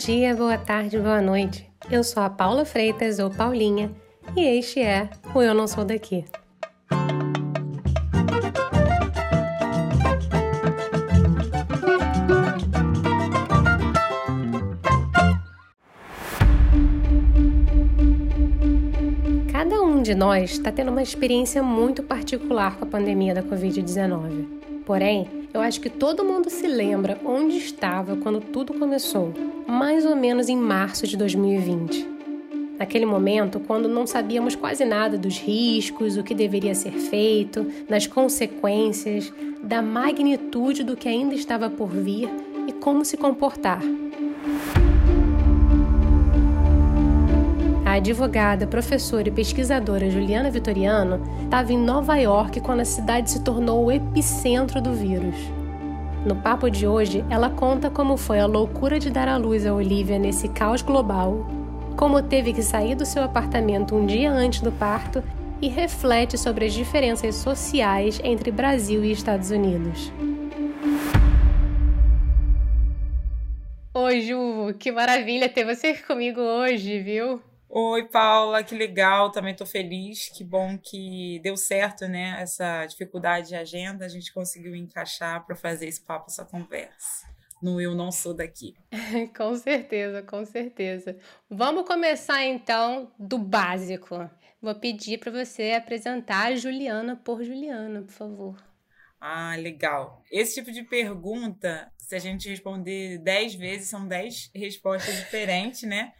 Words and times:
dia, 0.00 0.34
boa 0.34 0.56
tarde, 0.56 0.98
boa 0.98 1.20
noite. 1.20 1.70
Eu 1.90 2.02
sou 2.02 2.22
a 2.22 2.30
Paula 2.30 2.64
Freitas, 2.64 3.18
ou 3.18 3.28
Paulinha, 3.28 3.92
e 4.34 4.40
este 4.40 4.80
é 4.80 5.10
o 5.34 5.42
Eu 5.42 5.52
Não 5.52 5.68
Sou 5.68 5.84
Daqui. 5.84 6.24
Cada 19.52 19.82
um 19.82 20.00
de 20.00 20.14
nós 20.14 20.52
está 20.52 20.72
tendo 20.72 20.90
uma 20.90 21.02
experiência 21.02 21.62
muito 21.62 22.02
particular 22.02 22.78
com 22.78 22.86
a 22.86 22.88
pandemia 22.88 23.34
da 23.34 23.42
Covid-19. 23.42 24.60
Porém, 24.86 25.28
eu 25.52 25.60
acho 25.60 25.78
que 25.78 25.90
todo 25.90 26.24
mundo 26.24 26.48
se 26.48 26.66
lembra 26.66 27.20
onde 27.22 27.58
estava 27.58 28.16
quando 28.16 28.40
tudo 28.40 28.72
começou, 28.72 29.34
mais 29.70 30.04
ou 30.04 30.16
menos 30.16 30.48
em 30.48 30.56
março 30.56 31.06
de 31.06 31.16
2020. 31.16 32.08
Naquele 32.78 33.06
momento, 33.06 33.60
quando 33.60 33.88
não 33.88 34.06
sabíamos 34.06 34.56
quase 34.56 34.84
nada 34.84 35.16
dos 35.16 35.38
riscos, 35.38 36.16
o 36.16 36.24
que 36.24 36.34
deveria 36.34 36.74
ser 36.74 36.92
feito, 36.92 37.66
das 37.88 38.06
consequências, 38.06 39.32
da 39.62 39.80
magnitude 39.80 40.82
do 40.82 40.96
que 40.96 41.08
ainda 41.08 41.34
estava 41.34 41.70
por 41.70 41.88
vir 41.88 42.28
e 42.66 42.72
como 42.72 43.04
se 43.04 43.16
comportar. 43.16 43.82
A 47.84 47.92
advogada, 47.92 48.66
professora 48.66 49.28
e 49.28 49.32
pesquisadora 49.32 50.10
Juliana 50.10 50.50
Vitoriano 50.50 51.20
estava 51.44 51.72
em 51.72 51.78
Nova 51.78 52.16
York 52.16 52.60
quando 52.60 52.80
a 52.80 52.84
cidade 52.84 53.30
se 53.30 53.44
tornou 53.44 53.84
o 53.84 53.92
epicentro 53.92 54.80
do 54.80 54.92
vírus. 54.94 55.59
No 56.24 56.36
papo 56.36 56.70
de 56.70 56.86
hoje, 56.86 57.24
ela 57.30 57.48
conta 57.48 57.88
como 57.88 58.14
foi 58.14 58.40
a 58.40 58.46
loucura 58.46 58.98
de 58.98 59.08
dar 59.08 59.26
à 59.26 59.38
luz 59.38 59.64
a 59.64 59.72
Olivia 59.72 60.18
nesse 60.18 60.48
caos 60.48 60.82
global, 60.82 61.46
como 61.96 62.22
teve 62.22 62.52
que 62.52 62.62
sair 62.62 62.94
do 62.94 63.06
seu 63.06 63.22
apartamento 63.22 63.96
um 63.96 64.04
dia 64.04 64.30
antes 64.30 64.60
do 64.60 64.70
parto 64.70 65.24
e 65.62 65.68
reflete 65.68 66.36
sobre 66.36 66.66
as 66.66 66.74
diferenças 66.74 67.36
sociais 67.36 68.20
entre 68.22 68.50
Brasil 68.50 69.02
e 69.02 69.12
Estados 69.12 69.50
Unidos. 69.50 70.12
Oi, 73.94 74.20
Ju, 74.20 74.74
que 74.78 74.92
maravilha 74.92 75.48
ter 75.48 75.64
você 75.64 75.94
comigo 75.94 76.40
hoje, 76.40 76.98
viu? 76.98 77.40
Oi, 77.72 78.08
Paula, 78.08 78.64
que 78.64 78.74
legal, 78.74 79.30
também 79.30 79.52
estou 79.52 79.64
feliz, 79.64 80.28
que 80.28 80.42
bom 80.42 80.76
que 80.76 81.38
deu 81.40 81.56
certo, 81.56 82.08
né? 82.08 82.36
Essa 82.40 82.84
dificuldade 82.84 83.46
de 83.46 83.54
agenda, 83.54 84.04
a 84.04 84.08
gente 84.08 84.34
conseguiu 84.34 84.74
encaixar 84.74 85.46
para 85.46 85.54
fazer 85.54 85.86
esse 85.86 86.00
papo, 86.00 86.26
essa 86.28 86.44
conversa. 86.44 87.28
No 87.62 87.80
Eu 87.80 87.94
Não 87.94 88.10
Sou 88.10 88.34
Daqui. 88.34 88.74
com 89.36 89.54
certeza, 89.54 90.20
com 90.20 90.44
certeza. 90.44 91.16
Vamos 91.48 91.86
começar 91.86 92.44
então 92.44 93.12
do 93.16 93.38
básico. 93.38 94.28
Vou 94.60 94.74
pedir 94.74 95.18
para 95.18 95.30
você 95.30 95.70
apresentar 95.70 96.46
a 96.46 96.56
Juliana 96.56 97.14
por 97.14 97.44
Juliana, 97.44 98.02
por 98.02 98.12
favor. 98.12 98.70
Ah, 99.20 99.54
legal. 99.54 100.24
Esse 100.28 100.54
tipo 100.54 100.72
de 100.72 100.82
pergunta, 100.82 101.92
se 101.96 102.16
a 102.16 102.18
gente 102.18 102.48
responder 102.48 103.18
dez 103.18 103.54
vezes, 103.54 103.88
são 103.88 104.08
dez 104.08 104.50
respostas 104.52 105.14
diferentes, 105.14 105.84
né? 105.84 106.12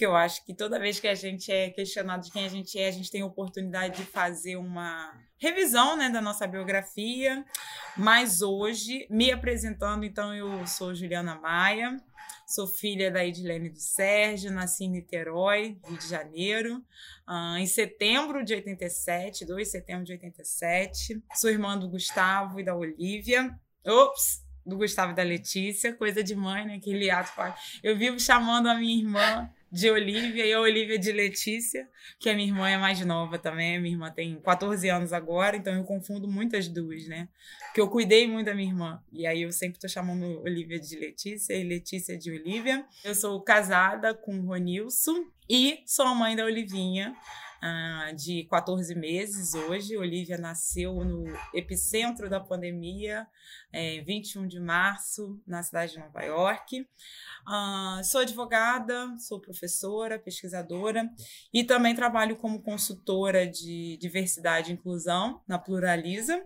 Porque 0.00 0.06
eu 0.06 0.16
acho 0.16 0.42
que 0.46 0.54
toda 0.54 0.78
vez 0.78 0.98
que 0.98 1.06
a 1.06 1.14
gente 1.14 1.52
é 1.52 1.68
questionado 1.68 2.24
de 2.24 2.32
quem 2.32 2.46
a 2.46 2.48
gente 2.48 2.78
é, 2.78 2.88
a 2.88 2.90
gente 2.90 3.10
tem 3.10 3.20
a 3.20 3.26
oportunidade 3.26 3.98
de 3.98 4.04
fazer 4.04 4.56
uma 4.56 5.12
revisão 5.36 5.94
né, 5.94 6.08
da 6.08 6.22
nossa 6.22 6.46
biografia. 6.46 7.44
Mas 7.98 8.40
hoje, 8.40 9.06
me 9.10 9.30
apresentando, 9.30 10.02
então, 10.02 10.34
eu 10.34 10.66
sou 10.66 10.94
Juliana 10.94 11.34
Maia, 11.34 11.98
sou 12.46 12.66
filha 12.66 13.10
da 13.10 13.22
Edilene 13.26 13.68
do 13.68 13.78
Sérgio, 13.78 14.50
nasci 14.50 14.84
em 14.84 14.90
Niterói, 14.90 15.78
Rio 15.84 15.98
de 15.98 16.08
Janeiro, 16.08 16.82
uh, 17.28 17.58
em 17.58 17.66
setembro 17.66 18.42
de 18.42 18.54
87, 18.54 19.44
2 19.44 19.66
de 19.66 19.70
setembro 19.70 20.04
de 20.06 20.12
87. 20.12 21.22
Sou 21.34 21.50
irmã 21.50 21.78
do 21.78 21.90
Gustavo 21.90 22.58
e 22.58 22.64
da 22.64 22.74
Olivia. 22.74 23.54
Ops! 23.84 24.48
Do 24.64 24.78
Gustavo 24.78 25.12
e 25.12 25.14
da 25.14 25.22
Letícia, 25.22 25.92
coisa 25.92 26.22
de 26.22 26.34
mãe, 26.34 26.64
né? 26.64 26.76
Aquele 26.76 27.10
ato. 27.10 27.32
Eu 27.82 27.98
vivo 27.98 28.18
chamando 28.18 28.66
a 28.68 28.74
minha 28.74 29.02
irmã 29.02 29.50
de 29.70 29.90
Olivia 29.90 30.44
e 30.44 30.52
a 30.52 30.60
Olivia 30.60 30.98
de 30.98 31.12
Letícia, 31.12 31.88
que 32.18 32.28
a 32.28 32.34
minha 32.34 32.48
irmã 32.48 32.68
é 32.68 32.76
mais 32.76 33.04
nova 33.04 33.38
também. 33.38 33.76
A 33.76 33.80
minha 33.80 33.94
irmã 33.94 34.10
tem 34.10 34.40
14 34.40 34.88
anos 34.88 35.12
agora, 35.12 35.56
então 35.56 35.72
eu 35.74 35.84
confundo 35.84 36.26
muito 36.26 36.56
as 36.56 36.66
duas, 36.68 37.06
né? 37.06 37.28
Porque 37.66 37.80
eu 37.80 37.88
cuidei 37.88 38.26
muito 38.26 38.46
da 38.46 38.54
minha 38.54 38.68
irmã. 38.68 39.02
E 39.12 39.26
aí 39.26 39.42
eu 39.42 39.52
sempre 39.52 39.78
tô 39.78 39.88
chamando 39.88 40.42
Olivia 40.42 40.80
de 40.80 40.98
Letícia 40.98 41.54
e 41.54 41.62
Letícia 41.62 42.18
de 42.18 42.30
Olivia. 42.30 42.84
Eu 43.04 43.14
sou 43.14 43.40
casada 43.42 44.12
com 44.12 44.38
o 44.38 44.46
Ronilson 44.46 45.24
e 45.48 45.82
sou 45.86 46.06
a 46.06 46.14
mãe 46.14 46.34
da 46.34 46.44
Olivinha. 46.44 47.14
Uh, 47.62 48.16
de 48.16 48.44
14 48.44 48.94
meses 48.94 49.52
hoje. 49.54 49.94
Olivia 49.94 50.38
nasceu 50.38 51.04
no 51.04 51.24
epicentro 51.54 52.30
da 52.30 52.40
pandemia, 52.40 53.26
é, 53.70 54.00
21 54.00 54.46
de 54.46 54.58
março, 54.58 55.38
na 55.46 55.62
cidade 55.62 55.92
de 55.92 55.98
Nova 55.98 56.22
York. 56.22 56.80
Uh, 56.80 58.02
sou 58.02 58.22
advogada, 58.22 59.14
sou 59.18 59.38
professora, 59.38 60.18
pesquisadora 60.18 61.06
e 61.52 61.62
também 61.62 61.94
trabalho 61.94 62.36
como 62.36 62.62
consultora 62.62 63.46
de 63.46 63.98
diversidade 64.00 64.70
e 64.70 64.74
inclusão 64.74 65.42
na 65.46 65.58
Pluraliza. 65.58 66.42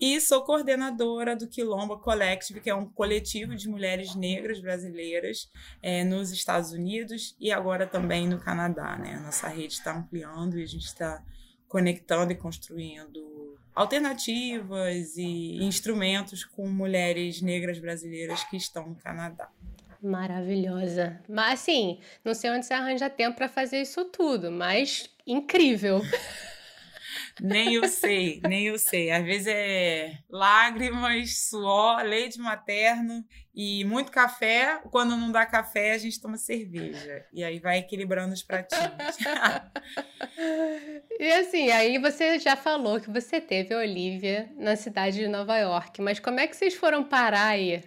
E 0.00 0.20
sou 0.20 0.42
coordenadora 0.42 1.34
do 1.34 1.48
Quilomba 1.48 1.98
Collective, 1.98 2.60
que 2.60 2.70
é 2.70 2.74
um 2.74 2.88
coletivo 2.88 3.56
de 3.56 3.68
mulheres 3.68 4.14
negras 4.14 4.60
brasileiras 4.60 5.50
é, 5.82 6.04
nos 6.04 6.30
Estados 6.30 6.70
Unidos 6.70 7.34
e 7.40 7.50
agora 7.50 7.84
também 7.84 8.28
no 8.28 8.38
Canadá. 8.38 8.96
Né? 8.96 9.14
A 9.14 9.20
nossa 9.20 9.48
rede 9.48 9.72
está 9.72 9.96
ampliando 9.96 10.56
e 10.56 10.62
a 10.62 10.66
gente 10.66 10.86
está 10.86 11.20
conectando 11.66 12.32
e 12.32 12.36
construindo 12.36 13.58
alternativas 13.74 15.16
e 15.16 15.56
instrumentos 15.62 16.44
com 16.44 16.68
mulheres 16.68 17.42
negras 17.42 17.78
brasileiras 17.78 18.44
que 18.44 18.56
estão 18.56 18.88
no 18.88 18.96
Canadá. 18.96 19.50
Maravilhosa. 20.00 21.20
Mas 21.28 21.60
assim, 21.60 21.98
não 22.24 22.34
sei 22.34 22.50
onde 22.50 22.66
você 22.66 22.74
arranja 22.74 23.10
tempo 23.10 23.36
para 23.36 23.48
fazer 23.48 23.82
isso 23.82 24.04
tudo, 24.04 24.50
mas 24.50 25.10
incrível. 25.26 26.00
Nem 27.40 27.74
eu 27.74 27.88
sei, 27.88 28.40
nem 28.46 28.66
eu 28.66 28.78
sei. 28.78 29.10
Às 29.10 29.24
vezes 29.24 29.46
é 29.46 30.18
lágrimas, 30.28 31.48
suor, 31.48 32.02
leite 32.02 32.38
materno 32.38 33.24
e 33.54 33.84
muito 33.84 34.10
café. 34.10 34.80
Quando 34.90 35.16
não 35.16 35.30
dá 35.30 35.46
café, 35.46 35.92
a 35.92 35.98
gente 35.98 36.20
toma 36.20 36.36
cerveja. 36.36 37.24
E 37.32 37.44
aí 37.44 37.58
vai 37.58 37.78
equilibrando 37.78 38.34
os 38.34 38.42
pratinhos. 38.42 38.90
e 41.18 41.32
assim, 41.32 41.70
aí 41.70 41.98
você 41.98 42.38
já 42.38 42.56
falou 42.56 43.00
que 43.00 43.10
você 43.10 43.40
teve 43.40 43.74
a 43.74 43.78
Olivia 43.78 44.50
na 44.56 44.76
cidade 44.76 45.18
de 45.18 45.28
Nova 45.28 45.56
York, 45.58 46.00
mas 46.00 46.18
como 46.18 46.40
é 46.40 46.46
que 46.46 46.56
vocês 46.56 46.74
foram 46.74 47.04
parar 47.04 47.48
aí? 47.48 47.82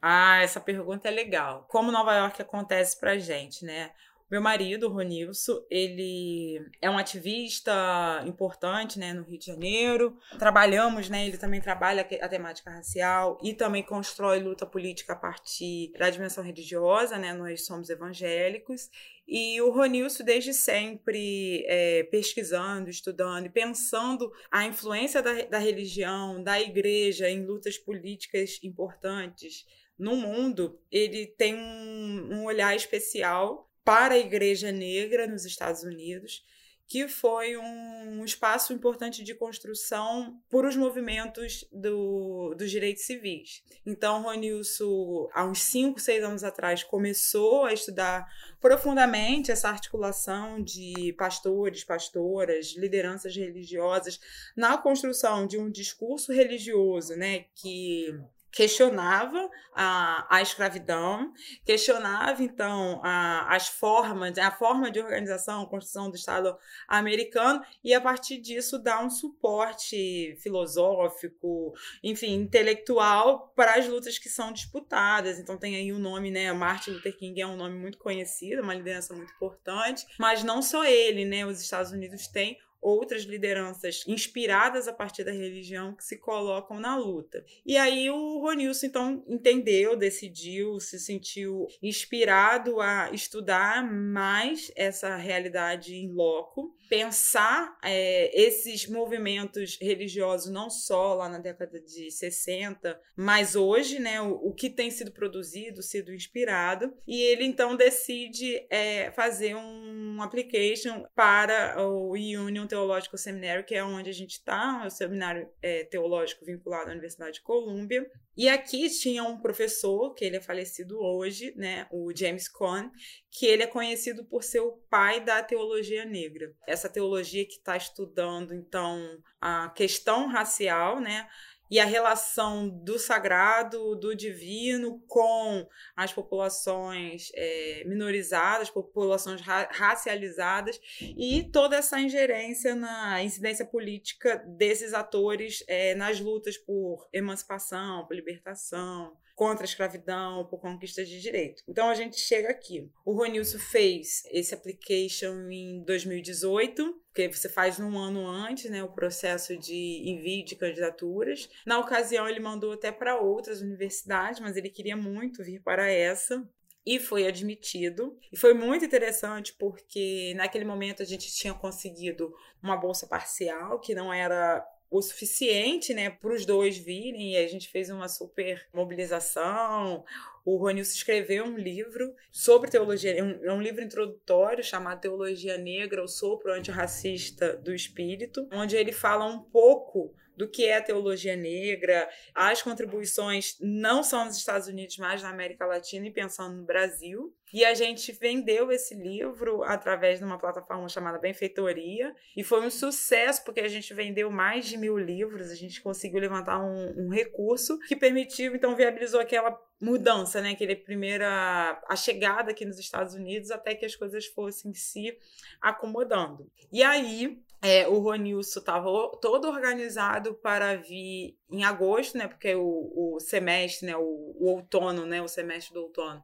Ah, 0.00 0.42
essa 0.42 0.60
pergunta 0.60 1.08
é 1.08 1.10
legal. 1.10 1.66
Como 1.68 1.90
Nova 1.90 2.14
York 2.14 2.42
acontece 2.42 3.00
pra 3.00 3.16
gente, 3.16 3.64
né? 3.64 3.90
Meu 4.30 4.40
marido, 4.40 4.88
o 4.88 4.90
Ronilson, 4.90 5.62
ele 5.70 6.58
é 6.80 6.88
um 6.88 6.96
ativista 6.96 8.24
importante, 8.26 8.98
né, 8.98 9.12
no 9.12 9.22
Rio 9.22 9.38
de 9.38 9.46
Janeiro. 9.46 10.16
Trabalhamos, 10.38 11.10
né, 11.10 11.26
ele 11.26 11.36
também 11.36 11.60
trabalha 11.60 12.08
a 12.20 12.28
temática 12.28 12.70
racial 12.70 13.38
e 13.42 13.52
também 13.52 13.82
constrói 13.82 14.40
luta 14.40 14.64
política 14.64 15.12
a 15.12 15.16
partir 15.16 15.92
da 15.98 16.08
dimensão 16.08 16.42
religiosa, 16.42 17.18
né, 17.18 17.34
nós 17.34 17.66
somos 17.66 17.90
evangélicos. 17.90 18.88
E 19.28 19.60
o 19.60 19.70
Ronilson, 19.70 20.24
desde 20.24 20.54
sempre, 20.54 21.64
é, 21.66 22.04
pesquisando, 22.04 22.88
estudando 22.88 23.46
e 23.46 23.50
pensando 23.50 24.32
a 24.50 24.64
influência 24.64 25.22
da, 25.22 25.44
da 25.44 25.58
religião, 25.58 26.42
da 26.42 26.58
igreja 26.58 27.28
em 27.28 27.44
lutas 27.44 27.76
políticas 27.76 28.58
importantes 28.62 29.66
no 29.98 30.16
mundo, 30.16 30.80
ele 30.90 31.26
tem 31.26 31.54
um, 31.54 32.28
um 32.32 32.44
olhar 32.44 32.74
especial 32.74 33.70
para 33.84 34.14
a 34.14 34.18
Igreja 34.18 34.72
Negra 34.72 35.26
nos 35.26 35.44
Estados 35.44 35.82
Unidos, 35.82 36.42
que 36.86 37.08
foi 37.08 37.56
um, 37.56 38.24
espaço 38.24 38.72
importante 38.72 39.22
de 39.24 39.34
construção 39.34 40.38
por 40.48 40.64
os 40.64 40.76
movimentos 40.76 41.64
do, 41.72 42.54
dos 42.54 42.70
direitos 42.70 43.04
civis. 43.04 43.62
Então, 43.84 44.22
Ronilson, 44.22 45.28
há 45.32 45.44
uns 45.44 45.60
5, 45.62 45.98
6 45.98 46.24
anos 46.24 46.44
atrás, 46.44 46.82
começou 46.82 47.64
a 47.64 47.72
estudar 47.72 48.26
profundamente 48.60 49.50
essa 49.50 49.68
articulação 49.68 50.62
de 50.62 51.14
pastores, 51.18 51.84
pastoras, 51.84 52.74
lideranças 52.76 53.34
religiosas 53.34 54.20
na 54.56 54.76
construção 54.76 55.46
de 55.46 55.58
um 55.58 55.70
discurso 55.70 56.32
religioso, 56.32 57.14
né, 57.16 57.46
que 57.54 58.14
questionava 58.54 59.50
a, 59.74 60.26
a 60.36 60.40
escravidão, 60.40 61.32
questionava 61.64 62.42
então 62.42 63.00
a, 63.02 63.54
as 63.54 63.68
formas, 63.68 64.38
a 64.38 64.50
forma 64.50 64.90
de 64.90 65.00
organização, 65.00 65.66
construção 65.66 66.08
do 66.08 66.16
Estado 66.16 66.56
americano 66.86 67.60
e 67.82 67.92
a 67.92 68.00
partir 68.00 68.38
disso 68.38 68.78
dá 68.78 69.02
um 69.02 69.10
suporte 69.10 70.36
filosófico, 70.40 71.74
enfim, 72.02 72.34
intelectual 72.34 73.52
para 73.56 73.74
as 73.74 73.88
lutas 73.88 74.18
que 74.18 74.28
são 74.28 74.52
disputadas. 74.52 75.40
Então 75.40 75.58
tem 75.58 75.74
aí 75.74 75.92
o 75.92 75.98
nome, 75.98 76.30
né, 76.30 76.52
Martin 76.52 76.92
Luther 76.92 77.16
King 77.16 77.40
é 77.40 77.46
um 77.46 77.56
nome 77.56 77.76
muito 77.76 77.98
conhecido, 77.98 78.62
uma 78.62 78.74
liderança 78.74 79.14
muito 79.14 79.32
importante, 79.32 80.06
mas 80.18 80.44
não 80.44 80.62
só 80.62 80.84
ele, 80.84 81.24
né, 81.24 81.44
os 81.44 81.60
Estados 81.60 81.90
Unidos 81.90 82.28
têm 82.28 82.56
outras 82.84 83.22
lideranças 83.22 84.04
inspiradas 84.06 84.86
a 84.86 84.92
partir 84.92 85.24
da 85.24 85.32
religião 85.32 85.96
que 85.96 86.04
se 86.04 86.18
colocam 86.18 86.78
na 86.78 86.96
luta. 86.96 87.42
E 87.64 87.78
aí 87.78 88.10
o 88.10 88.40
Ronilson 88.40 88.86
então 88.86 89.24
entendeu, 89.26 89.96
decidiu, 89.96 90.78
se 90.78 91.00
sentiu 91.00 91.66
inspirado 91.82 92.80
a 92.82 93.10
estudar 93.10 93.82
mais 93.90 94.70
essa 94.76 95.16
realidade 95.16 95.94
em 95.94 96.12
loco 96.12 96.76
pensar 96.88 97.78
é, 97.82 98.30
esses 98.38 98.86
movimentos 98.86 99.78
religiosos 99.80 100.50
não 100.50 100.68
só 100.68 101.14
lá 101.14 101.28
na 101.28 101.38
década 101.38 101.80
de 101.80 102.10
60, 102.10 103.00
mas 103.16 103.54
hoje, 103.56 103.98
né, 103.98 104.20
o, 104.20 104.32
o 104.48 104.54
que 104.54 104.70
tem 104.70 104.90
sido 104.90 105.12
produzido, 105.12 105.82
sido 105.82 106.12
inspirado, 106.12 106.92
e 107.06 107.20
ele 107.22 107.44
então 107.44 107.76
decide 107.76 108.66
é, 108.70 109.10
fazer 109.12 109.54
um 109.54 110.22
application 110.22 111.04
para 111.14 111.82
o 111.86 112.12
Union 112.12 112.66
Theological 112.66 113.18
Seminary, 113.18 113.64
que 113.64 113.74
é 113.74 113.84
onde 113.84 114.10
a 114.10 114.14
gente 114.14 114.32
está, 114.32 114.80
é 114.84 114.86
o 114.86 114.90
seminário 114.90 115.48
é, 115.62 115.84
teológico 115.84 116.44
vinculado 116.44 116.90
à 116.90 116.92
Universidade 116.92 117.34
de 117.34 117.42
Colômbia, 117.42 118.08
e 118.36 118.48
aqui 118.48 118.88
tinha 118.88 119.22
um 119.22 119.40
professor, 119.40 120.14
que 120.14 120.24
ele 120.24 120.36
é 120.36 120.40
falecido 120.40 120.98
hoje, 120.98 121.54
né, 121.56 121.86
o 121.90 122.12
James 122.14 122.48
Cone, 122.48 122.90
que 123.30 123.46
ele 123.46 123.62
é 123.62 123.66
conhecido 123.66 124.24
por 124.24 124.42
ser 124.42 124.60
o 124.60 124.72
pai 124.90 125.20
da 125.24 125.42
teologia 125.42 126.04
negra. 126.04 126.52
Essa 126.66 126.88
teologia 126.88 127.44
que 127.44 127.54
está 127.54 127.76
estudando, 127.76 128.52
então, 128.52 128.98
a 129.40 129.68
questão 129.70 130.26
racial, 130.26 131.00
né, 131.00 131.28
e 131.74 131.80
a 131.80 131.84
relação 131.84 132.68
do 132.68 133.00
sagrado, 133.00 133.96
do 133.96 134.14
divino 134.14 135.02
com 135.08 135.68
as 135.96 136.12
populações 136.12 137.32
é, 137.34 137.82
minorizadas, 137.84 138.70
populações 138.70 139.40
ra 139.40 139.68
racializadas 139.72 140.78
e 141.00 141.50
toda 141.50 141.74
essa 141.74 141.98
ingerência 141.98 142.76
na 142.76 143.20
incidência 143.24 143.66
política 143.66 144.36
desses 144.56 144.94
atores 144.94 145.64
é, 145.66 145.96
nas 145.96 146.20
lutas 146.20 146.56
por 146.56 147.08
emancipação, 147.12 148.06
por 148.06 148.14
libertação, 148.14 149.16
contra 149.34 149.64
a 149.64 149.66
escravidão, 149.66 150.46
por 150.46 150.60
conquista 150.60 151.04
de 151.04 151.20
direito. 151.20 151.64
Então 151.66 151.88
a 151.88 151.94
gente 151.94 152.20
chega 152.20 152.50
aqui. 152.50 152.88
O 153.04 153.14
Ronilson 153.14 153.58
fez 153.58 154.22
esse 154.30 154.54
application 154.54 155.50
em 155.50 155.82
2018, 155.84 157.02
porque 157.14 157.32
você 157.32 157.48
faz 157.48 157.78
um 157.78 157.96
ano 157.96 158.26
antes, 158.26 158.68
né, 158.68 158.82
o 158.82 158.88
processo 158.88 159.56
de 159.56 160.02
envio 160.04 160.44
de 160.44 160.56
candidaturas. 160.56 161.48
Na 161.64 161.78
ocasião 161.78 162.28
ele 162.28 162.40
mandou 162.40 162.72
até 162.72 162.90
para 162.90 163.20
outras 163.20 163.60
universidades, 163.60 164.40
mas 164.40 164.56
ele 164.56 164.68
queria 164.68 164.96
muito 164.96 165.44
vir 165.44 165.62
para 165.62 165.88
essa 165.88 166.44
e 166.84 166.98
foi 166.98 167.28
admitido. 167.28 168.18
E 168.32 168.36
foi 168.36 168.52
muito 168.52 168.84
interessante 168.84 169.54
porque 169.56 170.34
naquele 170.34 170.64
momento 170.64 171.02
a 171.04 171.06
gente 171.06 171.32
tinha 171.32 171.54
conseguido 171.54 172.34
uma 172.60 172.76
bolsa 172.76 173.06
parcial, 173.06 173.78
que 173.78 173.94
não 173.94 174.12
era 174.12 174.66
o 174.96 175.02
suficiente, 175.02 175.92
né, 175.92 176.08
para 176.08 176.32
os 176.32 176.46
dois 176.46 176.78
virem, 176.78 177.32
e 177.32 177.36
a 177.36 177.48
gente 177.48 177.68
fez 177.68 177.90
uma 177.90 178.08
super 178.08 178.64
mobilização. 178.72 180.04
O 180.44 180.56
Ronilson 180.56 180.92
escreveu 180.94 181.44
um 181.44 181.58
livro 181.58 182.14
sobre 182.30 182.70
teologia, 182.70 183.24
um, 183.24 183.44
é 183.44 183.52
um 183.52 183.60
livro 183.60 183.82
introdutório 183.82 184.62
chamado 184.62 185.00
Teologia 185.00 185.58
Negra, 185.58 186.04
o 186.04 186.06
sopro 186.06 186.52
antirracista 186.52 187.56
do 187.56 187.74
espírito, 187.74 188.46
onde 188.52 188.76
ele 188.76 188.92
fala 188.92 189.26
um 189.26 189.40
pouco 189.40 190.14
do 190.36 190.48
que 190.48 190.64
é 190.64 190.76
a 190.76 190.82
teologia 190.82 191.36
negra, 191.36 192.08
as 192.34 192.62
contribuições 192.62 193.56
não 193.60 194.02
só 194.02 194.24
nos 194.24 194.36
Estados 194.36 194.68
Unidos, 194.68 194.96
mas 194.98 195.22
na 195.22 195.30
América 195.30 195.66
Latina 195.66 196.06
e 196.06 196.12
pensando 196.12 196.56
no 196.56 196.64
Brasil. 196.64 197.34
E 197.52 197.64
a 197.64 197.72
gente 197.72 198.10
vendeu 198.10 198.72
esse 198.72 198.94
livro 198.94 199.62
através 199.62 200.18
de 200.18 200.24
uma 200.24 200.38
plataforma 200.38 200.88
chamada 200.88 201.20
Benfeitoria 201.20 202.12
e 202.36 202.42
foi 202.42 202.66
um 202.66 202.70
sucesso 202.70 203.44
porque 203.44 203.60
a 203.60 203.68
gente 203.68 203.94
vendeu 203.94 204.28
mais 204.28 204.66
de 204.66 204.76
mil 204.76 204.98
livros, 204.98 205.50
a 205.50 205.54
gente 205.54 205.80
conseguiu 205.80 206.18
levantar 206.18 206.60
um, 206.60 207.06
um 207.06 207.08
recurso 207.10 207.78
que 207.86 207.94
permitiu, 207.94 208.56
então 208.56 208.74
viabilizou 208.74 209.20
aquela 209.20 209.56
mudança, 209.80 210.40
né? 210.40 210.50
Aquele 210.50 210.74
primeira 210.74 211.80
a 211.86 211.94
chegada 211.94 212.50
aqui 212.50 212.64
nos 212.64 212.78
Estados 212.78 213.14
Unidos 213.14 213.50
até 213.50 213.74
que 213.74 213.84
as 213.84 213.94
coisas 213.94 214.26
fossem 214.26 214.74
se 214.74 215.16
acomodando. 215.60 216.50
E 216.72 216.82
aí 216.82 217.38
é, 217.64 217.88
o 217.88 217.98
Ronilson 217.98 218.60
estava 218.60 218.86
todo 219.22 219.48
organizado 219.48 220.34
para 220.34 220.76
vir 220.76 221.34
em 221.50 221.64
agosto, 221.64 222.18
né? 222.18 222.28
Porque 222.28 222.54
o, 222.54 223.14
o 223.14 223.18
semestre, 223.18 223.86
né? 223.86 223.96
O, 223.96 224.02
o, 224.38 224.50
outono, 224.50 225.06
né? 225.06 225.22
O 225.22 225.28
semestre 225.28 225.72
do 225.72 225.80
outono, 225.80 226.22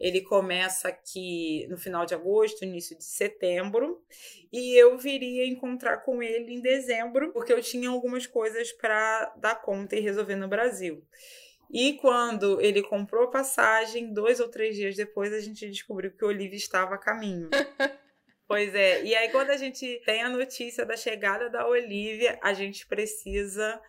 ele 0.00 0.20
começa 0.20 0.88
aqui 0.88 1.64
no 1.70 1.78
final 1.78 2.04
de 2.04 2.12
agosto, 2.12 2.64
início 2.64 2.98
de 2.98 3.04
setembro, 3.04 4.02
e 4.52 4.74
eu 4.74 4.98
viria 4.98 5.46
encontrar 5.46 5.98
com 5.98 6.20
ele 6.20 6.54
em 6.54 6.60
dezembro, 6.60 7.32
porque 7.32 7.52
eu 7.52 7.62
tinha 7.62 7.88
algumas 7.88 8.26
coisas 8.26 8.72
para 8.72 9.32
dar 9.36 9.62
conta 9.62 9.94
e 9.94 10.00
resolver 10.00 10.34
no 10.34 10.48
Brasil. 10.48 11.06
E 11.72 11.92
quando 11.98 12.60
ele 12.60 12.82
comprou 12.82 13.24
a 13.24 13.30
passagem, 13.30 14.12
dois 14.12 14.40
ou 14.40 14.48
três 14.48 14.74
dias 14.74 14.96
depois, 14.96 15.32
a 15.32 15.38
gente 15.38 15.70
descobriu 15.70 16.10
que 16.10 16.24
o 16.24 16.28
Olivia 16.28 16.56
estava 16.56 16.96
a 16.96 16.98
caminho. 16.98 17.48
Pois 18.50 18.74
é. 18.74 19.04
E 19.04 19.14
aí, 19.14 19.28
quando 19.28 19.50
a 19.50 19.56
gente 19.56 20.02
tem 20.04 20.24
a 20.24 20.28
notícia 20.28 20.84
da 20.84 20.96
chegada 20.96 21.48
da 21.48 21.68
Olivia, 21.68 22.36
a 22.42 22.52
gente 22.52 22.84
precisa. 22.84 23.80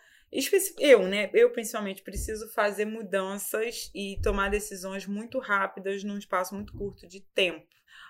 Eu, 0.78 1.08
né? 1.08 1.32
Eu 1.34 1.50
principalmente 1.50 2.04
preciso 2.04 2.48
fazer 2.54 2.86
mudanças 2.86 3.90
e 3.96 4.20
tomar 4.22 4.52
decisões 4.52 5.08
muito 5.08 5.40
rápidas 5.40 6.04
num 6.04 6.16
espaço 6.16 6.54
muito 6.54 6.78
curto 6.78 7.08
de 7.08 7.22
tempo. 7.34 7.66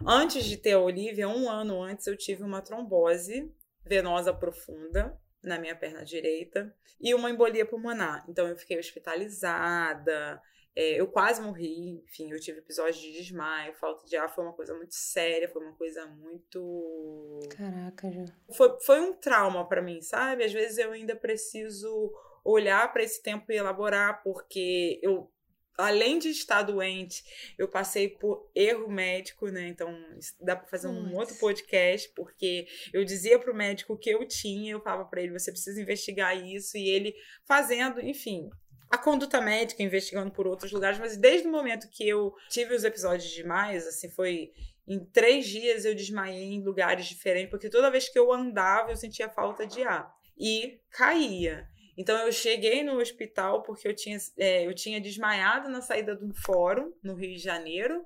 Antes 0.05 0.43
de 0.43 0.57
ter 0.57 0.73
a 0.73 0.79
Olivia, 0.79 1.29
um 1.29 1.49
ano 1.49 1.81
antes, 1.81 2.05
eu 2.05 2.17
tive 2.17 2.43
uma 2.43 2.61
trombose 2.61 3.49
venosa 3.85 4.33
profunda 4.33 5.17
na 5.41 5.57
minha 5.57 5.75
perna 5.75 6.03
direita 6.03 6.75
e 6.99 7.13
uma 7.13 7.31
embolia 7.31 7.65
pulmonar. 7.65 8.25
Então 8.27 8.45
eu 8.45 8.57
fiquei 8.57 8.77
hospitalizada, 8.77 10.41
é, 10.75 10.99
eu 10.99 11.07
quase 11.07 11.41
morri, 11.41 12.01
enfim, 12.05 12.31
eu 12.31 12.39
tive 12.39 12.59
episódios 12.59 12.97
de 12.97 13.11
desmaio, 13.11 13.73
falta 13.73 14.05
de 14.05 14.15
ar, 14.15 14.33
foi 14.33 14.43
uma 14.43 14.53
coisa 14.53 14.73
muito 14.73 14.95
séria, 14.95 15.49
foi 15.49 15.61
uma 15.61 15.75
coisa 15.75 16.05
muito. 16.05 17.39
Caraca, 17.49 18.09
já. 18.09 18.25
Foi, 18.55 18.79
foi 18.81 19.01
um 19.01 19.13
trauma 19.13 19.67
para 19.67 19.81
mim, 19.81 20.01
sabe? 20.01 20.45
Às 20.45 20.53
vezes 20.53 20.77
eu 20.77 20.93
ainda 20.93 21.15
preciso 21.15 22.13
olhar 22.43 22.91
para 22.93 23.03
esse 23.03 23.21
tempo 23.21 23.51
e 23.51 23.57
elaborar, 23.57 24.23
porque 24.23 24.97
eu, 25.03 25.29
além 25.77 26.17
de 26.17 26.29
estar 26.29 26.63
doente, 26.63 27.21
eu 27.57 27.67
passei 27.67 28.07
por 28.07 28.49
erro 28.55 28.89
médico, 28.89 29.49
né? 29.49 29.67
Então 29.67 29.93
dá 30.39 30.55
para 30.55 30.67
fazer 30.67 30.87
um 30.87 31.03
Nossa. 31.03 31.17
outro 31.17 31.35
podcast, 31.35 32.09
porque 32.15 32.65
eu 32.93 33.03
dizia 33.03 33.37
pro 33.37 33.53
médico 33.53 33.93
o 33.93 33.97
que 33.97 34.09
eu 34.09 34.25
tinha, 34.25 34.71
eu 34.71 34.81
falava 34.81 35.03
para 35.09 35.21
ele: 35.21 35.37
você 35.37 35.51
precisa 35.51 35.81
investigar 35.81 36.33
isso, 36.37 36.77
e 36.77 36.87
ele 36.87 37.13
fazendo, 37.45 37.99
enfim 37.99 38.49
a 38.91 38.97
conduta 38.97 39.39
médica, 39.39 39.81
investigando 39.81 40.31
por 40.31 40.45
outros 40.45 40.71
lugares, 40.71 40.99
mas 40.99 41.15
desde 41.15 41.47
o 41.47 41.51
momento 41.51 41.89
que 41.89 42.07
eu 42.07 42.35
tive 42.49 42.75
os 42.75 42.83
episódios 42.83 43.31
de 43.31 43.43
mais, 43.43 43.87
assim, 43.87 44.09
foi 44.09 44.51
em 44.85 44.99
três 45.05 45.47
dias 45.47 45.85
eu 45.85 45.95
desmaiei 45.95 46.53
em 46.53 46.61
lugares 46.61 47.05
diferentes, 47.05 47.49
porque 47.49 47.69
toda 47.69 47.89
vez 47.89 48.09
que 48.09 48.19
eu 48.19 48.33
andava 48.33 48.91
eu 48.91 48.97
sentia 48.97 49.29
falta 49.29 49.65
de 49.65 49.81
ar 49.83 50.13
e 50.37 50.81
caía. 50.89 51.65
Então 51.97 52.17
eu 52.17 52.31
cheguei 52.33 52.83
no 52.83 52.99
hospital 52.99 53.63
porque 53.63 53.87
eu 53.87 53.95
tinha, 53.95 54.17
é, 54.37 54.67
eu 54.67 54.73
tinha 54.73 54.99
desmaiado 54.99 55.69
na 55.69 55.81
saída 55.81 56.13
de 56.13 56.25
um 56.25 56.33
fórum 56.33 56.91
no 57.01 57.15
Rio 57.15 57.33
de 57.33 57.41
Janeiro. 57.41 58.05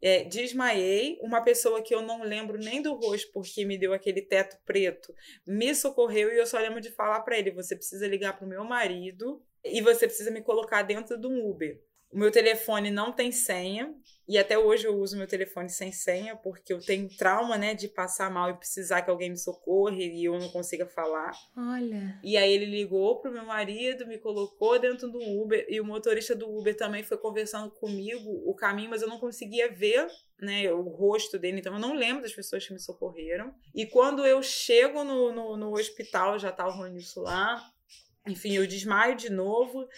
É, 0.00 0.24
desmaiei, 0.24 1.18
uma 1.20 1.42
pessoa 1.42 1.82
que 1.82 1.94
eu 1.94 2.02
não 2.02 2.24
lembro 2.24 2.58
nem 2.58 2.80
do 2.80 2.94
rosto 2.94 3.30
porque 3.32 3.64
me 3.64 3.78
deu 3.78 3.92
aquele 3.92 4.20
teto 4.22 4.56
preto, 4.64 5.14
me 5.46 5.72
socorreu 5.74 6.32
e 6.32 6.38
eu 6.38 6.46
só 6.46 6.58
lembro 6.58 6.80
de 6.80 6.90
falar 6.90 7.20
para 7.20 7.38
ele: 7.38 7.50
você 7.50 7.76
precisa 7.76 8.06
ligar 8.08 8.36
para 8.36 8.46
o 8.46 8.48
meu 8.48 8.64
marido 8.64 9.40
e 9.64 9.80
você 9.80 10.06
precisa 10.06 10.30
me 10.30 10.42
colocar 10.42 10.82
dentro 10.82 11.18
de 11.18 11.26
um 11.26 11.48
Uber. 11.48 11.80
O 12.12 12.18
meu 12.18 12.30
telefone 12.30 12.90
não 12.90 13.10
tem 13.10 13.32
senha 13.32 13.94
e 14.28 14.36
até 14.36 14.58
hoje 14.58 14.86
eu 14.86 14.94
uso 14.94 15.16
meu 15.16 15.26
telefone 15.26 15.70
sem 15.70 15.90
senha 15.90 16.36
porque 16.36 16.70
eu 16.70 16.78
tenho 16.78 17.08
trauma, 17.16 17.56
né, 17.56 17.74
de 17.74 17.88
passar 17.88 18.30
mal 18.30 18.50
e 18.50 18.56
precisar 18.58 19.00
que 19.00 19.10
alguém 19.10 19.30
me 19.30 19.38
socorra 19.38 19.96
e 19.96 20.24
eu 20.24 20.38
não 20.38 20.50
consiga 20.50 20.86
falar. 20.86 21.32
Olha. 21.56 22.20
E 22.22 22.36
aí 22.36 22.52
ele 22.52 22.66
ligou 22.66 23.18
pro 23.18 23.32
meu 23.32 23.46
marido, 23.46 24.06
me 24.06 24.18
colocou 24.18 24.78
dentro 24.78 25.10
do 25.10 25.18
Uber 25.18 25.66
e 25.70 25.80
o 25.80 25.84
motorista 25.86 26.34
do 26.34 26.54
Uber 26.54 26.76
também 26.76 27.02
foi 27.02 27.16
conversando 27.16 27.70
comigo 27.70 28.30
o 28.44 28.54
caminho, 28.54 28.90
mas 28.90 29.00
eu 29.00 29.08
não 29.08 29.18
conseguia 29.18 29.72
ver, 29.72 30.06
né, 30.38 30.70
o 30.70 30.82
rosto 30.82 31.38
dele, 31.38 31.60
então 31.60 31.72
eu 31.72 31.80
não 31.80 31.94
lembro 31.94 32.22
das 32.22 32.34
pessoas 32.34 32.66
que 32.66 32.74
me 32.74 32.78
socorreram. 32.78 33.54
E 33.74 33.86
quando 33.86 34.26
eu 34.26 34.42
chego 34.42 35.02
no, 35.02 35.32
no, 35.32 35.56
no 35.56 35.72
hospital, 35.72 36.38
já 36.38 36.52
tá 36.52 36.66
o 36.68 36.72
Ronilson 36.72 37.22
lá, 37.22 37.71
enfim, 38.26 38.52
eu 38.56 38.66
desmaio 38.66 39.16
de 39.16 39.30
novo. 39.30 39.88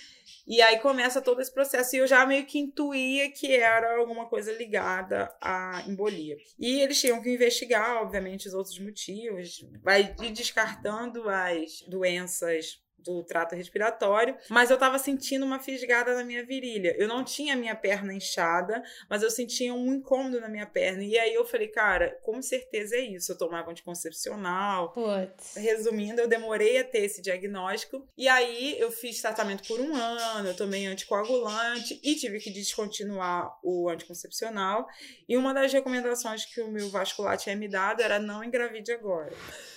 E 0.46 0.60
aí 0.62 0.78
começa 0.78 1.20
todo 1.20 1.40
esse 1.40 1.52
processo. 1.52 1.94
E 1.94 1.98
eu 1.98 2.06
já 2.06 2.24
meio 2.26 2.46
que 2.46 2.58
intuía 2.58 3.30
que 3.30 3.52
era 3.52 3.96
alguma 3.98 4.26
coisa 4.26 4.52
ligada 4.52 5.34
à 5.40 5.84
embolia. 5.86 6.36
E 6.58 6.80
eles 6.80 7.00
tinham 7.00 7.22
que 7.22 7.30
investigar, 7.30 8.02
obviamente, 8.02 8.48
os 8.48 8.54
outros 8.54 8.78
motivos, 8.78 9.64
vai 9.82 10.14
descartando 10.32 11.28
as 11.28 11.82
doenças 11.88 12.83
do 12.98 13.22
trato 13.22 13.54
respiratório, 13.54 14.36
mas 14.48 14.70
eu 14.70 14.78
tava 14.78 14.98
sentindo 14.98 15.44
uma 15.44 15.60
fisgada 15.60 16.14
na 16.14 16.24
minha 16.24 16.44
virilha. 16.44 16.94
Eu 16.98 17.06
não 17.06 17.22
tinha 17.22 17.54
minha 17.54 17.74
perna 17.74 18.12
inchada, 18.12 18.82
mas 19.08 19.22
eu 19.22 19.30
sentia 19.30 19.74
um 19.74 19.94
incômodo 19.94 20.40
na 20.40 20.48
minha 20.48 20.66
perna. 20.66 21.04
E 21.04 21.18
aí 21.18 21.34
eu 21.34 21.44
falei, 21.44 21.68
cara, 21.68 22.18
com 22.22 22.40
certeza 22.40 22.96
é 22.96 23.00
isso. 23.00 23.32
Eu 23.32 23.38
tomava 23.38 23.70
anticoncepcional. 23.70 24.92
Putz. 24.92 25.54
Resumindo, 25.56 26.20
eu 26.20 26.28
demorei 26.28 26.78
a 26.78 26.84
ter 26.84 27.04
esse 27.04 27.20
diagnóstico. 27.20 28.06
E 28.16 28.28
aí 28.28 28.78
eu 28.78 28.90
fiz 28.90 29.20
tratamento 29.20 29.66
por 29.66 29.80
um 29.80 29.94
ano, 29.94 30.48
eu 30.48 30.56
tomei 30.56 30.86
anticoagulante 30.86 32.00
e 32.02 32.14
tive 32.14 32.38
que 32.38 32.50
descontinuar 32.50 33.58
o 33.62 33.88
anticoncepcional. 33.88 34.86
E 35.28 35.36
uma 35.36 35.52
das 35.52 35.72
recomendações 35.72 36.44
que 36.46 36.60
o 36.60 36.70
meu 36.70 36.88
vascular 36.88 37.36
tinha 37.36 37.54
me 37.54 37.68
dado 37.68 38.00
era 38.00 38.18
não 38.18 38.42
engravide 38.42 38.92
agora. 38.92 39.32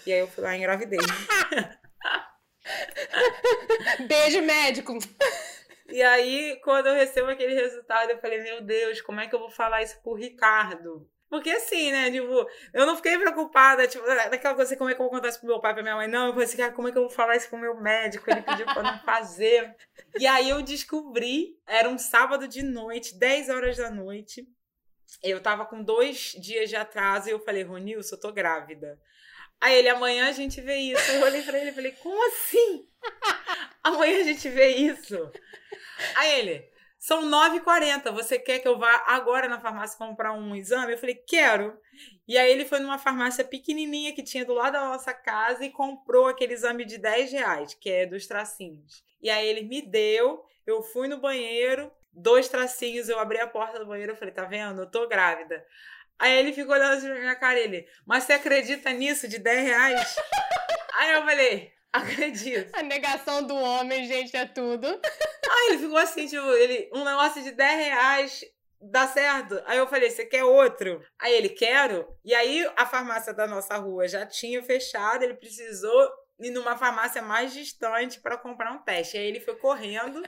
E 0.05 0.13
aí 0.13 0.19
eu 0.19 0.27
fui 0.27 0.43
lá 0.43 0.55
e 0.55 0.59
engravidei. 0.59 0.99
Beijo, 4.07 4.41
médico. 4.41 4.97
E 5.89 6.01
aí, 6.01 6.59
quando 6.63 6.87
eu 6.87 6.95
recebo 6.95 7.29
aquele 7.29 7.53
resultado, 7.53 8.09
eu 8.09 8.19
falei, 8.19 8.41
meu 8.41 8.61
Deus, 8.61 9.01
como 9.01 9.21
é 9.21 9.27
que 9.27 9.35
eu 9.35 9.39
vou 9.39 9.49
falar 9.49 9.81
isso 9.81 9.99
pro 10.01 10.13
Ricardo? 10.13 11.09
Porque 11.29 11.49
assim, 11.49 11.91
né, 11.91 12.09
tipo, 12.09 12.47
eu 12.73 12.85
não 12.85 12.95
fiquei 12.95 13.17
preocupada, 13.17 13.85
tipo, 13.85 14.05
daquela 14.05 14.55
coisa 14.55 14.69
assim, 14.69 14.77
como 14.77 14.89
é 14.89 14.95
que 14.95 15.01
eu 15.01 15.05
vou 15.05 15.13
contar 15.13 15.27
isso 15.27 15.39
pro 15.39 15.47
meu 15.47 15.59
pai, 15.59 15.73
pra 15.73 15.83
minha 15.83 15.95
mãe? 15.95 16.07
Não, 16.07 16.27
eu 16.27 16.31
falei 16.31 16.45
assim, 16.45 16.57
cara, 16.57 16.71
como 16.71 16.87
é 16.87 16.91
que 16.91 16.97
eu 16.97 17.01
vou 17.01 17.11
falar 17.11 17.35
isso 17.35 17.49
pro 17.49 17.59
meu 17.59 17.75
médico? 17.81 18.29
Ele 18.29 18.41
pediu 18.41 18.65
pra 18.65 18.81
não 18.81 18.99
fazer. 18.99 19.75
E 20.17 20.25
aí 20.25 20.49
eu 20.49 20.61
descobri, 20.61 21.59
era 21.67 21.89
um 21.89 21.97
sábado 21.97 22.47
de 22.47 22.63
noite, 22.63 23.17
10 23.17 23.49
horas 23.49 23.75
da 23.75 23.91
noite, 23.91 24.47
eu 25.21 25.41
tava 25.41 25.65
com 25.65 25.83
dois 25.83 26.33
dias 26.39 26.69
de 26.69 26.77
atraso 26.77 27.27
e 27.27 27.31
eu 27.31 27.39
falei, 27.39 27.63
Ronilson, 27.63 28.15
eu 28.15 28.19
tô 28.19 28.31
grávida. 28.31 28.97
Aí 29.59 29.77
ele, 29.77 29.89
amanhã 29.89 30.27
a 30.27 30.31
gente 30.31 30.61
vê 30.61 30.75
isso. 30.75 31.11
Eu 31.11 31.23
olhei 31.23 31.41
pra 31.41 31.59
ele 31.59 31.71
e 31.71 31.73
falei, 31.73 31.91
como 31.93 32.27
assim? 32.27 32.87
Amanhã 33.83 34.19
a 34.19 34.23
gente 34.23 34.47
vê 34.49 34.69
isso. 34.75 35.31
Aí 36.15 36.39
ele, 36.39 36.69
são 36.99 37.23
9h40, 37.23 38.11
você 38.11 38.37
quer 38.37 38.59
que 38.59 38.67
eu 38.67 38.77
vá 38.77 39.03
agora 39.07 39.47
na 39.47 39.59
farmácia 39.59 39.97
comprar 39.97 40.33
um 40.33 40.55
exame? 40.55 40.93
Eu 40.93 40.97
falei, 40.97 41.15
quero. 41.15 41.79
E 42.27 42.37
aí 42.37 42.51
ele 42.51 42.65
foi 42.65 42.79
numa 42.79 42.97
farmácia 42.97 43.43
pequenininha 43.43 44.13
que 44.13 44.23
tinha 44.23 44.45
do 44.45 44.53
lado 44.53 44.73
da 44.73 44.81
nossa 44.81 45.13
casa 45.13 45.63
e 45.63 45.71
comprou 45.71 46.27
aquele 46.27 46.53
exame 46.53 46.85
de 46.85 46.97
10 46.97 47.31
reais, 47.31 47.73
que 47.73 47.89
é 47.89 48.05
dos 48.05 48.27
tracinhos. 48.27 49.03
E 49.21 49.29
aí 49.29 49.47
ele 49.47 49.61
me 49.63 49.81
deu, 49.81 50.43
eu 50.65 50.83
fui 50.83 51.07
no 51.07 51.19
banheiro, 51.19 51.91
dois 52.11 52.49
tracinhos, 52.49 53.09
eu 53.09 53.19
abri 53.19 53.39
a 53.39 53.47
porta 53.47 53.79
do 53.79 53.85
banheiro, 53.85 54.11
eu 54.11 54.15
falei, 54.17 54.33
tá 54.33 54.45
vendo? 54.45 54.81
Eu 54.81 54.91
tô 54.91 55.07
grávida. 55.07 55.65
Aí 56.19 56.39
ele 56.39 56.53
ficou 56.53 56.73
olhando 56.73 56.97
assim 56.97 57.07
pra 57.07 57.19
minha 57.19 57.35
cara, 57.35 57.59
ele, 57.59 57.87
mas 58.05 58.23
você 58.23 58.33
acredita 58.33 58.91
nisso 58.91 59.27
de 59.27 59.37
10 59.37 59.65
reais? 59.65 60.15
Aí 60.95 61.11
eu 61.11 61.23
falei, 61.23 61.71
acredito. 61.93 62.75
A 62.75 62.81
negação 62.81 63.43
do 63.43 63.55
homem, 63.55 64.05
gente, 64.07 64.35
é 64.35 64.45
tudo. 64.45 64.87
Aí 64.87 65.69
ele 65.69 65.77
ficou 65.77 65.97
assim, 65.97 66.27
tipo, 66.27 66.47
ele, 66.53 66.89
um 66.93 67.03
negócio 67.03 67.43
de 67.43 67.51
10 67.51 67.85
reais 67.85 68.41
dá 68.81 69.07
certo. 69.07 69.61
Aí 69.65 69.77
eu 69.77 69.87
falei, 69.87 70.09
você 70.09 70.25
quer 70.25 70.43
outro? 70.43 71.03
Aí 71.19 71.33
ele, 71.33 71.49
quero. 71.49 72.07
E 72.23 72.33
aí 72.33 72.67
a 72.75 72.85
farmácia 72.85 73.33
da 73.33 73.47
nossa 73.47 73.77
rua 73.77 74.07
já 74.07 74.25
tinha 74.25 74.63
fechado, 74.63 75.23
ele 75.23 75.35
precisou 75.35 76.09
ir 76.39 76.51
numa 76.51 76.77
farmácia 76.77 77.21
mais 77.21 77.53
distante 77.53 78.19
para 78.19 78.37
comprar 78.37 78.71
um 78.71 78.79
teste. 78.79 79.17
Aí 79.17 79.25
ele 79.25 79.39
foi 79.39 79.55
correndo, 79.55 80.21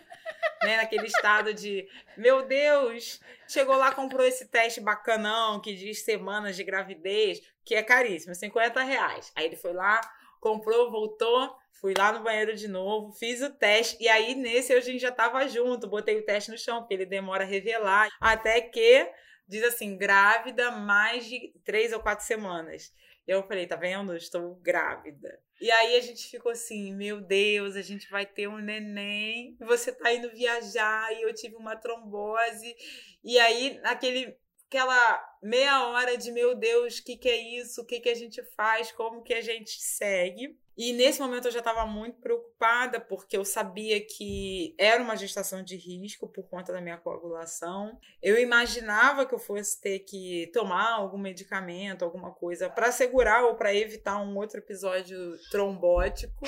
né, 0.63 0.77
naquele 0.77 1.07
estado 1.07 1.53
de, 1.53 1.87
meu 2.17 2.45
Deus, 2.45 3.19
chegou 3.47 3.75
lá, 3.75 3.93
comprou 3.93 4.25
esse 4.25 4.47
teste 4.47 4.81
bacanão 4.81 5.59
que 5.59 5.73
diz 5.73 6.03
semanas 6.03 6.55
de 6.55 6.63
gravidez, 6.63 7.41
que 7.63 7.75
é 7.75 7.83
caríssimo, 7.83 8.33
50 8.33 8.81
reais. 8.81 9.31
Aí 9.35 9.45
ele 9.45 9.55
foi 9.55 9.73
lá, 9.73 10.01
comprou, 10.39 10.89
voltou, 10.89 11.55
fui 11.71 11.93
lá 11.97 12.11
no 12.11 12.23
banheiro 12.23 12.55
de 12.55 12.67
novo, 12.67 13.11
fiz 13.13 13.41
o 13.41 13.49
teste, 13.49 13.97
e 13.99 14.07
aí 14.07 14.35
nesse 14.35 14.73
a 14.73 14.81
gente 14.81 14.99
já 14.99 15.11
tava 15.11 15.47
junto, 15.47 15.87
botei 15.87 16.17
o 16.17 16.25
teste 16.25 16.51
no 16.51 16.57
chão, 16.57 16.79
porque 16.79 16.93
ele 16.93 17.05
demora 17.05 17.43
a 17.43 17.47
revelar, 17.47 18.09
até 18.19 18.59
que 18.61 19.09
diz 19.47 19.63
assim, 19.63 19.97
grávida 19.97 20.71
mais 20.71 21.25
de 21.25 21.53
três 21.63 21.91
ou 21.91 21.99
quatro 21.99 22.25
semanas. 22.25 22.93
Eu 23.29 23.43
falei, 23.43 23.67
tá 23.67 23.75
vendo? 23.75 24.15
Estou 24.15 24.55
grávida. 24.55 25.39
E 25.61 25.69
aí 25.69 25.95
a 25.95 26.01
gente 26.01 26.27
ficou 26.27 26.51
assim, 26.51 26.95
meu 26.95 27.21
Deus, 27.21 27.75
a 27.75 27.81
gente 27.83 28.09
vai 28.09 28.25
ter 28.25 28.47
um 28.47 28.57
neném, 28.57 29.55
você 29.59 29.91
tá 29.91 30.11
indo 30.11 30.31
viajar 30.31 31.13
e 31.13 31.21
eu 31.21 31.31
tive 31.31 31.55
uma 31.55 31.75
trombose. 31.75 32.75
E 33.23 33.37
aí, 33.37 33.79
naquele 33.83 34.35
aquela 34.67 35.23
meia 35.43 35.89
hora 35.89 36.17
de 36.17 36.31
meu 36.31 36.55
Deus, 36.55 36.97
o 36.97 37.03
que, 37.03 37.17
que 37.17 37.29
é 37.29 37.59
isso? 37.59 37.81
O 37.81 37.85
que, 37.85 37.99
que 37.99 38.09
a 38.09 38.15
gente 38.15 38.41
faz? 38.55 38.91
Como 38.91 39.21
que 39.21 39.33
a 39.35 39.41
gente 39.41 39.79
segue? 39.79 40.57
E 40.79 40.93
nesse 40.93 41.19
momento 41.19 41.43
eu 41.43 41.51
já 41.51 41.59
estava 41.59 41.85
muito 41.85 42.21
preocupada, 42.21 43.01
porque 43.01 43.35
eu 43.35 43.43
sabia 43.43 43.99
que 43.99 44.73
era 44.77 45.03
uma 45.03 45.17
gestação 45.17 45.61
de 45.61 45.75
risco 45.75 46.25
por 46.25 46.47
conta 46.47 46.71
da 46.71 46.79
minha 46.79 46.97
coagulação. 46.97 47.99
Eu 48.23 48.39
imaginava 48.39 49.25
que 49.25 49.35
eu 49.35 49.39
fosse 49.39 49.81
ter 49.81 49.99
que 49.99 50.49
tomar 50.53 50.91
algum 50.91 51.17
medicamento, 51.17 52.05
alguma 52.05 52.31
coisa 52.31 52.69
para 52.69 52.93
segurar 52.93 53.43
ou 53.43 53.55
para 53.55 53.75
evitar 53.75 54.21
um 54.21 54.37
outro 54.37 54.59
episódio 54.59 55.37
trombótico. 55.51 56.47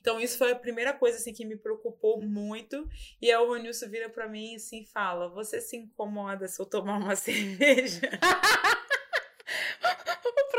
Então, 0.00 0.20
isso 0.20 0.36
foi 0.36 0.50
a 0.50 0.56
primeira 0.56 0.92
coisa 0.92 1.18
assim, 1.18 1.32
que 1.32 1.44
me 1.44 1.56
preocupou 1.56 2.20
muito. 2.20 2.88
E 3.22 3.32
o 3.36 3.46
Ronilson 3.46 3.88
vira 3.88 4.08
para 4.08 4.28
mim 4.28 4.56
assim 4.56 4.82
e 4.82 4.86
fala: 4.86 5.28
Você 5.28 5.60
se 5.60 5.76
incomoda 5.76 6.48
se 6.48 6.60
eu 6.60 6.66
tomar 6.66 6.98
uma 6.98 7.14
cerveja? 7.16 8.00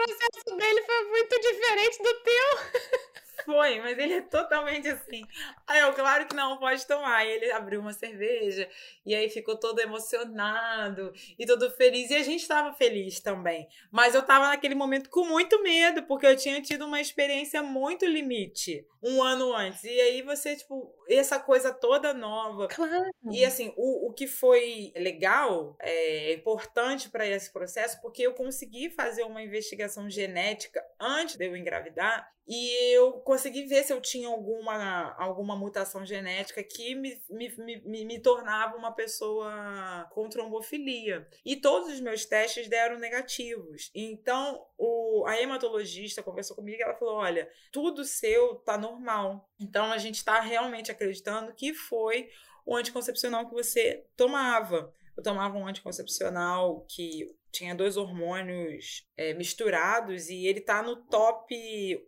processo 0.06 0.58
dele 0.58 0.82
foi 0.84 1.04
muito 1.06 1.40
diferente 1.40 2.04
do 2.04 2.14
teu. 2.22 3.06
Foi, 3.44 3.80
mas 3.80 3.98
ele 4.00 4.14
é 4.14 4.22
totalmente 4.22 4.88
assim. 4.88 5.24
Aí 5.68 5.80
eu, 5.80 5.94
claro 5.94 6.26
que 6.26 6.36
não, 6.36 6.58
pode 6.58 6.86
tomar. 6.88 7.26
E 7.26 7.32
ele 7.32 7.52
abriu 7.52 7.82
uma 7.82 7.94
cerveja, 7.94 8.68
e 9.06 9.14
aí 9.14 9.30
ficou 9.30 9.58
todo 9.58 9.80
emocionado 9.80 11.14
e 11.38 11.46
todo 11.46 11.70
feliz. 11.72 12.10
E 12.10 12.16
a 12.16 12.24
gente 12.24 12.42
estava 12.42 12.74
feliz 12.74 13.20
também. 13.20 13.68
Mas 13.92 14.16
eu 14.16 14.22
estava 14.22 14.48
naquele 14.48 14.74
momento 14.74 15.10
com 15.10 15.26
muito 15.26 15.62
medo, 15.62 16.04
porque 16.04 16.26
eu 16.26 16.36
tinha 16.36 16.62
tido 16.62 16.86
uma 16.86 17.02
experiência 17.02 17.62
muito 17.62 18.06
limite 18.06 18.88
um 19.04 19.22
ano 19.22 19.54
antes. 19.54 19.84
E 19.84 20.02
aí 20.02 20.22
você, 20.22 20.56
tipo, 20.56 20.95
essa 21.10 21.40
coisa 21.40 21.74
toda 21.74 22.14
nova. 22.14 22.68
Claro. 22.68 23.10
E 23.32 23.44
assim, 23.44 23.74
o, 23.76 24.10
o 24.10 24.14
que 24.14 24.28
foi 24.28 24.92
legal, 24.96 25.76
é 25.80 26.34
importante 26.34 27.10
para 27.10 27.28
esse 27.28 27.52
processo, 27.52 28.02
porque 28.02 28.24
eu 28.24 28.34
consegui 28.34 28.90
fazer 28.90 29.24
uma 29.24 29.42
investigação 29.42 30.10
genética 30.10 30.84
antes 31.00 31.36
de 31.36 31.46
eu 31.46 31.56
engravidar 31.56 32.36
e 32.48 32.94
eu 32.94 33.14
consegui 33.14 33.64
ver 33.64 33.84
se 33.84 33.92
eu 33.92 34.00
tinha 34.00 34.28
alguma, 34.28 35.16
alguma 35.18 35.56
mutação 35.56 36.06
genética 36.06 36.62
que 36.62 36.94
me, 36.94 37.20
me, 37.28 37.82
me, 37.84 38.06
me 38.06 38.20
tornava 38.20 38.78
uma 38.78 38.92
pessoa 38.92 40.08
com 40.12 40.30
trombofilia. 40.30 41.28
E 41.44 41.56
todos 41.56 41.92
os 41.92 42.00
meus 42.00 42.24
testes 42.24 42.68
deram 42.68 43.00
negativos. 43.00 43.90
Então, 43.96 44.64
o, 44.78 45.26
a 45.26 45.42
hematologista 45.42 46.22
conversou 46.22 46.56
comigo 46.56 46.78
e 46.78 46.84
ela 46.84 46.94
falou: 46.94 47.16
olha, 47.16 47.50
tudo 47.72 48.06
seu 48.06 48.56
tá 48.56 48.78
normal. 48.78 49.50
Então, 49.60 49.92
a 49.92 49.98
gente 49.98 50.18
está 50.18 50.40
realmente 50.40 50.92
acreditando 50.96 51.54
que 51.54 51.74
foi 51.74 52.30
o 52.66 52.76
anticoncepcional 52.76 53.48
que 53.48 53.54
você 53.54 54.06
tomava. 54.18 54.94
Eu 55.16 55.24
tomava 55.24 55.58
um 55.58 55.68
anticoncepcional 55.68 56.86
que 56.90 57.34
tinha 57.52 57.74
dois 57.74 57.96
hormônios 57.96 59.08
é, 59.16 59.34
misturados 59.34 60.30
e 60.30 60.46
ele 60.46 60.60
tá 60.60 60.84
no 60.84 60.98
top 61.06 61.56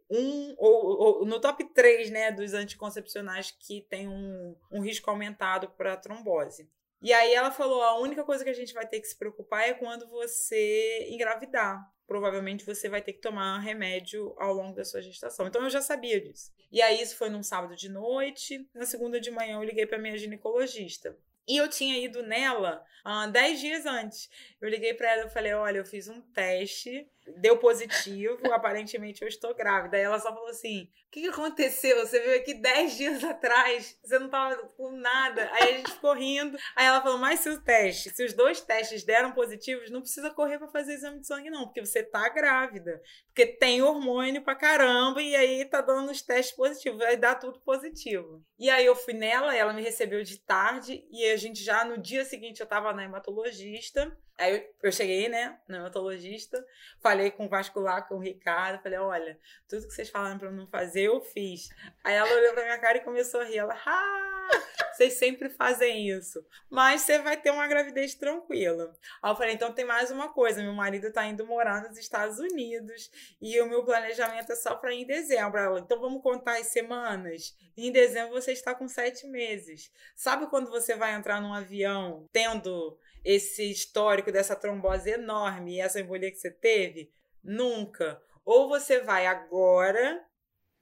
1 0.10 0.56
ou, 0.58 1.20
ou, 1.20 1.25
no 1.25 1.39
top 1.39 1.63
3, 1.74 2.10
né, 2.10 2.32
dos 2.32 2.53
anticoncepcionais 2.53 3.51
que 3.51 3.86
tem 3.89 4.10
um, 4.10 4.56
um 4.70 4.82
risco 4.82 5.10
aumentado 5.10 5.70
para 5.70 5.96
trombose. 5.96 6.70
E 7.01 7.13
aí 7.13 7.34
ela 7.34 7.51
falou: 7.51 7.82
a 7.82 7.98
única 8.00 8.24
coisa 8.24 8.44
que 8.44 8.50
a 8.50 8.53
gente 8.53 8.74
vai 8.74 8.86
ter 8.86 9.00
que 9.00 9.08
se 9.08 9.17
preocupar 9.17 9.70
é 9.70 9.74
quando 9.74 10.10
você 10.10 11.08
engravidar. 11.10 11.79
Provavelmente 12.07 12.65
você 12.65 12.87
vai 12.87 13.01
ter 13.01 13.13
que 13.13 13.19
tomar 13.19 13.59
remédio 13.59 14.33
ao 14.39 14.53
longo 14.53 14.73
da 14.73 14.85
sua 14.85 15.01
gestação. 15.01 15.45
Então 15.45 15.63
eu 15.63 15.69
já 15.69 15.81
sabia 15.81 16.19
disso. 16.19 16.51
E 16.71 16.81
aí 16.81 17.01
isso 17.01 17.17
foi 17.17 17.29
num 17.29 17.43
sábado 17.43 17.75
de 17.75 17.89
noite. 17.89 18.67
Na 18.73 18.85
segunda 18.85 19.19
de 19.19 19.29
manhã 19.29 19.57
eu 19.57 19.63
liguei 19.63 19.85
para 19.85 19.99
minha 19.99 20.17
ginecologista. 20.17 21.17
E 21.47 21.57
eu 21.57 21.69
tinha 21.69 21.97
ido 21.97 22.23
nela 22.23 22.83
uh, 23.05 23.31
dez 23.31 23.59
dias 23.59 23.85
antes. 23.85 24.29
Eu 24.59 24.69
liguei 24.69 24.93
para 24.93 25.11
ela 25.11 25.27
e 25.27 25.29
falei: 25.29 25.53
olha, 25.53 25.77
eu 25.77 25.85
fiz 25.85 26.07
um 26.07 26.21
teste 26.21 27.07
deu 27.36 27.57
positivo, 27.57 28.39
aparentemente 28.53 29.22
eu 29.22 29.27
estou 29.27 29.53
grávida. 29.53 29.98
Aí 29.98 30.03
ela 30.03 30.19
só 30.19 30.34
falou 30.34 30.50
assim: 30.50 30.84
o 30.84 31.12
que, 31.12 31.27
aconteceu? 31.27 32.05
Você 32.05 32.19
veio 32.19 32.39
aqui 32.39 32.53
10 32.53 32.98
dias 32.98 33.24
atrás, 33.24 33.98
você 34.03 34.19
não 34.19 34.29
tava 34.29 34.55
com 34.77 34.91
nada. 34.91 35.50
Aí 35.53 35.63
a 35.63 35.77
gente 35.77 35.91
ficou 35.91 36.13
rindo. 36.13 36.57
Aí 36.75 36.86
ela 36.86 37.01
falou: 37.01 37.17
mas 37.17 37.39
se 37.39 37.50
o 37.50 37.62
teste, 37.62 38.10
se 38.10 38.24
os 38.24 38.34
dois 38.34 38.62
testes 38.62 39.03
deram 39.03 39.31
positivos, 39.31 39.89
não 39.89 40.01
precisa 40.01 40.29
correr 40.31 40.57
para 40.57 40.67
fazer 40.67 40.93
exame 40.93 41.19
de 41.19 41.27
sangue, 41.27 41.50
não, 41.50 41.65
porque 41.65 41.86
você 41.86 42.03
tá 42.03 42.27
grávida. 42.29 43.01
Porque 43.27 43.46
tem 43.46 43.81
hormônio 43.81 44.43
pra 44.43 44.55
caramba, 44.55 45.22
e 45.22 45.36
aí 45.36 45.65
tá 45.65 45.81
dando 45.81 46.12
os 46.12 46.22
testes 46.22 46.55
positivos, 46.55 47.00
vai 47.00 47.17
dar 47.17 47.36
tudo 47.36 47.60
positivo. 47.62 48.43
E 48.57 48.69
aí 48.69 48.86
eu 48.86 48.96
fui 48.96 49.13
nela, 49.13 49.55
ela 49.55 49.74
me 49.74 49.81
recebeu 49.81 50.24
de 50.24 50.39
tarde, 50.39 51.05
e 51.12 51.25
a 51.25 51.38
gente 51.38 51.63
já 51.63 51.86
no 51.86 51.98
dia 51.98 52.25
seguinte 52.25 52.62
eu 52.62 52.67
tava 52.67 52.93
na 52.93 53.03
hematologista. 53.03 54.15
Aí 54.38 54.70
eu 54.84 54.91
cheguei, 54.91 55.27
né, 55.27 55.58
no 55.67 55.77
hematologista, 55.77 56.63
falei 57.01 57.32
com 57.32 57.48
o 57.48 57.50
vascular, 57.50 58.08
com 58.08 58.15
o 58.15 58.20
Ricardo, 58.20 58.84
falei, 58.84 59.00
olha, 59.00 59.39
tudo 59.67 59.88
que 59.88 59.94
vocês 59.94 60.10
falaram 60.10 60.38
pra 60.38 60.50
eu 60.50 60.53
não 60.53 60.67
fazer, 60.67 61.08
eu 61.08 61.20
fiz. 61.20 61.70
Aí 62.03 62.13
ela 62.13 62.32
olhou 62.32 62.53
pra 62.53 62.63
minha 62.63 62.77
cara 62.77 63.00
e 63.00 63.03
começou 63.03 63.41
a 63.41 63.46
rir. 63.46 63.58
Ela, 63.58 63.74
ah, 63.74 64.50
vocês 64.94 65.13
sempre 65.13 65.50
fazem 65.50 66.10
isso. 66.10 66.46
Mas 66.70 67.01
você 67.01 67.17
vai 67.20 67.36
ter 67.36 67.50
uma 67.50 67.67
gravidez 67.67 68.13
tranquila. 68.13 68.94
Aí 69.24 69.32
eu 69.32 69.36
falei, 69.36 69.53
então 69.56 69.74
tem 69.74 69.86
mais 69.86 70.12
uma 70.12 70.29
coisa, 70.29 70.62
meu 70.62 70.74
marido 70.74 71.12
tá 71.12 71.25
indo 71.25 71.46
morar 71.46 71.82
nos 71.82 71.98
Estados 71.98 72.38
Unidos 72.38 73.10
e 73.41 73.60
o 73.60 73.67
meu 73.67 73.84
planejamento 73.84 74.51
é 74.51 74.56
só 74.56 74.75
pra 74.75 74.94
ir 74.94 75.01
em 75.01 75.08
dezembro. 75.08 75.60
Ela, 75.60 75.79
então 75.79 76.00
vamos 76.00 76.22
contar 76.22 76.60
as 76.60 76.67
semanas? 76.67 77.56
Em 77.75 77.91
dezembro 77.91 78.34
você 78.34 78.51
está 78.51 78.75
com 78.75 78.88
sete 78.88 79.27
meses. 79.27 79.91
Sabe 80.15 80.48
quando 80.48 80.70
você 80.70 80.96
vai 80.96 81.13
entrar 81.13 81.41
num 81.41 81.53
avião 81.53 82.27
tendo 82.32 82.98
esse 83.24 83.69
histórico 83.69 84.31
dessa 84.31 84.55
trombose 84.55 85.09
enorme 85.09 85.75
e 85.75 85.81
essa 85.81 86.00
embolia 86.00 86.31
que 86.31 86.38
você 86.38 86.51
teve? 86.51 87.12
Nunca. 87.43 88.21
Ou 88.45 88.67
você 88.67 89.01
vai 89.01 89.25
agora, 89.25 90.24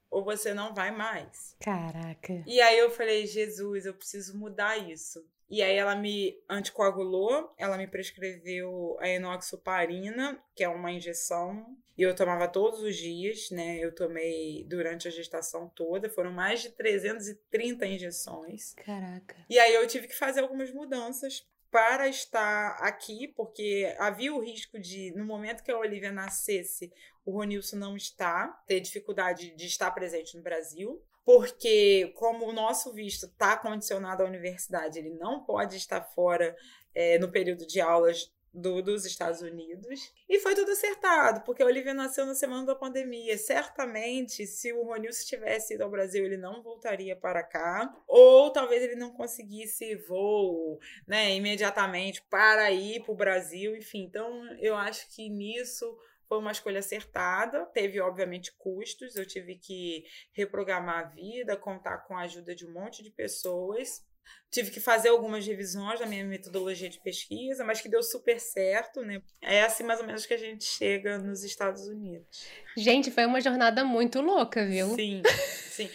ou 0.10 0.24
você 0.24 0.54
não 0.54 0.74
vai 0.74 0.92
mais. 0.92 1.56
Caraca. 1.60 2.44
E 2.46 2.62
aí 2.62 2.77
eu 2.77 2.89
falei, 2.89 3.25
Jesus, 3.25 3.86
eu 3.86 3.94
preciso 3.94 4.38
mudar 4.38 4.77
isso. 4.77 5.25
E 5.50 5.62
aí 5.62 5.75
ela 5.75 5.96
me 5.96 6.36
anticoagulou, 6.50 7.54
ela 7.58 7.77
me 7.77 7.88
prescreveu 7.88 8.98
a 9.00 9.08
enoxaparina, 9.08 10.42
que 10.56 10.63
é 10.63 10.70
uma 10.70 10.92
injeção, 10.92 11.77
e 11.98 12.01
eu 12.01 12.15
tomava 12.15 12.48
todos 12.48 12.82
os 12.82 12.96
dias, 12.96 13.51
né? 13.51 13.77
Eu 13.77 13.94
tomei 13.94 14.65
durante 14.68 15.08
a 15.08 15.12
gestação 15.12 15.70
toda, 15.70 16.10
foram 16.10 16.32
mais 16.32 16.62
de 16.62 16.70
330 16.72 17.86
injeções. 17.86 18.74
Caraca. 18.74 19.36
E 19.50 19.60
aí 19.60 19.74
eu 19.74 19.88
tive 19.88 20.08
que 20.08 20.15
fazer 20.18 20.42
algumas 20.42 20.72
mudanças 20.72 21.48
para 21.75 22.08
estar 22.08 22.77
aqui, 22.79 23.27
porque 23.36 23.94
havia 24.00 24.34
o 24.34 24.39
risco 24.39 24.79
de, 24.79 25.12
no 25.13 25.25
momento 25.25 25.62
que 25.62 25.70
a 25.70 25.77
Olivia 25.77 26.10
nascesse, 26.10 26.89
o 27.25 27.32
Ronilson 27.32 27.75
não 27.75 27.98
estar, 27.98 28.63
ter 28.65 28.79
dificuldade 28.79 29.53
de 29.53 29.65
estar 29.65 29.91
presente 29.91 30.38
no 30.38 30.41
Brasil. 30.41 31.03
Porque, 31.25 32.13
como 32.15 32.48
o 32.48 32.53
nosso 32.53 32.94
visto 32.94 33.25
está 33.25 33.58
condicionado 33.58 34.24
à 34.24 34.25
universidade, 34.25 35.00
ele 35.00 35.10
não 35.10 35.44
pode 35.44 35.75
estar 35.75 36.01
fora 36.01 36.55
é, 36.94 37.20
no 37.20 37.29
período 37.29 37.67
de 37.67 37.82
aulas 37.82 38.34
do, 38.56 38.82
dos 38.82 39.06
Estados 39.06 39.42
Unidos. 39.42 40.14
E 40.30 40.40
foi 40.40 40.56
tudo 40.56 40.72
acertado, 40.72 41.42
porque 41.42 41.62
a 41.62 41.66
Olivia 41.66 41.94
nasceu 41.94 42.26
na 42.26 42.34
semana 42.34 42.66
da 42.66 42.76
pandemia. 42.76 43.38
Certamente, 43.38 44.48
se 44.48 44.72
o 44.72 44.84
Ronilson 44.84 45.26
tivesse 45.26 45.74
ido 45.76 45.84
ao 45.84 45.90
Brasil, 45.90 46.26
ele 46.26 46.38
não 46.38 46.64
voltaria 46.64 47.16
para 47.16 47.44
cá. 47.44 47.94
Ou 48.08 48.52
talvez 48.52 48.82
ele 48.82 48.96
não 48.96 49.12
conseguisse 49.12 49.96
voo 49.96 50.80
né, 51.06 51.36
imediatamente 51.36 52.24
para 52.30 52.72
ir 52.72 53.04
para 53.04 53.12
o 53.12 53.18
Brasil. 53.18 53.76
Enfim, 53.76 54.04
então 54.04 54.46
eu 54.60 54.76
acho 54.76 55.14
que 55.14 55.30
nisso 55.30 55.86
foi 56.28 56.40
uma 56.40 56.52
escolha 56.52 56.80
acertada, 56.80 57.66
teve 57.68 58.00
obviamente 58.00 58.52
custos, 58.58 59.16
eu 59.16 59.28
tive 59.28 59.56
que 59.56 60.06
reprogramar 60.34 61.00
a 61.00 61.10
vida, 61.10 61.56
contar 61.56 62.00
com 62.00 62.18
a 62.18 62.22
ajuda 62.22 62.56
de 62.56 62.66
um 62.66 62.72
monte 62.72 63.04
de 63.04 63.12
pessoas 63.12 64.04
Tive 64.51 64.72
que 64.72 64.79
fazer 64.79 65.10
algumas 65.10 65.46
revisões 65.46 66.00
da 66.00 66.05
minha 66.05 66.24
metodologia 66.24 66.89
de 66.89 67.00
pesquisa, 67.00 67.63
mas 67.63 67.82
que 67.82 67.89
deu 67.89 68.01
super 68.01 68.39
certo, 68.39 69.01
né? 69.01 69.22
É 69.41 69.63
assim 69.63 69.84
mais 69.84 70.00
ou 70.00 70.05
menos 70.05 70.25
que 70.25 70.34
a 70.34 70.38
gente 70.38 70.63
chega 70.63 71.17
nos 71.17 71.44
Estados 71.44 71.88
Unidos. 71.88 72.46
Gente, 72.77 73.12
foi 73.12 73.25
uma 73.25 73.41
jornada 73.41 73.84
muito 73.84 74.22
louca, 74.22 74.65
viu? 74.65 74.96
Sim, 74.96 75.22
sim. 75.70 75.89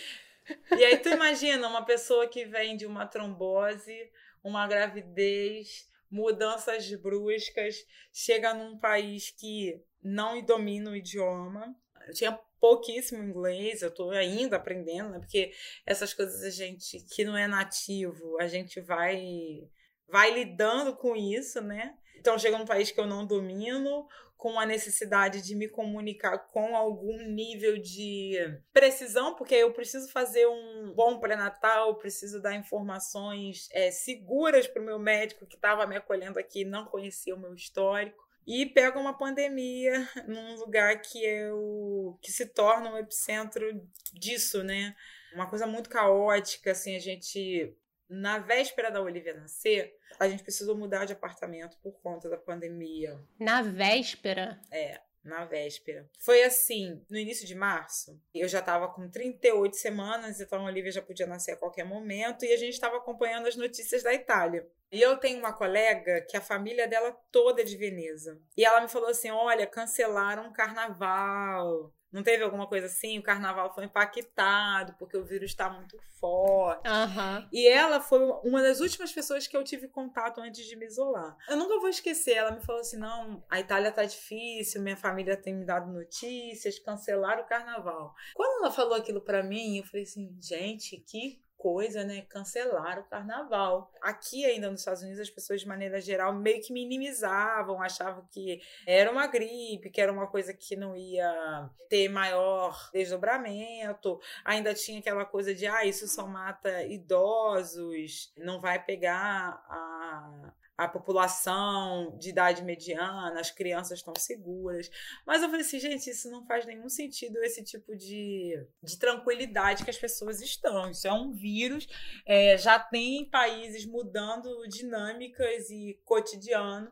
E 0.76 0.84
aí 0.84 0.98
tu 0.98 1.08
imagina 1.08 1.68
uma 1.68 1.84
pessoa 1.84 2.26
que 2.28 2.44
vem 2.44 2.76
de 2.76 2.84
uma 2.86 3.06
trombose, 3.06 4.10
uma 4.42 4.66
gravidez, 4.66 5.88
mudanças 6.10 6.92
bruscas, 6.96 7.76
chega 8.12 8.52
num 8.52 8.78
país 8.78 9.30
que 9.30 9.80
não 10.02 10.42
domina 10.42 10.90
o 10.90 10.96
idioma. 10.96 11.74
Eu 12.06 12.14
tinha 12.14 12.38
pouquíssimo 12.60 13.22
inglês, 13.22 13.82
eu 13.82 13.90
tô 13.90 14.10
ainda 14.10 14.56
aprendendo, 14.56 15.10
né? 15.10 15.18
Porque 15.18 15.52
essas 15.86 16.12
coisas 16.12 16.42
a 16.42 16.50
gente 16.50 17.00
que 17.12 17.24
não 17.24 17.36
é 17.36 17.46
nativo, 17.46 18.38
a 18.40 18.46
gente 18.46 18.80
vai 18.80 19.68
vai 20.08 20.32
lidando 20.32 20.96
com 20.96 21.14
isso, 21.16 21.60
né? 21.60 21.94
Então 22.18 22.38
chega 22.38 22.58
num 22.58 22.66
país 22.66 22.90
que 22.90 23.00
eu 23.00 23.06
não 23.06 23.24
domino, 23.24 24.06
com 24.40 24.58
a 24.58 24.64
necessidade 24.64 25.42
de 25.42 25.54
me 25.54 25.68
comunicar 25.68 26.38
com 26.38 26.74
algum 26.74 27.18
nível 27.28 27.76
de 27.76 28.38
precisão, 28.72 29.34
porque 29.36 29.54
eu 29.54 29.70
preciso 29.70 30.10
fazer 30.10 30.46
um 30.46 30.94
bom 30.94 31.20
pré-natal, 31.20 31.98
preciso 31.98 32.40
dar 32.40 32.54
informações 32.54 33.68
é, 33.70 33.90
seguras 33.90 34.66
para 34.66 34.80
o 34.80 34.84
meu 34.84 34.98
médico 34.98 35.46
que 35.46 35.56
estava 35.56 35.86
me 35.86 35.96
acolhendo 35.96 36.38
aqui, 36.38 36.64
não 36.64 36.86
conhecia 36.86 37.34
o 37.34 37.38
meu 37.38 37.54
histórico 37.54 38.29
e 38.50 38.66
pega 38.66 38.98
uma 38.98 39.16
pandemia 39.16 40.08
num 40.26 40.56
lugar 40.56 41.00
que 41.00 41.24
é 41.24 41.52
o 41.52 42.18
que 42.20 42.32
se 42.32 42.46
torna 42.46 42.90
um 42.90 42.98
epicentro 42.98 43.64
disso, 44.12 44.64
né? 44.64 44.96
Uma 45.32 45.48
coisa 45.48 45.68
muito 45.68 45.88
caótica, 45.88 46.72
assim, 46.72 46.96
a 46.96 46.98
gente 46.98 47.72
na 48.08 48.38
véspera 48.38 48.90
da 48.90 49.00
Olivia 49.00 49.34
nascer, 49.34 49.96
a 50.18 50.28
gente 50.28 50.42
precisou 50.42 50.76
mudar 50.76 51.04
de 51.04 51.12
apartamento 51.12 51.78
por 51.80 51.92
conta 52.02 52.28
da 52.28 52.36
pandemia. 52.36 53.16
Na 53.38 53.62
véspera? 53.62 54.60
É 54.72 55.00
na 55.24 55.44
véspera. 55.44 56.08
Foi 56.18 56.42
assim, 56.42 57.04
no 57.10 57.18
início 57.18 57.46
de 57.46 57.54
março, 57.54 58.20
eu 58.34 58.48
já 58.48 58.60
estava 58.60 58.88
com 58.88 59.08
38 59.08 59.76
semanas, 59.76 60.40
então 60.40 60.60
a 60.60 60.68
Olivia 60.68 60.90
já 60.90 61.02
podia 61.02 61.26
nascer 61.26 61.52
a 61.52 61.56
qualquer 61.56 61.84
momento, 61.84 62.44
e 62.44 62.52
a 62.52 62.56
gente 62.56 62.74
estava 62.74 62.96
acompanhando 62.96 63.46
as 63.46 63.56
notícias 63.56 64.02
da 64.02 64.14
Itália. 64.14 64.66
E 64.92 65.00
eu 65.00 65.16
tenho 65.18 65.38
uma 65.38 65.52
colega 65.52 66.20
que 66.28 66.36
a 66.36 66.40
família 66.40 66.88
dela 66.88 67.16
toda 67.30 67.62
é 67.62 67.64
de 67.64 67.76
Veneza. 67.76 68.40
E 68.56 68.64
ela 68.64 68.80
me 68.80 68.88
falou 68.88 69.08
assim: 69.08 69.30
olha, 69.30 69.66
cancelaram 69.66 70.48
o 70.48 70.52
carnaval. 70.52 71.92
Não 72.12 72.22
teve 72.22 72.42
alguma 72.42 72.66
coisa 72.66 72.86
assim? 72.86 73.18
O 73.18 73.22
carnaval 73.22 73.72
foi 73.72 73.84
impactado 73.84 74.94
porque 74.98 75.16
o 75.16 75.24
vírus 75.24 75.50
está 75.50 75.70
muito 75.70 75.98
forte. 76.18 76.88
Uhum. 76.88 77.48
E 77.52 77.68
ela 77.68 78.00
foi 78.00 78.20
uma 78.44 78.62
das 78.62 78.80
últimas 78.80 79.12
pessoas 79.12 79.46
que 79.46 79.56
eu 79.56 79.62
tive 79.62 79.88
contato 79.88 80.40
antes 80.40 80.66
de 80.66 80.76
me 80.76 80.86
isolar. 80.86 81.36
Eu 81.48 81.56
nunca 81.56 81.78
vou 81.78 81.88
esquecer. 81.88 82.32
Ela 82.32 82.50
me 82.50 82.60
falou 82.60 82.80
assim: 82.80 82.98
não, 82.98 83.44
a 83.48 83.60
Itália 83.60 83.92
tá 83.92 84.04
difícil, 84.04 84.82
minha 84.82 84.96
família 84.96 85.36
tem 85.36 85.54
me 85.54 85.64
dado 85.64 85.92
notícias, 85.92 86.78
cancelaram 86.78 87.42
o 87.42 87.46
carnaval. 87.46 88.14
Quando 88.34 88.62
ela 88.62 88.72
falou 88.72 88.94
aquilo 88.94 89.20
para 89.20 89.42
mim, 89.42 89.78
eu 89.78 89.84
falei 89.84 90.02
assim: 90.02 90.36
gente, 90.40 90.96
que 90.98 91.40
coisa, 91.60 92.02
né? 92.04 92.22
Cancelar 92.22 92.98
o 92.98 93.04
carnaval. 93.04 93.92
Aqui, 94.00 94.46
ainda 94.46 94.70
nos 94.70 94.80
Estados 94.80 95.02
Unidos, 95.02 95.20
as 95.20 95.30
pessoas, 95.30 95.60
de 95.60 95.68
maneira 95.68 96.00
geral, 96.00 96.34
meio 96.34 96.62
que 96.62 96.72
minimizavam, 96.72 97.82
achavam 97.82 98.26
que 98.30 98.60
era 98.86 99.10
uma 99.10 99.26
gripe, 99.26 99.90
que 99.90 100.00
era 100.00 100.10
uma 100.10 100.26
coisa 100.26 100.54
que 100.54 100.74
não 100.74 100.96
ia 100.96 101.70
ter 101.88 102.08
maior 102.08 102.90
desdobramento. 102.92 104.18
Ainda 104.42 104.72
tinha 104.72 105.00
aquela 105.00 105.26
coisa 105.26 105.54
de, 105.54 105.66
ah, 105.66 105.84
isso 105.84 106.08
só 106.08 106.26
mata 106.26 106.82
idosos, 106.84 108.32
não 108.38 108.58
vai 108.58 108.82
pegar 108.82 109.62
a 109.68 110.52
a 110.80 110.88
população 110.88 112.16
de 112.18 112.30
idade 112.30 112.64
mediana, 112.64 113.38
as 113.38 113.50
crianças 113.50 113.98
estão 113.98 114.14
seguras. 114.16 114.90
Mas 115.26 115.42
eu 115.42 115.50
falei 115.50 115.60
assim, 115.60 115.78
gente, 115.78 116.08
isso 116.08 116.30
não 116.30 116.46
faz 116.46 116.64
nenhum 116.64 116.88
sentido, 116.88 117.36
esse 117.42 117.62
tipo 117.62 117.94
de, 117.94 118.54
de 118.82 118.98
tranquilidade 118.98 119.84
que 119.84 119.90
as 119.90 119.98
pessoas 119.98 120.40
estão. 120.40 120.90
Isso 120.90 121.06
é 121.06 121.12
um 121.12 121.32
vírus, 121.32 121.86
é, 122.26 122.56
já 122.56 122.78
tem 122.78 123.28
países 123.28 123.84
mudando 123.84 124.66
dinâmicas 124.68 125.68
e 125.68 126.00
cotidiano. 126.02 126.90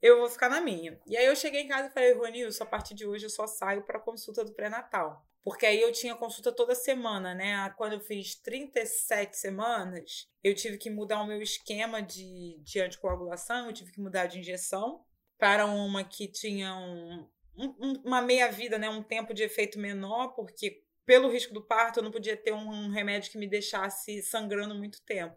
Eu 0.00 0.20
vou 0.20 0.30
ficar 0.30 0.48
na 0.48 0.62
minha. 0.62 0.98
E 1.06 1.14
aí 1.14 1.26
eu 1.26 1.36
cheguei 1.36 1.60
em 1.60 1.68
casa 1.68 1.88
e 1.88 1.92
falei, 1.92 2.14
Ronilson, 2.14 2.64
a 2.64 2.66
partir 2.66 2.94
de 2.94 3.06
hoje 3.06 3.26
eu 3.26 3.30
só 3.30 3.46
saio 3.46 3.82
para 3.84 4.00
consulta 4.00 4.42
do 4.42 4.54
pré-natal. 4.54 5.22
Porque 5.48 5.64
aí 5.64 5.80
eu 5.80 5.90
tinha 5.90 6.14
consulta 6.14 6.52
toda 6.52 6.74
semana, 6.74 7.34
né? 7.34 7.70
Quando 7.78 7.94
eu 7.94 8.00
fiz 8.00 8.34
37 8.34 9.34
semanas, 9.34 10.28
eu 10.44 10.54
tive 10.54 10.76
que 10.76 10.90
mudar 10.90 11.22
o 11.22 11.26
meu 11.26 11.40
esquema 11.40 12.02
de, 12.02 12.60
de 12.62 12.78
anticoagulação, 12.78 13.64
eu 13.64 13.72
tive 13.72 13.90
que 13.90 13.98
mudar 13.98 14.26
de 14.26 14.40
injeção 14.40 15.02
para 15.38 15.64
uma 15.64 16.04
que 16.04 16.28
tinha 16.28 16.76
um, 16.76 17.26
um, 17.56 17.92
uma 18.04 18.20
meia-vida, 18.20 18.76
né? 18.76 18.90
Um 18.90 19.02
tempo 19.02 19.32
de 19.32 19.42
efeito 19.42 19.78
menor, 19.78 20.34
porque 20.34 20.82
pelo 21.06 21.30
risco 21.30 21.54
do 21.54 21.64
parto 21.64 22.00
eu 22.00 22.04
não 22.04 22.10
podia 22.10 22.36
ter 22.36 22.52
um 22.52 22.90
remédio 22.90 23.32
que 23.32 23.38
me 23.38 23.48
deixasse 23.48 24.20
sangrando 24.20 24.74
muito 24.74 25.00
tempo. 25.06 25.34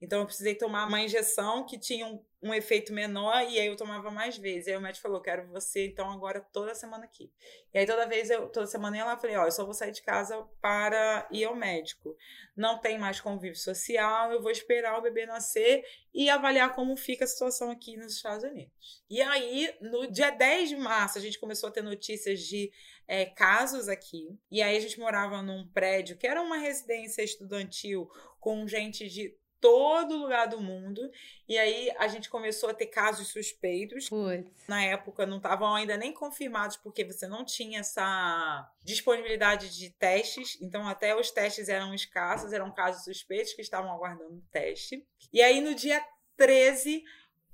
Então 0.00 0.20
eu 0.20 0.26
precisei 0.26 0.54
tomar 0.54 0.86
uma 0.86 1.00
injeção 1.00 1.66
que 1.66 1.76
tinha 1.76 2.06
um, 2.06 2.24
um 2.40 2.54
efeito 2.54 2.92
menor 2.92 3.42
e 3.42 3.58
aí 3.58 3.66
eu 3.66 3.76
tomava 3.76 4.10
mais 4.10 4.36
vezes. 4.36 4.68
Aí 4.68 4.76
o 4.76 4.80
médico 4.80 5.02
falou: 5.02 5.20
"Quero 5.20 5.46
você 5.48 5.86
então 5.86 6.10
agora 6.10 6.40
toda 6.52 6.74
semana 6.74 7.04
aqui". 7.04 7.32
E 7.74 7.78
aí 7.78 7.86
toda 7.86 8.06
vez 8.06 8.30
eu 8.30 8.48
toda 8.48 8.66
semana 8.66 8.96
eu 8.96 9.00
ia 9.00 9.04
lá 9.04 9.16
falei: 9.16 9.36
"Ó, 9.36 9.44
eu 9.44 9.50
só 9.50 9.64
vou 9.64 9.74
sair 9.74 9.90
de 9.90 10.02
casa 10.02 10.40
para 10.60 11.28
ir 11.32 11.44
ao 11.44 11.56
médico. 11.56 12.16
Não 12.56 12.78
tem 12.78 12.98
mais 12.98 13.20
convívio 13.20 13.58
social, 13.58 14.32
eu 14.32 14.40
vou 14.40 14.50
esperar 14.50 14.98
o 14.98 15.02
bebê 15.02 15.26
nascer 15.26 15.84
e 16.14 16.30
avaliar 16.30 16.74
como 16.74 16.96
fica 16.96 17.24
a 17.24 17.28
situação 17.28 17.70
aqui 17.70 17.96
nos 17.96 18.14
Estados 18.14 18.44
Unidos". 18.44 19.02
E 19.10 19.20
aí 19.20 19.74
no 19.80 20.10
dia 20.10 20.30
10 20.30 20.68
de 20.68 20.76
março 20.76 21.18
a 21.18 21.20
gente 21.20 21.38
começou 21.38 21.68
a 21.68 21.72
ter 21.72 21.82
notícias 21.82 22.40
de 22.40 22.70
é, 23.08 23.24
casos 23.26 23.88
aqui. 23.88 24.38
E 24.50 24.62
aí 24.62 24.76
a 24.76 24.80
gente 24.80 25.00
morava 25.00 25.42
num 25.42 25.66
prédio 25.68 26.16
que 26.16 26.26
era 26.26 26.40
uma 26.42 26.58
residência 26.58 27.22
estudantil 27.22 28.08
com 28.38 28.68
gente 28.68 29.08
de 29.08 29.36
todo 29.60 30.16
lugar 30.16 30.46
do 30.48 30.60
mundo. 30.60 31.10
E 31.48 31.58
aí 31.58 31.90
a 31.98 32.08
gente 32.08 32.28
começou 32.28 32.70
a 32.70 32.74
ter 32.74 32.86
casos 32.86 33.28
suspeitos. 33.28 34.08
Putz. 34.08 34.50
Na 34.66 34.82
época 34.82 35.26
não 35.26 35.38
estavam 35.38 35.74
ainda 35.74 35.96
nem 35.96 36.12
confirmados, 36.12 36.76
porque 36.76 37.04
você 37.04 37.26
não 37.26 37.44
tinha 37.44 37.80
essa 37.80 38.70
disponibilidade 38.82 39.76
de 39.76 39.90
testes. 39.90 40.58
Então, 40.60 40.86
até 40.88 41.14
os 41.14 41.30
testes 41.30 41.68
eram 41.68 41.94
escassos, 41.94 42.52
eram 42.52 42.72
casos 42.72 43.04
suspeitos 43.04 43.52
que 43.52 43.62
estavam 43.62 43.90
aguardando 43.90 44.42
teste. 44.50 45.06
E 45.32 45.42
aí, 45.42 45.60
no 45.60 45.74
dia 45.74 46.04
13, 46.36 47.04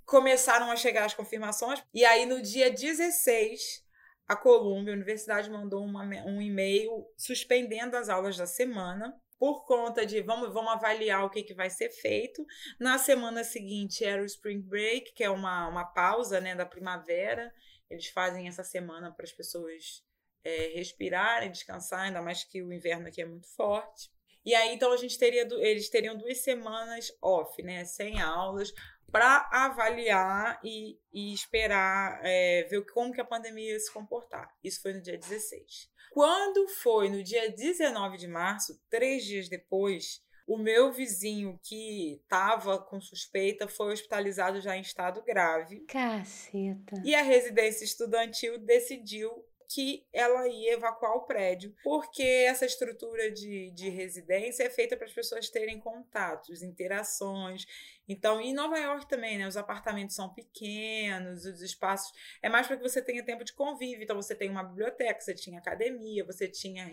começaram 0.04 0.70
a 0.70 0.76
chegar 0.76 1.04
as 1.04 1.14
confirmações. 1.14 1.82
E 1.92 2.04
aí, 2.04 2.26
no 2.26 2.40
dia 2.42 2.70
16, 2.70 3.84
a 4.26 4.36
Columbia, 4.36 4.92
a 4.92 4.96
universidade, 4.96 5.50
mandou 5.50 5.84
uma, 5.84 6.02
um 6.24 6.40
e-mail 6.40 7.06
suspendendo 7.16 7.96
as 7.96 8.08
aulas 8.08 8.36
da 8.36 8.46
semana 8.46 9.14
por 9.44 9.66
conta 9.66 10.06
de 10.06 10.22
vamos, 10.22 10.54
vamos 10.54 10.72
avaliar 10.72 11.22
o 11.22 11.28
que, 11.28 11.42
que 11.42 11.52
vai 11.52 11.68
ser 11.68 11.90
feito. 11.90 12.46
Na 12.80 12.96
semana 12.96 13.44
seguinte 13.44 14.02
era 14.02 14.22
o 14.22 14.24
Spring 14.24 14.62
Break, 14.62 15.12
que 15.12 15.22
é 15.22 15.28
uma, 15.28 15.68
uma 15.68 15.84
pausa 15.84 16.40
né, 16.40 16.54
da 16.54 16.64
primavera. 16.64 17.52
Eles 17.90 18.06
fazem 18.06 18.48
essa 18.48 18.64
semana 18.64 19.12
para 19.12 19.24
as 19.24 19.32
pessoas 19.32 20.02
é, 20.42 20.68
respirarem, 20.68 21.50
descansar, 21.50 22.06
ainda 22.06 22.22
mais 22.22 22.42
que 22.42 22.62
o 22.62 22.72
inverno 22.72 23.06
aqui 23.06 23.20
é 23.20 23.26
muito 23.26 23.46
forte. 23.54 24.10
E 24.46 24.54
aí, 24.54 24.74
então, 24.74 24.90
a 24.90 24.96
gente 24.96 25.18
teria, 25.18 25.46
eles 25.60 25.90
teriam 25.90 26.16
duas 26.16 26.38
semanas 26.38 27.12
off, 27.20 27.62
né? 27.62 27.84
Sem 27.84 28.22
aulas, 28.22 28.72
para 29.14 29.48
avaliar 29.52 30.58
e, 30.64 30.98
e 31.12 31.32
esperar 31.32 32.18
é, 32.24 32.66
ver 32.68 32.84
como 32.86 33.12
que 33.12 33.20
a 33.20 33.24
pandemia 33.24 33.74
ia 33.74 33.78
se 33.78 33.92
comportar. 33.92 34.52
Isso 34.60 34.82
foi 34.82 34.92
no 34.92 35.00
dia 35.00 35.16
16. 35.16 35.88
Quando 36.10 36.66
foi 36.66 37.08
no 37.08 37.22
dia 37.22 37.48
19 37.48 38.16
de 38.16 38.26
março, 38.26 38.76
três 38.90 39.24
dias 39.24 39.48
depois, 39.48 40.20
o 40.48 40.58
meu 40.58 40.92
vizinho 40.92 41.60
que 41.62 42.14
estava 42.24 42.76
com 42.76 43.00
suspeita 43.00 43.68
foi 43.68 43.92
hospitalizado 43.92 44.60
já 44.60 44.76
em 44.76 44.80
estado 44.80 45.22
grave. 45.22 45.84
Caceta. 45.86 47.00
E 47.04 47.14
a 47.14 47.22
residência 47.22 47.84
estudantil 47.84 48.58
decidiu 48.58 49.30
que 49.68 50.06
ela 50.12 50.46
ia 50.48 50.74
evacuar 50.74 51.16
o 51.16 51.26
prédio, 51.26 51.74
porque 51.82 52.22
essa 52.22 52.64
estrutura 52.64 53.30
de, 53.30 53.70
de 53.72 53.88
residência 53.88 54.64
é 54.64 54.70
feita 54.70 54.96
para 54.96 55.06
as 55.06 55.12
pessoas 55.12 55.48
terem 55.50 55.80
contatos, 55.80 56.62
interações. 56.62 57.64
Então, 58.08 58.40
em 58.40 58.52
Nova 58.52 58.78
York 58.78 59.08
também, 59.08 59.38
né? 59.38 59.46
Os 59.46 59.56
apartamentos 59.56 60.14
são 60.14 60.32
pequenos, 60.32 61.44
os 61.46 61.62
espaços. 61.62 62.12
É 62.42 62.48
mais 62.48 62.66
para 62.66 62.76
que 62.76 62.82
você 62.82 63.00
tenha 63.00 63.24
tempo 63.24 63.44
de 63.44 63.52
convívio. 63.52 64.02
Então, 64.02 64.16
você 64.16 64.34
tem 64.34 64.50
uma 64.50 64.62
biblioteca, 64.62 65.20
você 65.20 65.34
tinha 65.34 65.58
academia, 65.58 66.24
você 66.24 66.46
tinha, 66.46 66.90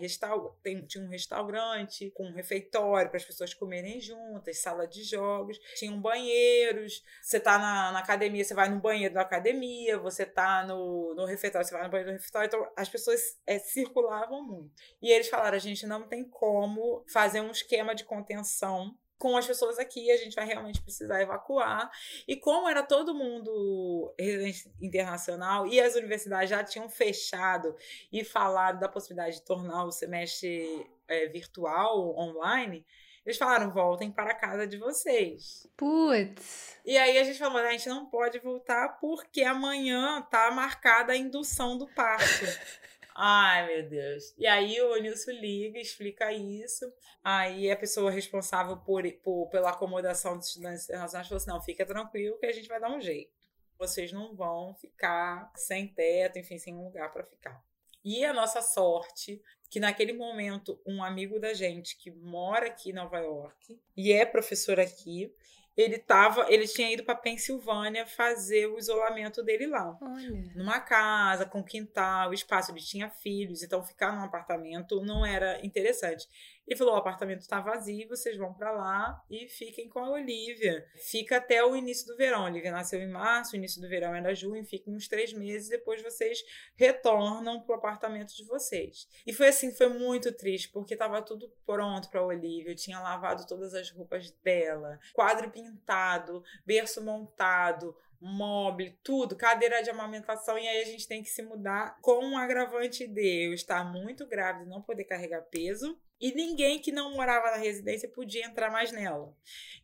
tem, 0.62 0.86
tinha 0.86 1.04
um 1.04 1.08
restaurante 1.08 2.10
com 2.12 2.26
um 2.26 2.32
refeitório 2.32 3.10
para 3.10 3.18
as 3.18 3.24
pessoas 3.24 3.52
comerem 3.52 4.00
juntas, 4.00 4.62
sala 4.62 4.86
de 4.86 5.04
jogos, 5.04 5.58
tinham 5.76 6.00
banheiros. 6.00 7.02
Você 7.20 7.38
tá 7.38 7.58
na, 7.58 7.92
na, 7.92 7.98
academia, 7.98 8.42
você 8.42 8.54
vai 8.54 8.68
no 8.70 8.80
banheiro 8.80 9.14
da 9.14 9.20
academia, 9.20 9.98
você 9.98 10.24
tá 10.24 10.64
no, 10.66 11.14
no 11.14 11.26
refeitório, 11.26 11.66
você 11.66 11.74
vai 11.74 11.84
no 11.84 11.90
banheiro 11.90 12.10
do 12.10 12.14
refeitório. 12.14 12.46
Então, 12.46 12.72
as 12.76 12.88
pessoas 12.88 13.20
é, 13.46 13.58
circulavam 13.58 14.42
muito. 14.42 14.72
E 15.00 15.10
eles 15.10 15.28
falaram: 15.28 15.56
a 15.56 15.60
gente 15.60 15.86
não 15.86 16.08
tem 16.08 16.24
como 16.24 17.04
fazer 17.06 17.40
um 17.40 17.50
esquema 17.50 17.94
de 17.94 18.04
contenção 18.04 18.96
com 19.22 19.36
as 19.36 19.46
pessoas 19.46 19.78
aqui, 19.78 20.10
a 20.10 20.16
gente 20.16 20.34
vai 20.34 20.44
realmente 20.44 20.82
precisar 20.82 21.22
evacuar. 21.22 21.88
E 22.26 22.34
como 22.34 22.68
era 22.68 22.82
todo 22.82 23.14
mundo 23.14 24.12
residente 24.18 24.68
internacional 24.80 25.64
e 25.64 25.80
as 25.80 25.94
universidades 25.94 26.50
já 26.50 26.64
tinham 26.64 26.88
fechado 26.88 27.72
e 28.12 28.24
falado 28.24 28.80
da 28.80 28.88
possibilidade 28.88 29.36
de 29.36 29.44
tornar 29.44 29.84
o 29.84 29.92
semestre 29.92 30.84
é, 31.06 31.28
virtual, 31.28 32.18
online, 32.18 32.84
eles 33.24 33.38
falaram: 33.38 33.70
voltem 33.70 34.10
para 34.10 34.32
a 34.32 34.34
casa 34.34 34.66
de 34.66 34.76
vocês. 34.76 35.68
Putz. 35.76 36.80
E 36.84 36.98
aí 36.98 37.16
a 37.16 37.22
gente 37.22 37.38
falou: 37.38 37.58
a 37.58 37.70
gente 37.70 37.88
não 37.88 38.06
pode 38.06 38.40
voltar 38.40 38.98
porque 39.00 39.44
amanhã 39.44 40.20
tá 40.32 40.50
marcada 40.50 41.12
a 41.12 41.16
indução 41.16 41.78
do 41.78 41.86
parto. 41.86 42.24
Ai, 43.14 43.66
meu 43.66 43.88
Deus. 43.88 44.34
E 44.38 44.46
aí 44.46 44.80
o 44.80 44.96
Nilson 44.96 45.32
liga, 45.32 45.78
explica 45.78 46.32
isso. 46.32 46.90
Aí 47.22 47.70
a 47.70 47.76
pessoa 47.76 48.10
responsável 48.10 48.76
por, 48.78 49.04
por, 49.22 49.48
pela 49.48 49.70
acomodação 49.70 50.36
dos 50.36 50.48
estudantes 50.48 50.84
internacionais 50.84 51.28
falou 51.28 51.38
assim: 51.38 51.50
não, 51.50 51.62
fica 51.62 51.84
tranquilo 51.84 52.38
que 52.38 52.46
a 52.46 52.52
gente 52.52 52.68
vai 52.68 52.80
dar 52.80 52.90
um 52.90 53.00
jeito. 53.00 53.32
Vocês 53.78 54.12
não 54.12 54.34
vão 54.34 54.74
ficar 54.74 55.50
sem 55.56 55.88
teto, 55.88 56.38
enfim, 56.38 56.58
sem 56.58 56.74
um 56.74 56.84
lugar 56.84 57.12
para 57.12 57.24
ficar. 57.24 57.62
E 58.04 58.24
a 58.24 58.32
nossa 58.32 58.60
sorte, 58.60 59.40
que 59.70 59.78
naquele 59.78 60.12
momento 60.12 60.80
um 60.86 61.02
amigo 61.02 61.38
da 61.38 61.54
gente 61.54 61.96
que 61.96 62.10
mora 62.10 62.66
aqui 62.66 62.90
em 62.90 62.94
Nova 62.94 63.18
York 63.18 63.80
e 63.96 64.12
é 64.12 64.24
professor 64.24 64.80
aqui, 64.80 65.32
ele 65.76 65.98
tava, 65.98 66.46
ele 66.52 66.66
tinha 66.66 66.92
ido 66.92 67.04
para 67.04 67.14
Pensilvânia 67.14 68.06
fazer 68.06 68.66
o 68.66 68.78
isolamento 68.78 69.42
dele 69.42 69.66
lá. 69.66 69.96
Olha. 70.00 70.52
Numa 70.54 70.80
casa, 70.80 71.46
com 71.46 71.62
quintal, 71.62 72.32
espaço, 72.32 72.70
ele 72.70 72.80
tinha 72.80 73.08
filhos, 73.08 73.62
então 73.62 73.82
ficar 73.82 74.14
num 74.14 74.24
apartamento 74.24 75.00
não 75.02 75.24
era 75.24 75.64
interessante. 75.64 76.28
Ele 76.66 76.78
falou: 76.78 76.94
o 76.94 76.98
apartamento 76.98 77.40
está 77.40 77.60
vazio, 77.60 78.08
vocês 78.08 78.36
vão 78.36 78.54
para 78.54 78.70
lá 78.72 79.22
e 79.28 79.48
fiquem 79.48 79.88
com 79.88 79.98
a 79.98 80.10
Olivia. 80.10 80.86
Fica 81.10 81.36
até 81.36 81.64
o 81.64 81.76
início 81.76 82.06
do 82.06 82.16
verão. 82.16 82.42
A 82.42 82.50
Olivia 82.50 82.70
nasceu 82.70 83.00
em 83.00 83.08
março, 83.08 83.52
o 83.52 83.56
início 83.56 83.80
do 83.80 83.88
verão 83.88 84.14
era 84.14 84.34
junho, 84.34 84.64
fiquem 84.64 84.94
uns 84.94 85.08
três 85.08 85.32
meses, 85.32 85.68
depois 85.68 86.02
vocês 86.02 86.38
retornam 86.76 87.60
pro 87.62 87.74
apartamento 87.74 88.34
de 88.34 88.44
vocês. 88.44 89.08
E 89.26 89.32
foi 89.32 89.48
assim, 89.48 89.74
foi 89.74 89.88
muito 89.88 90.32
triste, 90.32 90.70
porque 90.70 90.94
estava 90.94 91.20
tudo 91.22 91.52
pronto 91.66 92.08
para 92.08 92.20
a 92.20 92.26
Olivia. 92.26 92.70
Eu 92.70 92.76
tinha 92.76 93.00
lavado 93.00 93.46
todas 93.46 93.74
as 93.74 93.90
roupas 93.90 94.30
dela, 94.42 94.98
quadro 95.12 95.50
pintado, 95.50 96.42
berço 96.64 97.02
montado, 97.04 97.94
móvel, 98.20 98.92
tudo, 99.02 99.36
cadeira 99.36 99.82
de 99.82 99.90
amamentação, 99.90 100.56
e 100.56 100.66
aí 100.66 100.80
a 100.80 100.84
gente 100.84 101.08
tem 101.08 101.22
que 101.22 101.28
se 101.28 101.42
mudar 101.42 101.98
com 102.00 102.24
um 102.24 102.38
agravante 102.38 103.06
de 103.06 103.46
eu 103.46 103.52
estar 103.52 103.84
muito 103.84 104.26
grávida 104.26 104.64
e 104.64 104.68
não 104.68 104.80
poder 104.80 105.04
carregar 105.04 105.42
peso 105.42 105.98
e 106.22 106.32
ninguém 106.32 106.78
que 106.78 106.92
não 106.92 107.14
morava 107.16 107.50
na 107.50 107.56
residência 107.56 108.08
podia 108.08 108.46
entrar 108.46 108.70
mais 108.70 108.92
nela. 108.92 109.34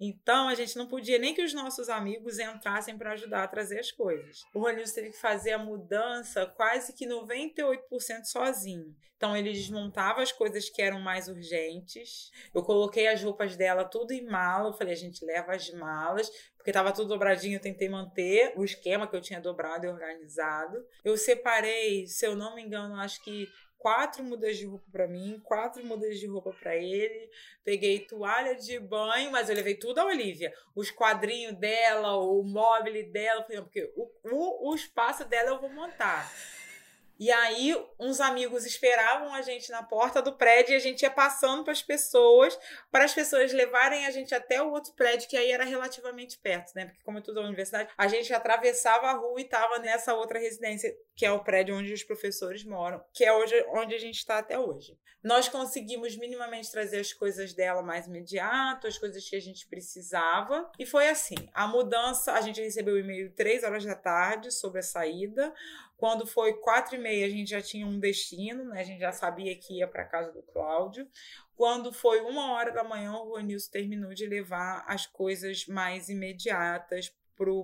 Então 0.00 0.48
a 0.48 0.54
gente 0.54 0.76
não 0.76 0.86
podia 0.86 1.18
nem 1.18 1.34
que 1.34 1.42
os 1.42 1.52
nossos 1.52 1.88
amigos 1.88 2.38
entrassem 2.38 2.96
para 2.96 3.12
ajudar 3.12 3.42
a 3.42 3.48
trazer 3.48 3.80
as 3.80 3.90
coisas. 3.90 4.44
O 4.54 4.60
Ronilson 4.60 4.94
teve 4.94 5.10
que 5.10 5.20
fazer 5.20 5.50
a 5.50 5.58
mudança 5.58 6.46
quase 6.46 6.92
que 6.92 7.06
98% 7.06 7.80
sozinho. 8.24 8.94
Então 9.16 9.36
ele 9.36 9.52
desmontava 9.52 10.22
as 10.22 10.30
coisas 10.30 10.70
que 10.70 10.80
eram 10.80 11.00
mais 11.00 11.26
urgentes. 11.26 12.30
Eu 12.54 12.62
coloquei 12.62 13.08
as 13.08 13.20
roupas 13.20 13.56
dela 13.56 13.84
tudo 13.84 14.12
em 14.12 14.24
mala. 14.24 14.68
Eu 14.68 14.72
falei, 14.72 14.92
a 14.92 14.96
gente 14.96 15.24
leva 15.24 15.56
as 15.56 15.68
malas, 15.70 16.30
porque 16.56 16.70
estava 16.70 16.92
tudo 16.92 17.08
dobradinho, 17.08 17.56
eu 17.56 17.60
tentei 17.60 17.88
manter 17.88 18.52
o 18.56 18.62
esquema 18.64 19.08
que 19.08 19.16
eu 19.16 19.20
tinha 19.20 19.40
dobrado 19.40 19.86
e 19.86 19.88
organizado. 19.88 20.86
Eu 21.04 21.16
separei, 21.16 22.06
se 22.06 22.24
eu 22.24 22.36
não 22.36 22.54
me 22.54 22.62
engano, 22.62 22.94
acho 22.94 23.20
que 23.24 23.48
quatro 23.78 24.22
mudas 24.22 24.56
de 24.56 24.66
roupa 24.66 24.84
para 24.90 25.06
mim, 25.06 25.40
quatro 25.44 25.84
mudas 25.84 26.18
de 26.18 26.26
roupa 26.26 26.52
para 26.52 26.76
ele. 26.76 27.30
Peguei 27.64 28.00
toalha 28.00 28.54
de 28.54 28.78
banho, 28.78 29.30
mas 29.30 29.48
eu 29.48 29.54
levei 29.54 29.74
tudo 29.74 29.98
a 29.98 30.04
Olivia. 30.04 30.52
Os 30.74 30.90
quadrinhos 30.90 31.54
dela, 31.54 32.16
o 32.16 32.42
móvel 32.42 33.10
dela, 33.10 33.42
porque 33.42 33.90
o, 33.96 34.10
o, 34.24 34.70
o 34.70 34.74
espaço 34.74 35.24
dela 35.24 35.50
eu 35.50 35.60
vou 35.60 35.70
montar. 35.70 36.30
E 37.18 37.32
aí, 37.32 37.74
uns 37.98 38.20
amigos 38.20 38.64
esperavam 38.64 39.34
a 39.34 39.42
gente 39.42 39.70
na 39.70 39.82
porta 39.82 40.22
do 40.22 40.36
prédio 40.36 40.72
e 40.72 40.76
a 40.76 40.78
gente 40.78 41.02
ia 41.02 41.10
passando 41.10 41.64
para 41.64 41.72
as 41.72 41.82
pessoas, 41.82 42.56
para 42.92 43.04
as 43.04 43.12
pessoas 43.12 43.52
levarem 43.52 44.06
a 44.06 44.10
gente 44.12 44.32
até 44.34 44.62
o 44.62 44.70
outro 44.70 44.92
prédio, 44.92 45.28
que 45.28 45.36
aí 45.36 45.50
era 45.50 45.64
relativamente 45.64 46.38
perto, 46.38 46.72
né? 46.76 46.86
Porque, 46.86 47.02
como 47.02 47.18
é 47.18 47.20
tudo 47.20 47.40
a 47.40 47.44
universidade, 47.44 47.90
a 47.98 48.06
gente 48.06 48.32
atravessava 48.32 49.08
a 49.08 49.14
rua 49.14 49.40
e 49.40 49.44
estava 49.44 49.80
nessa 49.80 50.14
outra 50.14 50.38
residência, 50.38 50.94
que 51.16 51.26
é 51.26 51.32
o 51.32 51.42
prédio 51.42 51.76
onde 51.76 51.92
os 51.92 52.04
professores 52.04 52.62
moram, 52.64 53.02
que 53.12 53.24
é 53.24 53.32
hoje, 53.32 53.66
onde 53.70 53.96
a 53.96 53.98
gente 53.98 54.18
está 54.18 54.38
até 54.38 54.56
hoje. 54.56 54.96
Nós 55.20 55.48
conseguimos 55.48 56.16
minimamente 56.16 56.70
trazer 56.70 57.00
as 57.00 57.12
coisas 57.12 57.52
dela 57.52 57.82
mais 57.82 58.06
imediato, 58.06 58.86
as 58.86 58.96
coisas 58.96 59.28
que 59.28 59.34
a 59.34 59.40
gente 59.40 59.66
precisava. 59.66 60.70
E 60.78 60.86
foi 60.86 61.08
assim: 61.08 61.34
a 61.52 61.66
mudança, 61.66 62.32
a 62.32 62.40
gente 62.40 62.62
recebeu 62.62 62.94
o 62.94 62.98
e-mail 62.98 63.34
três 63.34 63.64
horas 63.64 63.84
da 63.84 63.96
tarde 63.96 64.52
sobre 64.52 64.78
a 64.78 64.82
saída 64.82 65.52
Quando 65.98 66.28
foi 66.28 66.54
quatro 66.54 66.94
e 66.94 66.98
meia, 66.98 67.26
a 67.26 67.28
gente 67.28 67.50
já 67.50 67.60
tinha 67.60 67.84
um 67.84 67.98
destino, 67.98 68.66
né? 68.66 68.80
A 68.80 68.84
gente 68.84 69.00
já 69.00 69.10
sabia 69.10 69.54
que 69.58 69.78
ia 69.78 69.88
para 69.88 70.04
casa 70.04 70.32
do 70.32 70.40
Cláudio. 70.44 71.08
Quando 71.56 71.92
foi 71.92 72.20
uma 72.20 72.52
hora 72.52 72.70
da 72.72 72.84
manhã, 72.84 73.12
o 73.14 73.30
Ronilson 73.30 73.68
terminou 73.72 74.14
de 74.14 74.24
levar 74.24 74.84
as 74.86 75.08
coisas 75.08 75.66
mais 75.66 76.08
imediatas 76.08 77.12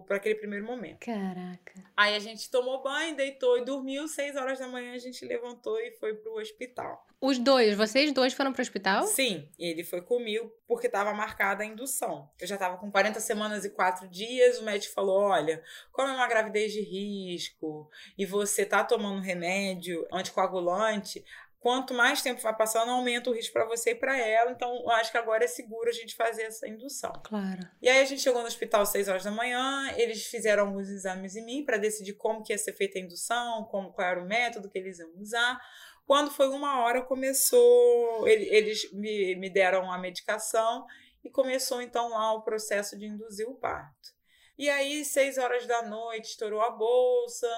para 0.07 0.17
aquele 0.17 0.37
primeiro 0.37 0.65
momento. 0.65 1.01
Caraca. 1.01 1.85
Aí 1.97 2.15
a 2.15 2.19
gente 2.19 2.51
tomou 2.51 2.83
banho, 2.83 3.17
deitou 3.17 3.59
e 3.59 3.65
dormiu. 3.65 4.07
Seis 4.07 4.37
horas 4.37 4.59
da 4.59 4.69
manhã 4.69 4.95
a 4.95 4.99
gente 4.99 5.25
levantou 5.25 5.79
e 5.81 5.91
foi 5.93 6.15
pro 6.15 6.39
hospital. 6.39 7.07
Os 7.21 7.39
dois, 7.39 7.75
vocês 7.75 8.13
dois 8.13 8.35
foram 8.35 8.53
pro 8.53 8.61
hospital? 8.61 9.05
Sim, 9.05 9.49
ele 9.59 9.83
foi 9.83 10.03
comigo 10.03 10.53
porque 10.69 10.87
estava 10.87 11.13
marcada 11.15 11.63
a 11.63 11.67
indução. 11.67 12.31
Eu 12.39 12.47
já 12.47 12.55
estava 12.55 12.77
com 12.77 12.91
40 12.91 13.19
semanas 13.19 13.65
e 13.65 13.71
4 13.71 14.09
dias. 14.09 14.59
O 14.59 14.65
médico 14.65 14.95
falou: 14.95 15.21
olha, 15.21 15.63
como 15.91 16.09
é 16.09 16.13
uma 16.13 16.29
gravidez 16.29 16.73
de 16.73 16.83
risco 16.83 17.91
e 18.17 18.27
você 18.27 18.65
tá 18.67 18.85
tomando 18.85 19.23
remédio 19.23 20.07
anticoagulante, 20.13 21.25
quanto 21.65 21.95
mais 21.95 22.21
tempo 22.21 22.43
vai 22.43 22.55
passando, 22.55 22.91
aumenta 22.91 23.31
o 23.31 23.33
risco 23.33 23.55
para 23.55 23.65
você 23.65 23.93
e 23.93 23.95
para 23.95 24.15
ela. 24.19 24.51
Então, 24.51 24.71
eu 24.71 24.91
acho 24.91 25.11
que 25.11 25.17
agora 25.17 25.45
é 25.45 25.49
seguro 25.49 25.89
a 25.89 25.93
gente 25.93 26.15
fazer 26.15 26.43
essa 26.43 26.69
indução. 26.69 27.11
Claro. 27.25 27.67
E 27.81 27.89
aí 27.89 28.03
a 28.03 28.05
gente 28.05 28.21
chegou 28.21 28.43
no 28.43 28.47
hospital 28.47 28.83
às 28.83 28.91
6 28.91 29.09
horas 29.09 29.25
da 29.25 29.31
manhã, 29.31 29.91
eles 29.97 30.27
fizeram 30.27 30.67
alguns 30.67 30.91
exames 30.91 31.37
em 31.37 31.43
mim 31.43 31.65
para 31.65 31.79
decidir 31.79 32.13
como 32.13 32.43
que 32.43 32.53
ia 32.53 32.59
ser 32.59 32.75
feita 32.75 32.99
a 32.99 33.01
indução, 33.01 33.65
como 33.71 33.95
qual 33.95 34.07
era 34.07 34.21
o 34.21 34.27
método 34.27 34.69
que 34.69 34.77
eles 34.77 34.99
iam 34.99 35.09
usar. 35.17 35.59
Quando 36.07 36.31
foi 36.31 36.51
uma 36.51 36.85
hora, 36.85 37.01
começou, 37.01 38.29
eles 38.29 38.93
me, 38.93 39.35
me 39.37 39.49
deram 39.49 39.91
a 39.91 39.97
medicação 39.97 40.85
e 41.25 41.31
começou 41.31 41.81
então 41.81 42.11
lá 42.11 42.35
o 42.35 42.43
processo 42.43 42.95
de 42.99 43.07
induzir 43.07 43.49
o 43.49 43.55
parto. 43.55 44.13
E 44.59 44.69
aí, 44.69 45.03
seis 45.03 45.39
horas 45.39 45.67
da 45.67 45.81
noite, 45.81 46.27
estourou 46.27 46.61
a 46.61 46.71
bolsa, 46.71 47.49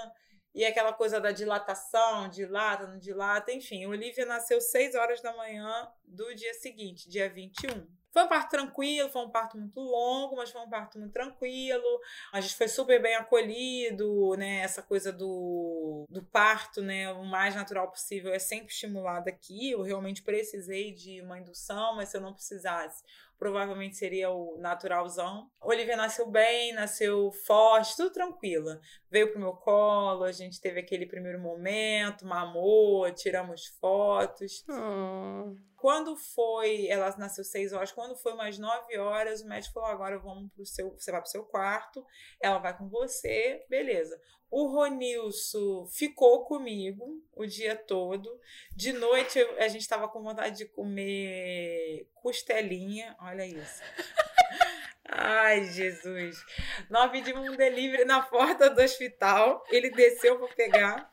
e 0.56 0.64
aquela 0.64 0.94
coisa 0.94 1.20
da 1.20 1.32
dilatação, 1.32 2.30
dilata, 2.30 2.86
não 2.86 2.98
dilata, 2.98 3.52
enfim. 3.52 3.84
Olivia 3.84 4.24
nasceu 4.24 4.58
6 4.58 4.94
horas 4.94 5.20
da 5.20 5.36
manhã 5.36 5.86
do 6.02 6.34
dia 6.34 6.54
seguinte, 6.54 7.10
dia 7.10 7.28
21. 7.28 7.86
Foi 8.10 8.24
um 8.24 8.28
parto 8.28 8.48
tranquilo, 8.48 9.10
foi 9.10 9.20
um 9.20 9.28
parto 9.28 9.58
muito 9.58 9.78
longo, 9.78 10.36
mas 10.36 10.50
foi 10.50 10.62
um 10.62 10.70
parto 10.70 10.98
muito 10.98 11.12
tranquilo. 11.12 12.00
A 12.32 12.40
gente 12.40 12.56
foi 12.56 12.66
super 12.68 13.02
bem 13.02 13.14
acolhido, 13.16 14.34
né? 14.38 14.60
Essa 14.60 14.82
coisa 14.82 15.12
do, 15.12 16.06
do 16.08 16.22
parto, 16.22 16.80
né? 16.80 17.12
O 17.12 17.26
mais 17.26 17.54
natural 17.54 17.90
possível 17.90 18.32
é 18.32 18.38
sempre 18.38 18.72
estimulado 18.72 19.28
aqui. 19.28 19.72
Eu 19.72 19.82
realmente 19.82 20.22
precisei 20.22 20.94
de 20.94 21.20
uma 21.20 21.38
indução, 21.38 21.96
mas 21.96 22.08
se 22.08 22.16
eu 22.16 22.22
não 22.22 22.32
precisasse, 22.32 23.04
provavelmente 23.38 23.96
seria 23.96 24.30
o 24.30 24.56
naturalzão. 24.58 25.50
Olivia 25.62 25.96
nasceu 25.96 26.30
bem, 26.30 26.72
nasceu 26.72 27.30
forte, 27.46 27.96
tudo 27.96 28.12
tranquila. 28.12 28.80
Veio 29.10 29.30
pro 29.30 29.40
meu 29.40 29.52
colo, 29.54 30.24
a 30.24 30.32
gente 30.32 30.60
teve 30.60 30.80
aquele 30.80 31.06
primeiro 31.06 31.40
momento, 31.40 32.26
mamou, 32.26 33.10
tiramos 33.12 33.66
fotos. 33.80 34.64
Oh. 34.68 35.54
Quando 35.76 36.16
foi, 36.16 36.86
ela 36.88 37.14
nasceu 37.18 37.44
seis 37.44 37.72
horas, 37.72 37.92
quando 37.92 38.16
foi 38.16 38.32
umas 38.32 38.58
nove 38.58 38.98
horas, 38.98 39.42
o 39.42 39.46
médico 39.46 39.74
falou: 39.74 39.90
agora 39.90 40.18
vamos 40.18 40.50
pro 40.52 40.64
seu, 40.64 40.90
você 40.90 41.12
vai 41.12 41.20
pro 41.20 41.30
seu 41.30 41.44
quarto, 41.44 42.04
ela 42.40 42.58
vai 42.58 42.76
com 42.76 42.88
você, 42.88 43.64
beleza. 43.68 44.18
O 44.58 44.68
Ronilson 44.68 45.84
ficou 45.84 46.46
comigo 46.46 47.22
o 47.34 47.44
dia 47.44 47.76
todo. 47.76 48.40
De 48.74 48.90
noite 48.90 49.38
a 49.58 49.68
gente 49.68 49.82
estava 49.82 50.08
com 50.08 50.22
vontade 50.22 50.56
de 50.56 50.64
comer 50.64 52.08
costelinha. 52.14 53.14
Olha 53.20 53.44
isso. 53.44 53.82
Ai, 55.04 55.62
Jesus. 55.64 56.42
Nós 56.88 57.10
pedimos 57.10 57.46
um 57.46 57.54
delivery 57.54 58.06
na 58.06 58.22
porta 58.22 58.70
do 58.70 58.80
hospital. 58.80 59.62
Ele 59.68 59.90
desceu 59.90 60.38
para 60.38 60.54
pegar. 60.54 61.10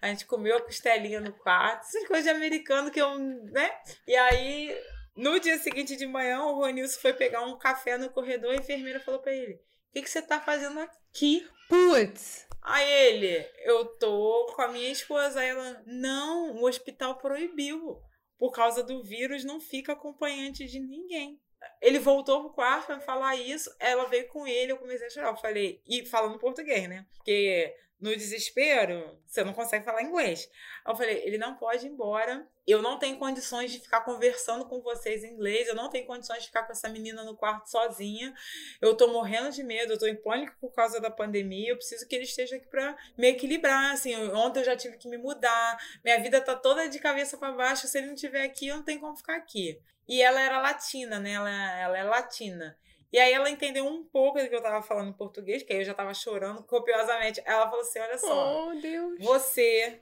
A 0.00 0.06
gente 0.06 0.24
comeu 0.24 0.56
a 0.56 0.62
costelinha 0.62 1.20
no 1.20 1.32
quarto. 1.32 1.80
Essas 1.80 2.06
coisas 2.06 2.22
de 2.22 2.30
americano 2.30 2.92
que 2.92 3.02
eu, 3.02 3.18
né? 3.18 3.72
E 4.06 4.14
aí, 4.14 4.72
no 5.16 5.40
dia 5.40 5.58
seguinte 5.58 5.96
de 5.96 6.06
manhã, 6.06 6.44
o 6.44 6.60
Ronilson 6.60 7.00
foi 7.00 7.12
pegar 7.12 7.42
um 7.42 7.58
café 7.58 7.98
no 7.98 8.08
corredor 8.08 8.52
e 8.52 8.58
a 8.58 8.60
enfermeira 8.60 9.00
falou 9.00 9.18
para 9.18 9.34
ele: 9.34 9.54
O 9.54 9.94
que, 9.94 10.02
que 10.02 10.08
você 10.08 10.22
tá 10.22 10.40
fazendo 10.40 10.78
aqui? 10.78 11.44
Putz! 11.68 12.46
Aí 12.62 12.90
ele, 12.90 13.46
eu 13.64 13.84
tô 13.98 14.46
com 14.54 14.62
a 14.62 14.68
minha 14.68 14.90
esposa. 14.90 15.40
Aí 15.40 15.48
ela, 15.48 15.82
não, 15.86 16.54
o 16.56 16.66
hospital 16.66 17.18
proibiu. 17.18 18.00
Por 18.38 18.50
causa 18.50 18.82
do 18.82 19.02
vírus, 19.02 19.44
não 19.44 19.60
fica 19.60 19.92
acompanhante 19.92 20.66
de 20.66 20.80
ninguém. 20.80 21.40
Ele 21.80 21.98
voltou 21.98 22.40
pro 22.40 22.54
quarto 22.54 22.86
pra 22.86 23.00
falar 23.00 23.36
isso. 23.36 23.70
Ela 23.78 24.06
veio 24.06 24.28
com 24.28 24.46
ele, 24.46 24.72
eu 24.72 24.78
comecei 24.78 25.06
a 25.06 25.10
chorar. 25.10 25.28
Eu 25.28 25.36
falei, 25.36 25.82
e 25.86 26.04
falando 26.06 26.38
português, 26.38 26.88
né? 26.88 27.06
Porque 27.14 27.74
no 28.00 28.14
desespero, 28.14 29.18
você 29.26 29.42
não 29.42 29.52
consegue 29.52 29.84
falar 29.84 30.02
inglês. 30.02 30.50
Eu 30.86 30.94
falei, 30.94 31.22
ele 31.24 31.38
não 31.38 31.54
pode 31.54 31.86
ir 31.86 31.90
embora. 31.90 32.46
Eu 32.66 32.82
não 32.82 32.98
tenho 32.98 33.18
condições 33.18 33.70
de 33.70 33.78
ficar 33.78 34.00
conversando 34.02 34.66
com 34.66 34.80
vocês 34.80 35.22
em 35.22 35.32
inglês. 35.32 35.68
Eu 35.68 35.74
não 35.74 35.88
tenho 35.88 36.06
condições 36.06 36.40
de 36.40 36.46
ficar 36.46 36.64
com 36.64 36.72
essa 36.72 36.88
menina 36.88 37.22
no 37.24 37.36
quarto 37.36 37.70
sozinha. 37.70 38.34
Eu 38.80 38.96
tô 38.96 39.08
morrendo 39.08 39.50
de 39.50 39.62
medo, 39.62 39.92
eu 39.92 39.98
tô 39.98 40.06
em 40.06 40.16
pânico 40.16 40.54
por 40.60 40.72
causa 40.72 41.00
da 41.00 41.10
pandemia. 41.10 41.70
Eu 41.70 41.76
preciso 41.76 42.06
que 42.06 42.14
ele 42.14 42.24
esteja 42.24 42.56
aqui 42.56 42.66
para 42.66 42.96
me 43.16 43.28
equilibrar. 43.28 43.92
Assim, 43.92 44.14
ontem 44.32 44.60
eu 44.60 44.64
já 44.64 44.76
tive 44.76 44.96
que 44.96 45.08
me 45.08 45.16
mudar. 45.16 45.78
Minha 46.02 46.20
vida 46.20 46.40
tá 46.40 46.54
toda 46.54 46.88
de 46.88 46.98
cabeça 46.98 47.38
para 47.38 47.52
baixo. 47.52 47.86
Se 47.86 47.98
ele 47.98 48.08
não 48.08 48.14
estiver 48.14 48.42
aqui, 48.42 48.68
eu 48.68 48.76
não 48.76 48.82
tenho 48.82 49.00
como 49.00 49.16
ficar 49.16 49.36
aqui. 49.36 49.80
E 50.06 50.20
ela 50.20 50.40
era 50.40 50.60
latina, 50.60 51.18
né? 51.18 51.32
Ela, 51.32 51.50
ela 51.78 51.98
é 51.98 52.02
latina. 52.02 52.76
E 53.14 53.18
aí 53.20 53.32
ela 53.32 53.48
entendeu 53.48 53.86
um 53.86 54.02
pouco 54.02 54.40
do 54.40 54.48
que 54.48 54.56
eu 54.56 54.60
tava 54.60 54.82
falando 54.82 55.10
em 55.10 55.12
português, 55.12 55.62
que 55.62 55.72
aí 55.72 55.78
eu 55.78 55.84
já 55.84 55.94
tava 55.94 56.12
chorando 56.12 56.64
copiosamente. 56.64 57.40
Ela 57.44 57.70
falou 57.70 57.82
assim: 57.82 58.00
olha 58.00 58.18
só, 58.18 58.66
oh, 58.66 58.74
Deus. 58.74 59.20
você 59.20 60.00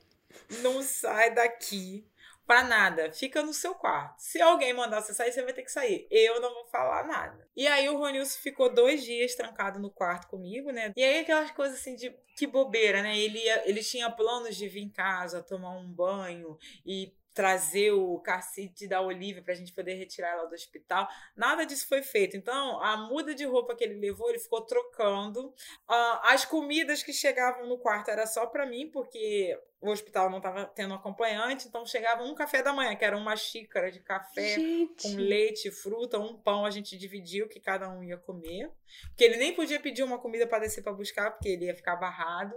não 0.63 0.83
sai 0.83 1.35
daqui 1.35 2.09
pra 2.47 2.65
nada. 2.65 3.13
Fica 3.13 3.43
no 3.43 3.53
seu 3.53 3.75
quarto. 3.75 4.15
Se 4.19 4.41
alguém 4.41 4.73
mandar 4.73 5.03
você 5.03 5.13
sair, 5.13 5.31
você 5.31 5.43
vai 5.43 5.53
ter 5.53 5.63
que 5.63 5.71
sair. 5.71 6.09
Eu 6.11 6.41
não 6.41 6.55
vou 6.55 6.65
falar 6.69 7.07
nada. 7.07 7.47
E 7.55 7.67
aí 7.67 7.87
o 7.87 7.99
Ronilson 7.99 8.39
ficou 8.39 8.73
dois 8.73 9.05
dias 9.05 9.35
trancado 9.35 9.79
no 9.79 9.91
quarto 9.91 10.27
comigo, 10.29 10.71
né? 10.71 10.91
E 10.97 11.05
aí 11.05 11.21
aquelas 11.21 11.51
coisas 11.51 11.79
assim 11.79 11.95
de 11.95 12.17
que 12.35 12.47
bobeira, 12.47 13.03
né? 13.03 13.19
Ele, 13.19 13.43
ele 13.67 13.83
tinha 13.83 14.11
planos 14.11 14.57
de 14.57 14.67
vir 14.69 14.85
em 14.85 14.91
casa, 14.91 15.43
tomar 15.43 15.77
um 15.77 15.87
banho 15.87 16.57
e 16.87 17.13
trazer 17.35 17.93
o 17.93 18.19
cacete 18.19 18.87
da 18.87 19.01
Olivia 19.01 19.43
para 19.43 19.53
a 19.53 19.57
gente 19.57 19.73
poder 19.73 19.95
retirar 19.95 20.31
ela 20.31 20.47
do 20.47 20.55
hospital. 20.55 21.09
Nada 21.37 21.65
disso 21.65 21.89
foi 21.89 22.03
feito. 22.03 22.37
Então, 22.37 22.81
a 22.83 22.97
muda 22.97 23.35
de 23.35 23.45
roupa 23.45 23.75
que 23.75 23.85
ele 23.85 23.99
levou, 23.99 24.29
ele 24.29 24.39
ficou 24.39 24.61
trocando. 24.63 25.49
Uh, 25.49 26.19
as 26.25 26.45
comidas 26.45 27.03
que 27.03 27.13
chegavam 27.13 27.67
no 27.67 27.79
quarto 27.79 28.11
era 28.11 28.27
só 28.27 28.47
para 28.47 28.67
mim, 28.67 28.91
porque 28.91 29.59
o 29.81 29.91
hospital 29.91 30.31
não 30.31 30.39
estava 30.39 30.65
tendo 30.67 30.95
acompanhante, 30.95 31.67
então 31.67 31.85
chegava 31.85 32.23
um 32.23 32.35
café 32.35 32.63
da 32.63 32.73
manhã, 32.73 32.95
que 32.95 33.05
era 33.05 33.17
uma 33.17 33.35
xícara 33.35 33.91
de 33.91 33.99
café 33.99 34.55
gente. 34.55 35.03
com 35.03 35.17
leite, 35.17 35.71
fruta, 35.73 36.21
um 36.21 36.37
pão, 36.37 36.65
a 36.65 36.71
gente 36.71 36.97
dividiu 36.97 37.49
que 37.49 37.59
cada 37.59 37.89
um 37.89 38.05
ia 38.05 38.17
comer. 38.17 38.71
Porque 39.09 39.25
ele 39.25 39.39
nem 39.39 39.53
podia 39.53 39.81
pedir 39.81 40.05
uma 40.05 40.19
comida 40.19 40.47
para 40.47 40.61
descer 40.61 40.83
para 40.83 40.93
buscar, 40.93 41.33
porque 41.33 41.49
ele 41.49 41.65
ia 41.65 41.75
ficar 41.75 41.97
barrado. 41.97 42.55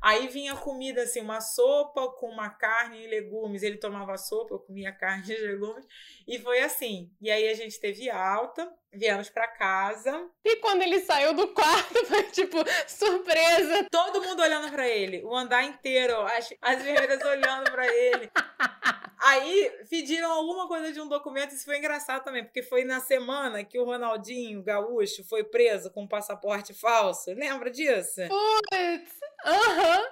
Aí 0.00 0.28
vinha 0.28 0.54
comida 0.54 1.02
assim, 1.02 1.20
uma 1.20 1.40
sopa 1.40 2.08
com 2.12 2.28
uma 2.28 2.50
carne 2.50 3.04
e 3.04 3.08
legumes. 3.08 3.62
Ele 3.62 3.76
tomava 3.76 4.16
sopa, 4.16 4.54
eu 4.54 4.58
comia 4.60 4.92
carne 4.92 5.32
e 5.32 5.36
legumes. 5.36 5.84
E 6.26 6.38
foi 6.38 6.60
assim. 6.60 7.10
E 7.20 7.30
aí 7.30 7.48
a 7.48 7.54
gente 7.54 7.80
teve 7.80 8.08
alta, 8.08 8.70
viemos 8.92 9.28
para 9.28 9.48
casa. 9.48 10.28
E 10.44 10.56
quando 10.56 10.82
ele 10.82 11.00
saiu 11.00 11.34
do 11.34 11.48
quarto, 11.48 11.94
foi 12.06 12.22
tipo, 12.24 12.58
surpresa. 12.86 13.86
Todo 13.90 14.22
mundo 14.22 14.40
olhando 14.40 14.70
para 14.70 14.88
ele, 14.88 15.22
o 15.24 15.34
andar 15.34 15.64
inteiro, 15.64 16.20
as, 16.22 16.54
as 16.62 16.80
enfermeiras 16.80 17.24
olhando 17.24 17.70
para 17.70 17.86
ele. 17.86 18.30
Aí 19.20 19.70
pediram 19.90 20.30
alguma 20.30 20.68
coisa 20.68 20.92
de 20.92 21.00
um 21.00 21.08
documento, 21.08 21.52
isso 21.52 21.64
foi 21.64 21.78
engraçado 21.78 22.22
também, 22.22 22.44
porque 22.44 22.62
foi 22.62 22.84
na 22.84 23.00
semana 23.00 23.64
que 23.64 23.78
o 23.78 23.84
Ronaldinho 23.84 24.62
Gaúcho 24.62 25.24
foi 25.24 25.42
preso 25.42 25.90
com 25.90 26.02
um 26.02 26.08
passaporte 26.08 26.72
falso. 26.72 27.32
Lembra 27.32 27.70
disso? 27.70 28.20
Putz! 28.28 29.12
Aham! 29.44 29.98
Uhum. 29.98 30.08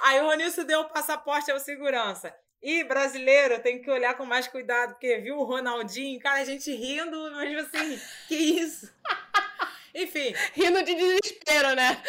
Aí 0.00 0.20
o 0.20 0.26
Ronilson 0.26 0.64
deu 0.64 0.80
o 0.80 0.88
passaporte 0.88 1.50
ao 1.50 1.58
segurança. 1.58 2.34
E 2.62 2.82
brasileiro 2.84 3.60
tem 3.60 3.80
que 3.80 3.90
olhar 3.90 4.16
com 4.16 4.24
mais 4.24 4.48
cuidado, 4.48 4.94
porque 4.94 5.18
viu 5.18 5.36
o 5.36 5.44
Ronaldinho, 5.44 6.18
cara, 6.18 6.40
a 6.40 6.44
gente 6.44 6.70
rindo, 6.74 7.30
mas 7.32 7.58
assim, 7.58 8.00
que 8.26 8.34
isso? 8.34 8.92
Enfim. 9.94 10.34
Rindo 10.52 10.82
de 10.82 10.94
desespero, 10.94 11.74
né? 11.74 12.02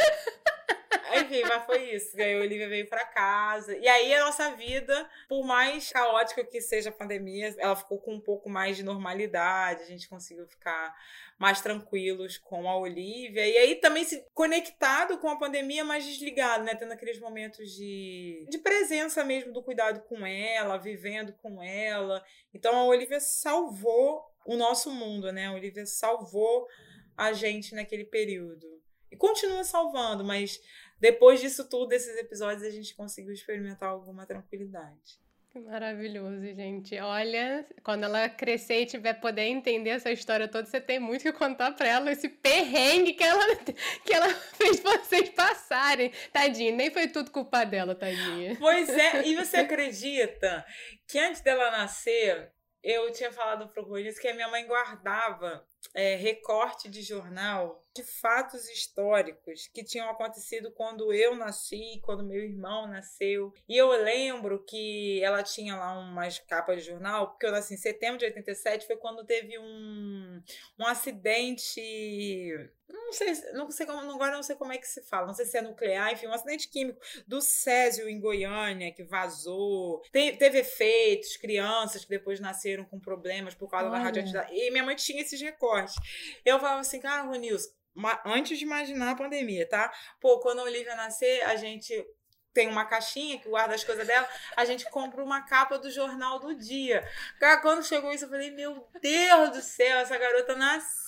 Enfim, 1.15 1.41
mas 1.43 1.65
foi 1.65 1.95
isso. 1.95 2.19
Aí 2.19 2.35
a 2.35 2.39
Olivia 2.39 2.67
veio 2.67 2.87
para 2.87 3.05
casa. 3.05 3.75
E 3.77 3.87
aí 3.87 4.13
a 4.13 4.25
nossa 4.25 4.55
vida, 4.55 5.09
por 5.27 5.45
mais 5.45 5.91
caótica 5.91 6.43
que 6.43 6.61
seja 6.61 6.89
a 6.89 6.93
pandemia, 6.93 7.55
ela 7.57 7.75
ficou 7.75 7.99
com 7.99 8.15
um 8.15 8.19
pouco 8.19 8.49
mais 8.49 8.77
de 8.77 8.83
normalidade. 8.83 9.83
A 9.83 9.85
gente 9.85 10.07
conseguiu 10.07 10.45
ficar 10.47 10.95
mais 11.37 11.61
tranquilos 11.61 12.37
com 12.37 12.69
a 12.69 12.77
Olivia. 12.77 13.47
E 13.47 13.57
aí 13.57 13.75
também 13.75 14.03
se 14.03 14.25
conectado 14.33 15.17
com 15.17 15.29
a 15.29 15.37
pandemia, 15.37 15.83
mais 15.83 16.05
desligado, 16.05 16.63
né? 16.63 16.75
Tendo 16.75 16.93
aqueles 16.93 17.19
momentos 17.19 17.71
de, 17.71 18.45
de 18.49 18.57
presença 18.57 19.23
mesmo 19.23 19.53
do 19.53 19.63
cuidado 19.63 20.01
com 20.01 20.25
ela, 20.25 20.77
vivendo 20.77 21.33
com 21.33 21.61
ela. 21.63 22.23
Então 22.53 22.75
a 22.75 22.85
Olivia 22.85 23.19
salvou 23.19 24.23
o 24.45 24.55
nosso 24.55 24.91
mundo, 24.91 25.31
né? 25.31 25.47
A 25.47 25.53
Olivia 25.53 25.85
salvou 25.85 26.67
a 27.15 27.33
gente 27.33 27.73
naquele 27.75 28.05
período. 28.05 28.77
E 29.11 29.15
continua 29.15 29.63
salvando, 29.63 30.23
mas 30.23 30.59
depois 30.99 31.39
disso 31.39 31.69
tudo, 31.69 31.87
desses 31.87 32.17
episódios, 32.17 32.63
a 32.63 32.69
gente 32.69 32.95
conseguiu 32.95 33.33
experimentar 33.33 33.89
alguma 33.89 34.25
tranquilidade. 34.25 35.19
Maravilhoso, 35.65 36.41
gente. 36.41 36.99
Olha, 36.99 37.65
quando 37.83 38.03
ela 38.03 38.29
crescer 38.29 38.81
e 38.81 38.85
tiver 38.85 39.15
poder 39.15 39.43
entender 39.43 39.91
essa 39.91 40.11
história 40.11 40.47
toda, 40.47 40.67
você 40.67 40.79
tem 40.79 40.99
muito 40.99 41.23
que 41.23 41.31
contar 41.33 41.71
para 41.71 41.87
ela 41.87 42.11
esse 42.11 42.29
perrengue 42.29 43.13
que 43.13 43.23
ela, 43.23 43.55
que 44.05 44.13
ela 44.13 44.29
fez 44.53 44.79
vocês 44.79 45.29
passarem. 45.29 46.11
Tadinha, 46.31 46.71
nem 46.71 46.91
foi 46.91 47.07
tudo 47.07 47.31
culpa 47.31 47.63
dela, 47.63 47.95
tadinha. 47.95 48.55
Pois 48.59 48.89
é, 48.89 49.25
e 49.25 49.35
você 49.37 49.57
acredita 49.57 50.65
que 51.07 51.17
antes 51.17 51.41
dela 51.41 51.71
nascer, 51.71 52.51
eu 52.83 53.11
tinha 53.11 53.31
falado 53.31 53.67
pro 53.69 53.83
Rogério 53.83 54.19
que 54.19 54.27
a 54.27 54.35
minha 54.35 54.49
mãe 54.49 54.65
guardava 54.65 55.65
é, 55.97 56.15
recorte 56.15 56.87
de 56.87 57.01
jornal 57.01 57.83
de 57.95 58.03
fatos 58.03 58.69
históricos 58.69 59.67
que 59.73 59.83
tinham 59.83 60.07
acontecido 60.07 60.71
quando 60.71 61.11
eu 61.11 61.35
nasci, 61.35 61.99
quando 62.03 62.23
meu 62.23 62.39
irmão 62.39 62.87
nasceu. 62.87 63.51
E 63.67 63.75
eu 63.75 63.89
lembro 64.03 64.63
que 64.63 65.19
ela 65.23 65.41
tinha 65.41 65.75
lá 65.75 65.97
umas 65.97 66.37
capas 66.37 66.83
de 66.83 66.91
jornal, 66.91 67.31
porque 67.31 67.47
eu 67.47 67.51
nasci 67.51 67.73
em 67.73 67.77
setembro 67.77 68.19
de 68.19 68.25
87, 68.25 68.85
foi 68.85 68.97
quando 68.97 69.25
teve 69.25 69.57
um, 69.57 70.39
um 70.77 70.85
acidente. 70.85 71.81
Não 72.89 73.11
sei, 73.11 73.33
não 73.53 73.69
sei 73.69 73.85
como, 73.85 73.99
agora 74.11 74.31
não 74.31 74.43
sei 74.43 74.55
como 74.55 74.71
é 74.71 74.77
que 74.77 74.87
se 74.87 75.01
fala, 75.01 75.27
não 75.27 75.33
sei 75.33 75.45
se 75.45 75.57
é 75.57 75.61
nuclear, 75.61 76.13
enfim, 76.13 76.27
um 76.27 76.33
acidente 76.33 76.69
químico 76.69 76.99
do 77.27 77.41
Césio 77.41 78.07
em 78.07 78.19
Goiânia, 78.19 78.93
que 78.93 79.03
vazou. 79.03 80.01
Te, 80.11 80.37
teve 80.37 80.59
efeitos, 80.59 81.35
crianças 81.35 82.05
que 82.05 82.09
depois 82.09 82.39
nasceram 82.39 82.85
com 82.85 82.99
problemas 82.99 83.53
por 83.53 83.69
causa 83.69 83.87
Olha. 83.87 83.97
da 83.97 84.03
radioatividade. 84.03 84.53
E 84.53 84.71
minha 84.71 84.83
mãe 84.83 84.95
tinha 84.95 85.21
esses 85.21 85.41
recortes. 85.41 85.95
Eu 86.45 86.59
falava 86.59 86.79
assim, 86.79 86.99
cara, 86.99 87.23
Ronilson, 87.23 87.69
antes 88.25 88.57
de 88.57 88.63
imaginar 88.63 89.11
a 89.11 89.15
pandemia, 89.15 89.67
tá? 89.67 89.91
Pô, 90.21 90.39
quando 90.39 90.59
a 90.59 90.63
Olivia 90.63 90.95
nascer, 90.95 91.41
a 91.43 91.57
gente 91.57 91.93
tem 92.53 92.69
uma 92.69 92.85
caixinha 92.85 93.37
que 93.37 93.49
guarda 93.49 93.75
as 93.75 93.83
coisas 93.83 94.07
dela, 94.07 94.27
a 94.55 94.65
gente 94.65 94.89
compra 94.89 95.23
uma 95.23 95.41
capa 95.41 95.77
do 95.77 95.91
jornal 95.91 96.39
do 96.39 96.55
dia. 96.55 97.07
Cara, 97.39 97.61
quando 97.61 97.85
chegou 97.85 98.11
isso, 98.11 98.25
eu 98.25 98.29
falei, 98.29 98.49
meu 98.51 98.87
Deus 99.01 99.51
do 99.51 99.61
céu, 99.61 99.99
essa 99.99 100.17
garota 100.17 100.55
nasceu 100.55 101.06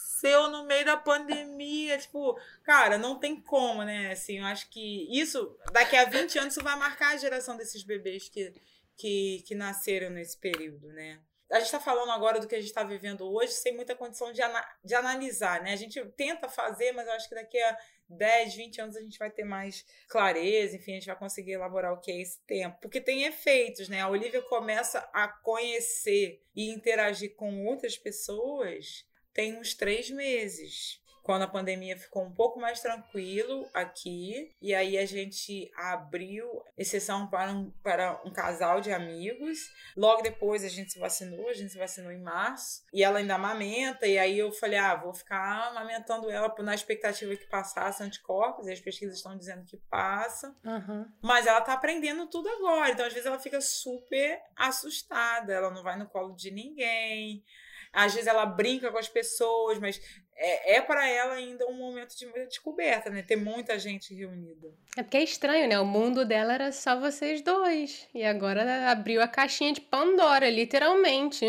no 0.50 0.66
meio 0.66 0.86
da 0.86 0.98
pandemia. 0.98 1.98
Tipo, 1.98 2.40
cara, 2.64 2.98
não 2.98 3.20
tem 3.20 3.40
como, 3.40 3.84
né? 3.84 4.12
Assim, 4.12 4.40
eu 4.40 4.46
acho 4.46 4.70
que 4.70 5.08
isso, 5.10 5.58
daqui 5.72 5.96
a 5.96 6.06
20 6.06 6.40
anos, 6.40 6.54
isso 6.54 6.64
vai 6.64 6.78
marcar 6.78 7.14
a 7.14 7.18
geração 7.18 7.56
desses 7.58 7.84
bebês 7.84 8.30
que, 8.30 8.54
que, 8.96 9.44
que 9.46 9.56
nasceram 9.56 10.10
nesse 10.10 10.38
período, 10.38 10.88
né? 10.90 11.20
a 11.52 11.56
gente 11.56 11.66
está 11.66 11.80
falando 11.80 12.12
agora 12.12 12.40
do 12.40 12.48
que 12.48 12.54
a 12.54 12.60
gente 12.60 12.70
está 12.70 12.84
vivendo 12.84 13.28
hoje 13.28 13.54
sem 13.54 13.76
muita 13.76 13.96
condição 13.96 14.32
de, 14.32 14.42
ana 14.42 14.64
de 14.84 14.94
analisar, 14.94 15.64
né? 15.64 15.74
A 15.74 15.76
gente 15.76 16.04
tenta 16.12 16.48
fazer, 16.48 16.92
mas 16.92 17.08
eu 17.08 17.14
acho 17.14 17.28
que 17.28 17.34
daqui 17.34 17.60
a 17.60 17.78
10, 18.08 18.54
20 18.56 18.82
anos 18.82 18.96
a 18.96 19.02
gente 19.02 19.18
vai 19.18 19.32
ter 19.32 19.44
mais 19.44 19.84
clareza, 20.08 20.76
enfim, 20.76 20.92
a 20.92 20.96
gente 20.96 21.08
vai 21.08 21.16
conseguir 21.16 21.54
elaborar 21.54 21.94
o 21.94 22.00
que 22.00 22.12
é 22.12 22.22
esse 22.22 22.40
tempo. 22.42 22.78
Porque 22.80 23.02
tem 23.02 23.24
efeitos, 23.24 23.90
né? 23.90 24.02
A 24.02 24.10
Olivia 24.10 24.42
começa 24.44 25.00
a 25.12 25.28
conhecer 25.28 26.44
e 26.56 26.70
interagir 26.70 27.36
com 27.36 27.66
outras 27.66 27.98
pessoas 27.98 29.06
tem 29.34 29.58
uns 29.58 29.74
três 29.74 30.10
meses 30.10 31.00
quando 31.30 31.44
a 31.44 31.48
pandemia 31.48 31.96
ficou 31.96 32.24
um 32.24 32.34
pouco 32.34 32.60
mais 32.60 32.82
tranquilo 32.82 33.70
aqui, 33.72 34.52
e 34.60 34.74
aí 34.74 34.98
a 34.98 35.06
gente 35.06 35.70
abriu 35.76 36.48
exceção 36.76 37.28
para 37.28 37.52
um, 37.52 37.70
para 37.84 38.20
um 38.26 38.34
casal 38.34 38.82
de 38.82 38.92
amigos. 38.92 39.60
Logo 39.96 40.24
depois 40.24 40.64
a 40.64 40.68
gente 40.68 40.92
se 40.92 40.98
vacinou, 40.98 41.48
a 41.48 41.54
gente 41.54 41.72
se 41.72 41.78
vacinou 41.78 42.12
em 42.12 42.20
março, 42.20 42.84
e 42.92 43.04
ela 43.04 43.20
ainda 43.20 43.36
amamenta, 43.36 44.08
e 44.08 44.18
aí 44.18 44.40
eu 44.40 44.52
falei, 44.52 44.80
ah, 44.80 44.96
vou 44.96 45.14
ficar 45.14 45.68
amamentando 45.68 46.32
ela 46.32 46.52
na 46.64 46.74
expectativa 46.74 47.36
que 47.36 47.46
passasse 47.46 48.02
anticorpos, 48.02 48.66
e 48.66 48.72
as 48.72 48.80
pesquisas 48.80 49.18
estão 49.18 49.38
dizendo 49.38 49.66
que 49.66 49.78
passa. 49.90 50.56
Uhum. 50.66 51.06
Mas 51.22 51.46
ela 51.46 51.62
tá 51.62 51.74
aprendendo 51.74 52.28
tudo 52.28 52.50
agora, 52.50 52.90
então 52.90 53.06
às 53.06 53.14
vezes 53.14 53.28
ela 53.28 53.38
fica 53.38 53.62
super 53.62 54.42
assustada, 54.56 55.54
ela 55.54 55.70
não 55.70 55.84
vai 55.84 55.96
no 55.96 56.10
colo 56.10 56.36
de 56.36 56.50
ninguém. 56.50 57.46
Às 57.92 58.14
vezes 58.14 58.28
ela 58.28 58.46
brinca 58.46 58.92
com 58.92 58.98
as 58.98 59.10
pessoas, 59.10 59.80
mas 59.80 60.00
é, 60.36 60.76
é 60.76 60.82
para 60.82 61.08
ela 61.08 61.34
ainda 61.34 61.68
um 61.68 61.74
momento 61.74 62.16
de 62.16 62.26
descoberta, 62.48 63.10
né? 63.10 63.22
Ter 63.22 63.36
muita 63.36 63.78
gente 63.78 64.14
reunida. 64.14 64.74
É 64.96 65.04
porque 65.04 65.18
é 65.18 65.24
estranho, 65.24 65.68
né? 65.68 65.80
O 65.80 65.86
mundo 65.86 66.24
dela 66.24 66.54
era 66.54 66.72
só 66.72 67.00
vocês 67.00 67.42
dois. 67.42 68.08
E 68.14 68.24
agora 68.24 68.90
abriu 68.90 69.22
a 69.22 69.28
caixinha 69.28 69.74
de 69.74 69.82
Pandora, 69.82 70.50
literalmente. 70.50 71.46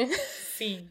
Sim, 0.57 0.91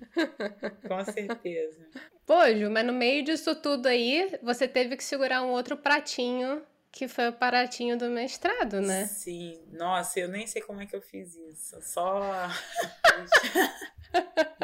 com 0.87 1.03
certeza. 1.11 1.85
Pô, 2.25 2.45
Ju, 2.53 2.69
mas 2.69 2.85
no 2.85 2.93
meio 2.93 3.23
disso 3.23 3.55
tudo 3.55 3.87
aí, 3.87 4.37
você 4.43 4.67
teve 4.67 4.95
que 4.95 5.03
segurar 5.03 5.41
um 5.41 5.49
outro 5.49 5.75
pratinho 5.75 6.61
que 6.91 7.07
foi 7.07 7.29
o 7.29 7.33
pratinho 7.33 7.97
do 7.97 8.09
mestrado, 8.09 8.81
né? 8.81 9.05
Sim, 9.05 9.59
nossa, 9.71 10.19
eu 10.19 10.27
nem 10.27 10.47
sei 10.47 10.61
como 10.61 10.81
é 10.81 10.85
que 10.85 10.95
eu 10.95 11.01
fiz 11.01 11.35
isso. 11.35 11.79
Só. 11.81 12.19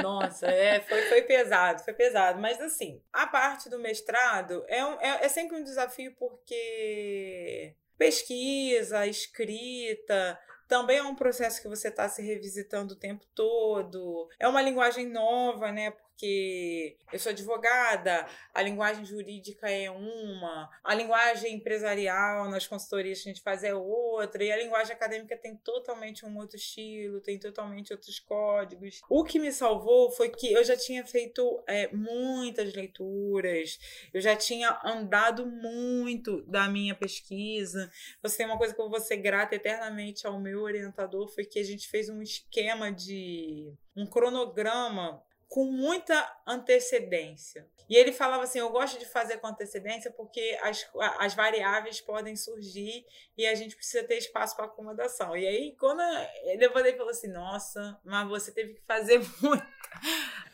Nossa, 0.01 0.47
é, 0.47 0.81
foi, 0.81 1.01
foi 1.03 1.21
pesado, 1.23 1.83
foi 1.83 1.93
pesado. 1.93 2.39
Mas 2.39 2.59
assim, 2.61 3.01
a 3.11 3.27
parte 3.27 3.69
do 3.69 3.79
mestrado 3.79 4.63
é, 4.67 4.85
um, 4.85 5.01
é, 5.01 5.25
é 5.25 5.29
sempre 5.29 5.57
um 5.57 5.63
desafio 5.63 6.13
porque 6.17 7.75
pesquisa, 7.97 9.07
escrita, 9.07 10.39
também 10.67 10.97
é 10.97 11.03
um 11.03 11.15
processo 11.15 11.61
que 11.61 11.67
você 11.67 11.89
está 11.89 12.09
se 12.09 12.21
revisitando 12.21 12.93
o 12.93 12.97
tempo 12.97 13.25
todo. 13.35 14.27
É 14.39 14.47
uma 14.47 14.61
linguagem 14.61 15.07
nova, 15.07 15.71
né? 15.71 15.93
Porque 16.15 16.95
eu 17.11 17.19
sou 17.19 17.31
advogada, 17.31 18.25
a 18.53 18.61
linguagem 18.61 19.03
jurídica 19.05 19.69
é 19.69 19.91
uma, 19.91 20.69
a 20.81 20.95
linguagem 20.95 21.55
empresarial 21.55 22.49
nas 22.49 22.65
consultorias 22.65 23.21
que 23.21 23.29
a 23.29 23.33
gente 23.33 23.43
faz 23.43 23.63
é 23.65 23.75
outra, 23.75 24.41
e 24.41 24.51
a 24.51 24.57
linguagem 24.57 24.95
acadêmica 24.95 25.35
tem 25.35 25.57
totalmente 25.57 26.25
um 26.25 26.37
outro 26.37 26.55
estilo, 26.55 27.19
tem 27.19 27.37
totalmente 27.37 27.91
outros 27.91 28.17
códigos. 28.19 29.01
O 29.09 29.25
que 29.25 29.37
me 29.37 29.51
salvou 29.51 30.09
foi 30.09 30.29
que 30.29 30.53
eu 30.53 30.63
já 30.63 30.77
tinha 30.77 31.05
feito 31.05 31.61
é, 31.67 31.89
muitas 31.93 32.73
leituras, 32.73 33.77
eu 34.13 34.21
já 34.21 34.37
tinha 34.37 34.79
andado 34.85 35.45
muito 35.45 36.43
da 36.43 36.69
minha 36.69 36.95
pesquisa. 36.95 37.91
Você 38.23 38.37
tem 38.37 38.45
uma 38.45 38.57
coisa 38.57 38.73
que 38.73 38.81
eu 38.81 38.89
vou 38.89 39.01
ser 39.01 39.17
grata 39.17 39.55
eternamente 39.55 40.25
ao 40.25 40.39
meu 40.39 40.61
orientador, 40.61 41.27
foi 41.27 41.43
que 41.43 41.59
a 41.59 41.63
gente 41.63 41.89
fez 41.89 42.07
um 42.07 42.21
esquema 42.21 42.89
de 42.89 43.73
um 43.95 44.05
cronograma 44.05 45.21
com 45.47 45.65
muita 45.65 46.29
antecedência. 46.45 47.67
E 47.87 47.95
ele 47.95 48.11
falava 48.11 48.43
assim: 48.43 48.59
eu 48.59 48.69
gosto 48.69 48.97
de 48.97 49.05
fazer 49.05 49.37
com 49.37 49.47
antecedência 49.47 50.11
porque 50.11 50.57
as, 50.61 50.87
as 51.19 51.33
variáveis 51.33 52.01
podem 52.01 52.35
surgir 52.35 53.05
e 53.37 53.45
a 53.45 53.53
gente 53.53 53.75
precisa 53.75 54.03
ter 54.03 54.17
espaço 54.17 54.55
para 54.55 54.65
acomodação. 54.65 55.37
E 55.37 55.45
aí, 55.45 55.75
quando 55.79 56.01
ele 56.43 56.67
levantei 56.67 56.93
e 56.93 56.97
falou 56.97 57.11
assim: 57.11 57.27
nossa, 57.27 57.99
mas 58.03 58.27
você 58.27 58.51
teve 58.51 58.73
que 58.73 58.81
fazer 58.81 59.19
muita 59.41 59.67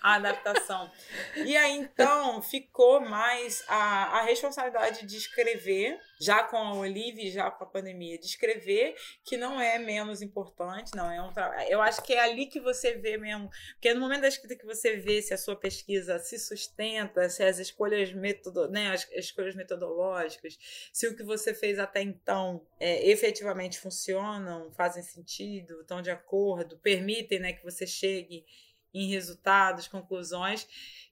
adaptação. 0.02 0.92
e 1.38 1.56
aí, 1.56 1.72
então, 1.78 2.42
ficou 2.42 3.00
mais 3.00 3.64
a, 3.68 4.20
a 4.20 4.22
responsabilidade 4.24 5.06
de 5.06 5.18
escrever, 5.18 6.00
já 6.22 6.44
com 6.44 6.56
a 6.56 6.74
Olivia, 6.76 7.32
já 7.32 7.50
com 7.50 7.64
a 7.64 7.68
pandemia, 7.68 8.20
de 8.20 8.28
escrever, 8.28 8.96
que 9.26 9.36
não 9.36 9.60
é 9.60 9.80
menos 9.80 10.22
importante, 10.22 10.96
não 10.96 11.12
é 11.12 11.20
um 11.20 11.34
trabalho. 11.34 11.68
Eu 11.68 11.82
acho 11.82 12.04
que 12.04 12.14
é 12.14 12.20
ali 12.20 12.46
que 12.46 12.60
você 12.60 12.94
vê 12.94 13.18
mesmo, 13.18 13.50
porque 13.74 13.90
é 13.90 13.94
no 13.96 14.00
momento 14.00 14.22
da 14.22 14.28
escrita 14.28 14.56
que 14.56 14.66
você 14.66 14.98
vê 14.98 15.20
se 15.22 15.34
a 15.34 15.38
sua 15.38 15.56
pesquisa 15.56 16.20
se 16.20 16.38
sustenta, 16.38 17.28
se 17.28 17.44
as 17.44 17.58
escolhas, 17.58 18.14
metodo, 18.14 18.70
né, 18.70 18.92
as 18.92 19.10
escolhas 19.14 19.56
metodológicas, 19.56 20.58
se 20.94 21.08
o 21.08 21.16
que 21.16 21.24
você 21.24 21.56
fez 21.56 21.80
até 21.80 22.04
então 22.04 22.66
é, 22.80 23.10
efetivamente 23.10 23.80
funcionam, 23.80 24.72
fazem 24.74 25.02
sentido, 25.02 25.82
estão 25.82 26.04
de 26.04 26.12
acordo, 26.12 26.78
permitem 26.78 27.40
né, 27.40 27.54
que 27.54 27.64
você 27.64 27.88
chegue 27.88 28.46
em 28.94 29.10
resultados, 29.10 29.88
conclusões. 29.88 30.68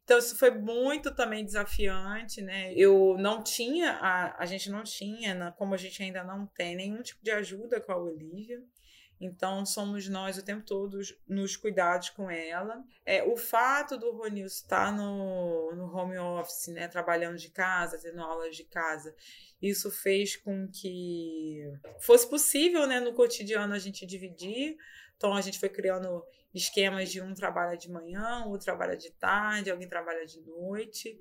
Então, 0.09 0.17
isso 0.17 0.35
foi 0.39 0.49
muito 0.49 1.13
também 1.13 1.45
desafiante, 1.45 2.41
né? 2.41 2.73
Eu 2.73 3.15
não 3.19 3.43
tinha, 3.43 3.91
a, 3.91 4.41
a 4.41 4.45
gente 4.47 4.67
não 4.67 4.81
tinha, 4.81 5.53
como 5.55 5.75
a 5.75 5.77
gente 5.77 6.01
ainda 6.01 6.23
não 6.23 6.47
tem, 6.47 6.75
nenhum 6.75 7.03
tipo 7.03 7.23
de 7.23 7.29
ajuda 7.29 7.79
com 7.79 7.91
a 7.91 7.97
Olivia. 7.97 8.59
Então, 9.21 9.63
somos 9.67 10.09
nós 10.09 10.35
o 10.39 10.43
tempo 10.43 10.65
todo 10.65 10.97
nos 11.27 11.55
cuidados 11.55 12.09
com 12.09 12.27
ela. 12.27 12.83
É, 13.05 13.21
o 13.21 13.37
fato 13.37 13.99
do 13.99 14.11
Ronil 14.11 14.47
estar 14.47 14.91
no, 14.91 15.75
no 15.75 15.95
home 15.95 16.17
office, 16.17 16.69
né, 16.69 16.87
trabalhando 16.87 17.37
de 17.37 17.51
casa, 17.51 17.99
tendo 18.01 18.19
aulas 18.19 18.55
de 18.55 18.63
casa, 18.63 19.15
isso 19.61 19.91
fez 19.91 20.35
com 20.35 20.67
que 20.71 21.71
fosse 21.99 22.27
possível, 22.27 22.87
né, 22.87 22.99
no 22.99 23.13
cotidiano, 23.13 23.75
a 23.75 23.79
gente 23.79 24.07
dividir. 24.07 24.75
Então, 25.15 25.35
a 25.35 25.41
gente 25.41 25.59
foi 25.59 25.69
criando 25.69 26.25
esquemas 26.53 27.11
de 27.11 27.21
um 27.21 27.33
trabalha 27.33 27.77
de 27.77 27.89
manhã, 27.89 28.45
outro 28.45 28.65
trabalha 28.65 28.97
de 28.97 29.11
tarde, 29.11 29.71
alguém 29.71 29.87
trabalha 29.87 30.25
de 30.25 30.41
noite. 30.41 31.17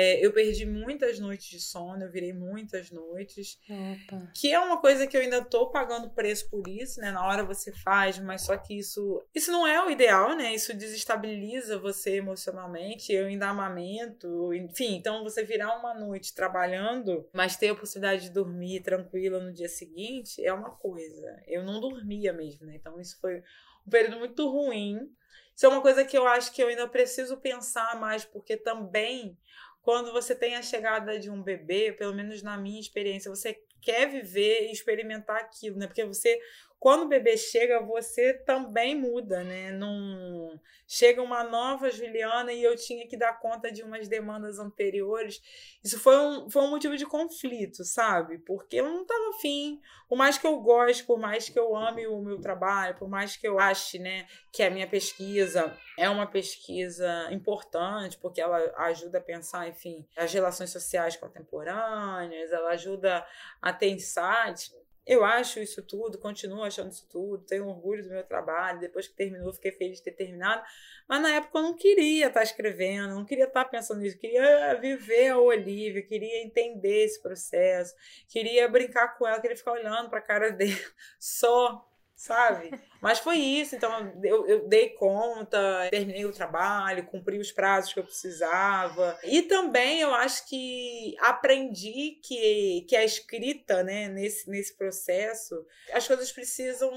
É, 0.00 0.24
eu 0.24 0.32
perdi 0.32 0.64
muitas 0.64 1.18
noites 1.18 1.48
de 1.48 1.60
sono, 1.60 2.04
eu 2.04 2.12
virei 2.12 2.32
muitas 2.32 2.88
noites. 2.88 3.58
Opa. 3.68 4.30
Que 4.32 4.52
é 4.52 4.60
uma 4.60 4.80
coisa 4.80 5.08
que 5.08 5.16
eu 5.16 5.20
ainda 5.20 5.44
tô 5.44 5.72
pagando 5.72 6.10
preço 6.10 6.48
por 6.48 6.68
isso, 6.68 7.00
né? 7.00 7.10
Na 7.10 7.26
hora 7.26 7.42
você 7.42 7.72
faz, 7.72 8.16
mas 8.20 8.42
só 8.42 8.56
que 8.56 8.78
isso. 8.78 9.20
Isso 9.34 9.50
não 9.50 9.66
é 9.66 9.84
o 9.84 9.90
ideal, 9.90 10.36
né? 10.36 10.54
Isso 10.54 10.72
desestabiliza 10.72 11.80
você 11.80 12.12
emocionalmente. 12.12 13.12
Eu 13.12 13.26
ainda 13.26 13.48
amamento, 13.48 14.54
enfim. 14.54 14.94
Então 14.94 15.24
você 15.24 15.42
virar 15.42 15.76
uma 15.76 15.92
noite 15.92 16.32
trabalhando, 16.32 17.28
mas 17.32 17.56
ter 17.56 17.70
a 17.70 17.74
possibilidade 17.74 18.22
de 18.22 18.30
dormir 18.30 18.82
tranquila 18.82 19.40
no 19.40 19.52
dia 19.52 19.68
seguinte 19.68 20.40
é 20.44 20.52
uma 20.52 20.70
coisa. 20.70 21.42
Eu 21.44 21.64
não 21.64 21.80
dormia 21.80 22.32
mesmo, 22.32 22.64
né? 22.66 22.76
Então 22.76 23.00
isso 23.00 23.18
foi 23.20 23.42
um 23.88 23.90
período 23.90 24.18
muito 24.18 24.48
ruim. 24.48 25.10
Isso 25.56 25.66
é 25.66 25.68
uma 25.68 25.80
coisa 25.80 26.04
que 26.04 26.16
eu 26.16 26.28
acho 26.28 26.52
que 26.52 26.62
eu 26.62 26.68
ainda 26.68 26.86
preciso 26.86 27.38
pensar 27.38 27.98
mais, 27.98 28.24
porque 28.24 28.56
também 28.56 29.36
quando 29.80 30.12
você 30.12 30.34
tem 30.34 30.54
a 30.54 30.62
chegada 30.62 31.18
de 31.18 31.30
um 31.30 31.42
bebê, 31.42 31.92
pelo 31.92 32.14
menos 32.14 32.42
na 32.42 32.58
minha 32.58 32.78
experiência, 32.78 33.30
você 33.30 33.58
quer 33.80 34.06
viver 34.06 34.68
e 34.68 34.72
experimentar 34.72 35.38
aquilo, 35.38 35.78
né? 35.78 35.86
Porque 35.86 36.04
você 36.04 36.38
quando 36.80 37.02
o 37.02 37.08
bebê 37.08 37.36
chega, 37.36 37.80
você 37.80 38.32
também 38.32 38.94
muda, 38.94 39.42
né? 39.42 39.72
Num... 39.72 40.58
Chega 40.86 41.20
uma 41.20 41.42
nova 41.42 41.90
Juliana 41.90 42.52
e 42.52 42.62
eu 42.62 42.76
tinha 42.76 43.06
que 43.06 43.16
dar 43.16 43.38
conta 43.40 43.70
de 43.70 43.82
umas 43.82 44.06
demandas 44.06 44.58
anteriores. 44.60 45.42
Isso 45.82 45.98
foi 45.98 46.16
um, 46.16 46.48
foi 46.48 46.62
um 46.62 46.70
motivo 46.70 46.96
de 46.96 47.04
conflito, 47.04 47.84
sabe? 47.84 48.38
Porque 48.38 48.76
eu 48.76 48.84
não 48.84 49.02
estava 49.02 49.30
afim. 49.30 49.80
Por 50.08 50.16
mais 50.16 50.38
que 50.38 50.46
eu 50.46 50.58
goste, 50.60 51.04
por 51.04 51.18
mais 51.18 51.48
que 51.48 51.58
eu 51.58 51.76
ame 51.76 52.06
o 52.06 52.22
meu 52.22 52.40
trabalho, 52.40 52.96
por 52.96 53.08
mais 53.08 53.36
que 53.36 53.46
eu 53.46 53.58
ache 53.58 53.98
né, 53.98 54.26
que 54.52 54.62
a 54.62 54.70
minha 54.70 54.86
pesquisa 54.86 55.76
é 55.98 56.08
uma 56.08 56.26
pesquisa 56.26 57.28
importante, 57.32 58.16
porque 58.18 58.40
ela 58.40 58.58
ajuda 58.86 59.18
a 59.18 59.22
pensar, 59.22 59.68
enfim, 59.68 60.06
as 60.16 60.32
relações 60.32 60.70
sociais 60.70 61.16
contemporâneas, 61.16 62.52
ela 62.52 62.70
ajuda 62.70 63.26
a 63.60 63.72
ter 63.72 63.90
insights 63.90 64.72
eu 65.08 65.24
acho 65.24 65.58
isso 65.58 65.82
tudo, 65.82 66.18
continuo 66.18 66.62
achando 66.62 66.92
isso 66.92 67.08
tudo, 67.08 67.42
tenho 67.46 67.66
orgulho 67.66 68.02
do 68.02 68.10
meu 68.10 68.22
trabalho. 68.22 68.78
Depois 68.78 69.08
que 69.08 69.14
terminou, 69.14 69.54
fiquei 69.54 69.72
feliz 69.72 69.96
de 69.96 70.04
ter 70.04 70.12
terminado. 70.12 70.62
Mas 71.08 71.22
na 71.22 71.30
época 71.36 71.58
eu 71.58 71.62
não 71.62 71.74
queria 71.74 72.26
estar 72.26 72.42
escrevendo, 72.42 73.14
não 73.14 73.24
queria 73.24 73.46
estar 73.46 73.64
pensando 73.64 74.02
nisso, 74.02 74.18
queria 74.18 74.74
viver 74.74 75.28
a 75.28 75.38
Olivia, 75.38 76.02
queria 76.02 76.42
entender 76.42 77.06
esse 77.06 77.22
processo, 77.22 77.94
queria 78.28 78.68
brincar 78.68 79.16
com 79.16 79.26
ela, 79.26 79.40
queria 79.40 79.56
ficar 79.56 79.72
olhando 79.72 80.10
para 80.10 80.18
a 80.18 80.22
cara 80.22 80.50
dele 80.52 80.78
só 81.18 81.88
sabe? 82.18 82.72
Mas 83.00 83.20
foi 83.20 83.36
isso, 83.36 83.76
então 83.76 84.12
eu, 84.24 84.44
eu, 84.48 84.68
dei 84.68 84.90
conta, 84.90 85.88
terminei 85.88 86.26
o 86.26 86.32
trabalho, 86.32 87.06
cumpri 87.06 87.38
os 87.38 87.52
prazos 87.52 87.94
que 87.94 88.00
eu 88.00 88.04
precisava. 88.04 89.16
E 89.22 89.42
também 89.42 90.00
eu 90.00 90.12
acho 90.12 90.48
que 90.48 91.14
aprendi 91.20 92.18
que, 92.20 92.84
que 92.88 92.96
a 92.96 93.04
escrita, 93.04 93.84
né, 93.84 94.08
nesse, 94.08 94.50
nesse 94.50 94.76
processo, 94.76 95.64
as 95.92 96.08
coisas 96.08 96.32
precisam 96.32 96.90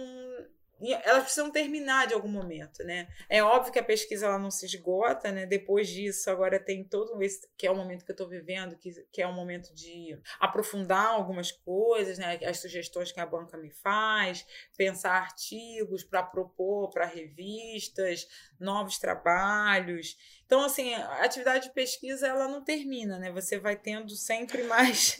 elas 1.04 1.24
precisam 1.24 1.52
terminar 1.52 2.08
de 2.08 2.14
algum 2.14 2.28
momento, 2.28 2.84
né? 2.84 3.08
É 3.30 3.44
óbvio 3.44 3.72
que 3.72 3.80
a 3.80 3.84
pesquisa 3.84 4.26
ela 4.26 4.40
não 4.40 4.50
se 4.50 4.66
esgota, 4.66 5.32
né? 5.32 5.46
Depois 5.46 5.88
disso, 5.88 6.30
agora 6.30 6.60
tem 6.60 6.84
todo 6.84 7.22
esse 7.22 7.48
que 7.58 7.68
é 7.68 7.72
o 7.72 7.76
momento 7.76 8.04
que 8.04 8.12
eu 8.12 8.14
estou 8.14 8.28
vivendo, 8.28 8.76
que, 8.78 8.92
que 9.12 9.22
é 9.22 9.28
o 9.28 9.34
momento 9.34 9.74
de 9.74 10.20
aprofundar 10.40 11.08
algumas 11.08 11.52
coisas, 11.52 12.18
né? 12.18 12.40
As 12.44 12.60
sugestões 12.60 13.12
que 13.12 13.20
a 13.20 13.26
banca 13.26 13.58
me 13.58 13.70
faz, 13.70 14.46
pensar 14.76 15.14
artigos 15.14 16.04
para 16.04 16.24
propor 16.24 16.90
para 16.90 17.06
revistas, 17.06 18.28
novos 18.60 18.98
trabalhos. 18.98 20.18
Então, 20.52 20.66
assim, 20.66 20.93
a 20.93 21.24
atividade 21.24 21.70
de 21.70 21.74
pesquisa 21.74 22.28
ela 22.28 22.45
não 22.45 22.62
termina, 22.62 23.18
né? 23.18 23.32
Você 23.32 23.58
vai 23.58 23.74
tendo 23.78 24.10
sempre 24.18 24.64
mais, 24.68 25.18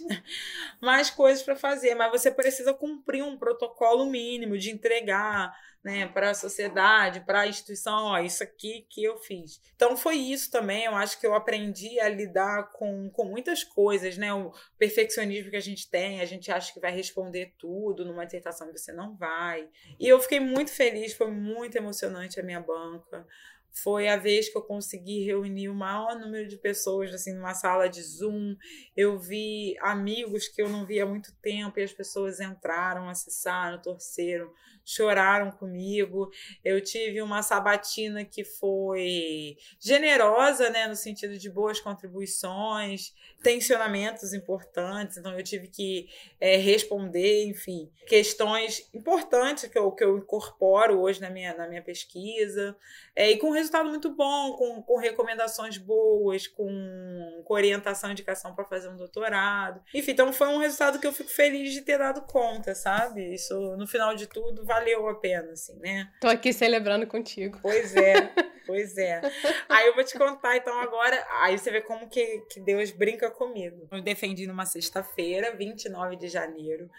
mais 0.82 1.10
coisas 1.10 1.42
para 1.42 1.56
fazer, 1.56 1.96
mas 1.96 2.12
você 2.12 2.30
precisa 2.30 2.74
cumprir 2.74 3.24
um 3.24 3.38
protocolo 3.38 4.06
mínimo 4.06 4.58
de 4.58 4.72
entregar 4.72 5.58
né, 5.82 6.06
para 6.06 6.32
a 6.32 6.34
sociedade, 6.34 7.22
para 7.22 7.40
a 7.42 7.48
instituição, 7.48 8.08
ó, 8.08 8.20
isso 8.20 8.44
aqui 8.44 8.86
que 8.90 9.06
eu 9.06 9.18
fiz. 9.18 9.62
Então 9.74 9.96
foi 9.96 10.16
isso 10.16 10.52
também, 10.52 10.84
eu 10.84 10.96
acho 10.96 11.18
que 11.18 11.26
eu 11.26 11.34
aprendi 11.34 11.98
a 12.02 12.10
lidar 12.10 12.70
com, 12.74 13.10
com 13.10 13.24
muitas 13.24 13.64
coisas, 13.64 14.18
né? 14.18 14.34
O 14.34 14.52
perfeccionismo 14.78 15.50
que 15.50 15.56
a 15.56 15.62
gente 15.62 15.90
tem, 15.90 16.20
a 16.20 16.26
gente 16.26 16.52
acha 16.52 16.74
que 16.74 16.80
vai 16.82 16.92
responder 16.92 17.54
tudo 17.58 18.04
numa 18.04 18.26
dissertação 18.26 18.70
e 18.70 18.78
você 18.78 18.92
não 18.92 19.16
vai. 19.16 19.70
E 19.98 20.10
eu 20.10 20.20
fiquei 20.20 20.42
muito 20.42 20.72
feliz, 20.72 21.14
foi 21.14 21.32
muito 21.32 21.78
emocionante 21.78 22.38
a 22.38 22.44
minha 22.44 22.60
banca 22.60 23.26
foi 23.74 24.08
a 24.08 24.18
vez 24.18 24.50
que 24.50 24.58
eu 24.58 24.62
consegui 24.62 25.24
reunir 25.24 25.70
o 25.70 25.76
maior 25.76 26.20
número 26.20 26.48
de 26.48 26.58
pessoas 26.58 27.14
assim 27.14 27.34
numa 27.34 27.54
sala 27.54 27.88
de 27.88 28.02
Zoom. 28.02 28.56
Eu 28.96 29.18
vi 29.18 29.76
amigos 29.80 30.48
que 30.48 30.62
eu 30.62 30.70
não 30.70 30.86
via 30.86 31.04
há 31.04 31.08
muito 31.08 31.34
tempo 31.42 31.80
e 31.80 31.84
as 31.84 31.94
pessoas 31.94 32.40
entraram, 32.40 33.08
acessaram, 33.10 33.82
torceram, 33.82 34.52
choraram 34.84 35.52
comigo. 35.52 36.30
Eu 36.64 36.82
tive 36.82 37.22
uma 37.22 37.42
sabatina 37.42 38.26
que 38.26 38.44
foi 38.44 39.58
generosa, 39.80 40.70
né, 40.70 40.88
no 40.88 40.96
sentido 40.96 41.38
de 41.38 41.50
boas 41.50 41.80
contribuições, 41.80 43.14
tensionamentos 43.42 44.34
importantes. 44.34 45.18
Então 45.18 45.38
eu 45.38 45.44
tive 45.44 45.68
que 45.68 46.10
é, 46.40 46.58
responder, 46.58 47.46
enfim, 47.46 47.90
questões 48.08 48.88
importantes 48.94 49.70
que 49.70 49.78
eu, 49.78 49.92
que 49.92 50.04
eu 50.04 50.18
incorporo 50.18 51.00
hoje 51.00 51.22
na 51.22 51.30
minha, 51.30 51.56
na 51.56 51.68
minha 51.68 51.82
pesquisa. 51.82 52.76
É, 53.16 53.32
e 53.32 53.38
com 53.38 53.52
resultado 53.62 53.90
muito 53.90 54.10
bom, 54.10 54.54
com, 54.54 54.82
com 54.82 54.98
recomendações 54.98 55.78
boas, 55.78 56.48
com, 56.48 57.44
com 57.46 57.54
orientação 57.54 58.10
e 58.10 58.14
indicação 58.14 58.54
para 58.54 58.66
fazer 58.66 58.90
um 58.90 58.98
doutorado. 58.98 59.82
Enfim, 59.94 60.12
então 60.12 60.34
foi 60.34 60.48
um 60.48 60.58
resultado 60.58 61.00
que 61.00 61.08
eu 61.08 61.14
fico 61.14 61.30
feliz 61.30 61.74
de 61.74 61.82
ter 61.82 61.98
dado 61.98 62.22
conta, 62.22 62.76
sabe? 62.76 63.34
Isso, 63.34 63.54
no 63.78 63.88
final 63.88 64.16
de 64.16 64.28
tudo, 64.28 64.66
valeu 64.66 65.08
a 65.08 65.16
pena, 65.16 65.52
assim, 65.52 65.78
né? 65.80 66.12
Tô 66.20 66.28
aqui 66.28 66.52
celebrando 66.52 67.08
contigo. 67.08 67.60
Pois 67.62 67.96
é, 67.96 68.32
pois 68.66 68.98
é. 68.98 69.22
Aí 69.70 69.88
eu 69.88 69.96
vou 69.96 70.04
te 70.04 70.18
contar, 70.18 70.58
então, 70.58 70.80
agora. 70.80 71.26
Aí 71.42 71.58
você 71.58 71.72
vê 71.72 71.82
como 71.82 72.10
que, 72.10 72.40
que 72.50 72.60
Deus 72.60 72.92
brinca 72.92 73.30
comigo. 73.30 73.88
Eu 73.92 74.02
defendi 74.02 74.48
numa 74.48 74.66
sexta-feira, 74.66 75.56
29 75.56 76.16
de 76.16 76.28
janeiro. 76.28 76.90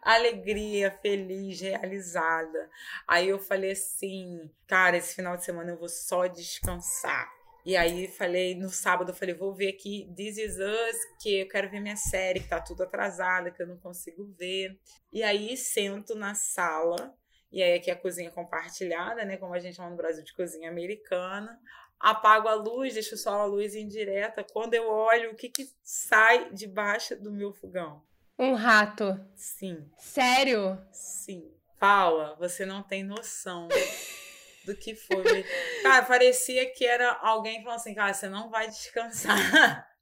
Alegria, 0.00 0.90
feliz, 1.02 1.60
realizada. 1.60 2.70
Aí 3.06 3.28
eu 3.28 3.38
falei 3.38 3.72
assim, 3.72 4.50
cara, 4.66 4.96
esse 4.96 5.14
final 5.14 5.36
de 5.36 5.44
semana 5.44 5.70
eu 5.70 5.78
vou 5.78 5.88
só 6.12 6.26
descansar. 6.26 7.32
E 7.64 7.74
aí 7.74 8.06
falei, 8.06 8.54
no 8.54 8.68
sábado, 8.68 9.12
eu 9.12 9.14
falei, 9.14 9.34
vou 9.34 9.54
ver 9.54 9.68
aqui 9.68 10.12
This 10.14 10.36
Is 10.36 10.56
Us, 10.58 10.96
que 11.22 11.40
eu 11.40 11.48
quero 11.48 11.70
ver 11.70 11.80
minha 11.80 11.96
série, 11.96 12.40
que 12.40 12.48
tá 12.48 12.60
tudo 12.60 12.82
atrasada, 12.82 13.50
que 13.50 13.62
eu 13.62 13.66
não 13.66 13.78
consigo 13.78 14.26
ver. 14.38 14.78
E 15.10 15.22
aí 15.22 15.56
sento 15.56 16.14
na 16.14 16.34
sala, 16.34 17.14
e 17.50 17.62
aí 17.62 17.74
aqui 17.74 17.88
é 17.88 17.94
a 17.94 17.98
cozinha 17.98 18.30
compartilhada, 18.30 19.24
né? 19.24 19.38
Como 19.38 19.54
a 19.54 19.58
gente 19.58 19.76
chama 19.76 19.88
no 19.88 19.96
Brasil 19.96 20.22
de 20.22 20.34
cozinha 20.34 20.68
americana. 20.68 21.58
Apago 21.98 22.48
a 22.48 22.54
luz, 22.54 22.92
deixo 22.92 23.16
só 23.16 23.40
a 23.40 23.46
luz 23.46 23.74
indireta. 23.74 24.44
Quando 24.52 24.74
eu 24.74 24.90
olho, 24.90 25.30
o 25.30 25.34
que 25.34 25.48
que 25.48 25.66
sai 25.82 26.52
debaixo 26.52 27.16
do 27.16 27.32
meu 27.32 27.54
fogão? 27.54 28.02
Um 28.38 28.52
rato. 28.52 29.18
Sim. 29.34 29.88
Sério? 29.96 30.78
Sim. 30.90 31.50
Paula, 31.78 32.36
você 32.38 32.66
não 32.66 32.82
tem 32.82 33.02
noção 33.02 33.68
do 34.64 34.76
que 34.76 34.94
foi. 34.94 35.44
Cara, 35.82 36.04
parecia 36.04 36.70
que 36.72 36.84
era 36.84 37.12
alguém 37.20 37.62
falando 37.62 37.76
assim, 37.76 37.94
cara, 37.94 38.14
você 38.14 38.28
não 38.28 38.50
vai 38.50 38.68
descansar. 38.68 39.36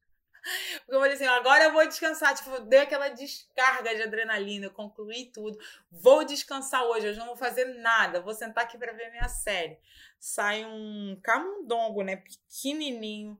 Porque 0.81 0.95
eu 0.95 1.01
falei 1.01 1.15
assim, 1.15 1.27
agora 1.27 1.65
eu 1.65 1.73
vou 1.73 1.87
descansar. 1.87 2.35
Tipo, 2.35 2.61
deu 2.61 2.81
aquela 2.81 3.09
descarga 3.09 3.95
de 3.95 4.03
adrenalina, 4.03 4.67
eu 4.67 4.71
concluí 4.71 5.31
tudo. 5.33 5.59
Vou 5.91 6.25
descansar 6.25 6.85
hoje, 6.85 7.09
hoje 7.09 7.19
não 7.19 7.27
vou 7.27 7.37
fazer 7.37 7.65
nada. 7.81 8.21
Vou 8.21 8.35
sentar 8.35 8.65
aqui 8.65 8.79
para 8.79 8.93
ver 8.93 9.11
minha 9.11 9.29
série. 9.29 9.79
Sai 10.19 10.65
um 10.65 11.19
camundongo, 11.23 12.03
né? 12.03 12.17
Pequenininho. 12.17 13.39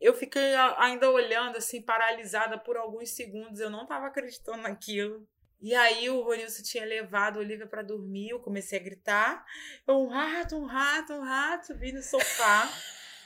Eu 0.00 0.14
fiquei 0.14 0.54
ainda 0.78 1.10
olhando, 1.10 1.56
assim, 1.56 1.80
paralisada 1.80 2.58
por 2.58 2.76
alguns 2.76 3.10
segundos. 3.10 3.60
Eu 3.60 3.70
não 3.70 3.86
tava 3.86 4.08
acreditando 4.08 4.62
naquilo. 4.62 5.26
E 5.62 5.76
aí 5.76 6.10
o 6.10 6.22
Ronilson 6.22 6.60
tinha 6.64 6.84
levado 6.84 7.36
a 7.36 7.40
Olivia 7.40 7.68
para 7.68 7.82
dormir, 7.82 8.30
eu 8.30 8.40
comecei 8.40 8.80
a 8.80 8.82
gritar. 8.82 9.46
Um 9.86 10.08
rato, 10.08 10.56
um 10.56 10.64
rato, 10.64 11.12
um 11.12 11.22
rato, 11.22 11.78
vi 11.78 11.92
no 11.92 12.02
sofá. 12.02 12.68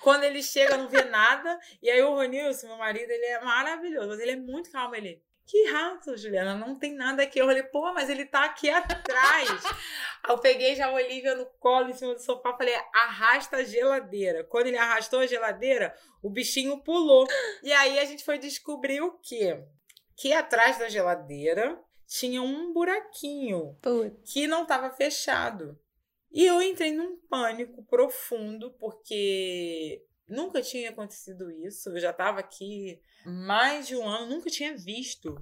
Quando 0.03 0.25
ele 0.25 0.43
chega, 0.43 0.77
não 0.77 0.87
vê 0.87 1.03
nada. 1.05 1.59
E 1.83 1.89
aí 1.89 2.03
o 2.03 2.15
Ronilson, 2.15 2.67
meu 2.67 2.77
marido, 2.77 3.11
ele 3.11 3.25
é 3.25 3.41
maravilhoso, 3.41 4.09
mas 4.09 4.21
ele 4.21 4.33
é 4.33 4.37
muito 4.37 4.71
calmo. 4.71 4.95
Ele, 4.95 5.23
que 5.47 5.65
rato, 5.71 6.15
Juliana, 6.15 6.55
não 6.55 6.79
tem 6.79 6.95
nada 6.95 7.23
aqui. 7.23 7.39
Eu 7.39 7.47
falei, 7.47 7.63
pô, 7.63 7.91
mas 7.95 8.11
ele 8.11 8.27
tá 8.27 8.45
aqui 8.45 8.69
atrás. 8.69 9.49
eu 10.29 10.37
peguei 10.37 10.77
já 10.77 10.89
a 10.89 10.93
Olivia 10.93 11.35
no 11.35 11.47
colo, 11.59 11.89
em 11.89 11.95
cima 11.95 12.15
do 12.15 12.21
sofá, 12.21 12.55
falei, 12.55 12.75
arrasta 12.95 13.57
a 13.57 13.65
geladeira. 13.65 14.45
Quando 14.45 14.67
ele 14.67 14.77
arrastou 14.77 15.21
a 15.21 15.27
geladeira, 15.27 15.97
o 16.23 16.29
bichinho 16.29 16.83
pulou. 16.83 17.27
E 17.63 17.73
aí 17.73 17.99
a 17.99 18.05
gente 18.05 18.23
foi 18.23 18.37
descobrir 18.37 19.01
o 19.01 19.13
quê? 19.23 19.65
Que 20.15 20.35
atrás 20.35 20.79
da 20.79 20.91
geladeira 20.91 21.83
tinha 22.07 22.43
um 22.43 22.73
buraquinho 22.73 23.77
que 24.25 24.47
não 24.47 24.63
estava 24.63 24.91
fechado. 24.91 25.79
E 26.31 26.45
eu 26.45 26.61
entrei 26.61 26.93
num 26.93 27.17
pânico 27.29 27.85
profundo, 27.85 28.71
porque 28.79 30.05
nunca 30.29 30.61
tinha 30.61 30.91
acontecido 30.91 31.51
isso. 31.51 31.91
Eu 31.91 32.01
já 32.01 32.11
estava 32.11 32.41
aqui 32.41 33.01
mais 33.25 33.87
de 33.87 33.97
um 33.97 34.07
ano, 34.07 34.35
nunca 34.35 34.51
tinha 34.51 34.77
visto. 34.77 35.35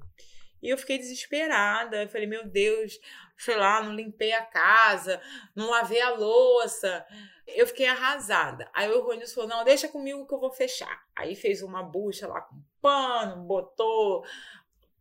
E 0.62 0.68
eu 0.68 0.78
fiquei 0.78 0.96
desesperada. 0.96 2.02
Eu 2.02 2.08
falei, 2.08 2.26
meu 2.26 2.46
Deus, 2.46 2.98
sei 3.36 3.56
lá, 3.56 3.82
não 3.82 3.94
limpei 3.94 4.32
a 4.32 4.42
casa, 4.42 5.20
não 5.54 5.70
lavei 5.70 6.00
a 6.00 6.10
louça. 6.10 7.04
Eu 7.46 7.66
fiquei 7.66 7.86
arrasada. 7.86 8.70
Aí 8.72 8.90
o 8.90 9.04
Ronilson 9.04 9.34
falou: 9.34 9.50
não, 9.50 9.64
deixa 9.64 9.88
comigo 9.88 10.26
que 10.26 10.34
eu 10.34 10.40
vou 10.40 10.50
fechar. 10.50 11.04
Aí 11.14 11.36
fez 11.36 11.62
uma 11.62 11.82
bucha 11.82 12.26
lá 12.26 12.40
com 12.40 12.62
pano, 12.80 13.44
botou. 13.44 14.24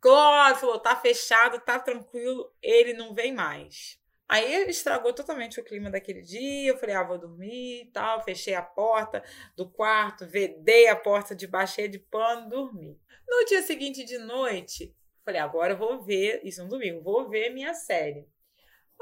Cloro, 0.04 0.56
falou: 0.58 0.80
tá 0.80 0.97
fechado, 0.97 1.62
tá 1.62 1.80
tranquilo, 1.80 2.54
ele 2.62 2.91
não 2.93 3.14
vem 3.14 3.34
mais. 3.34 3.97
Aí 4.28 4.70
estragou 4.70 5.14
totalmente 5.14 5.62
o 5.62 5.64
clima 5.64 5.89
daquele 5.89 6.22
dia. 6.22 6.72
Eu 6.72 6.78
falei, 6.78 6.93
ah, 6.93 7.04
vou 7.04 7.18
dormir 7.18 7.84
e 7.84 7.91
tal. 7.91 8.22
Fechei 8.22 8.54
a 8.54 8.62
porta 8.62 9.24
do 9.56 9.70
quarto, 9.70 10.28
vedei 10.28 10.89
a 10.89 10.95
porta 10.95 11.34
de 11.34 11.47
baixo 11.47 11.88
de 11.88 11.99
pano, 11.99 12.49
dormi. 12.49 12.99
No 13.26 13.45
dia 13.45 13.62
seguinte 13.62 14.04
de 14.04 14.18
noite, 14.18 14.93
falei, 15.24 15.39
agora 15.39 15.72
eu 15.72 15.78
vou 15.78 16.01
ver, 16.04 16.41
isso 16.43 16.60
é 16.60 16.66
um 16.66 16.68
domingo, 16.68 17.01
vou 17.01 17.30
ver 17.30 17.51
minha 17.51 17.74
série. 17.74 18.28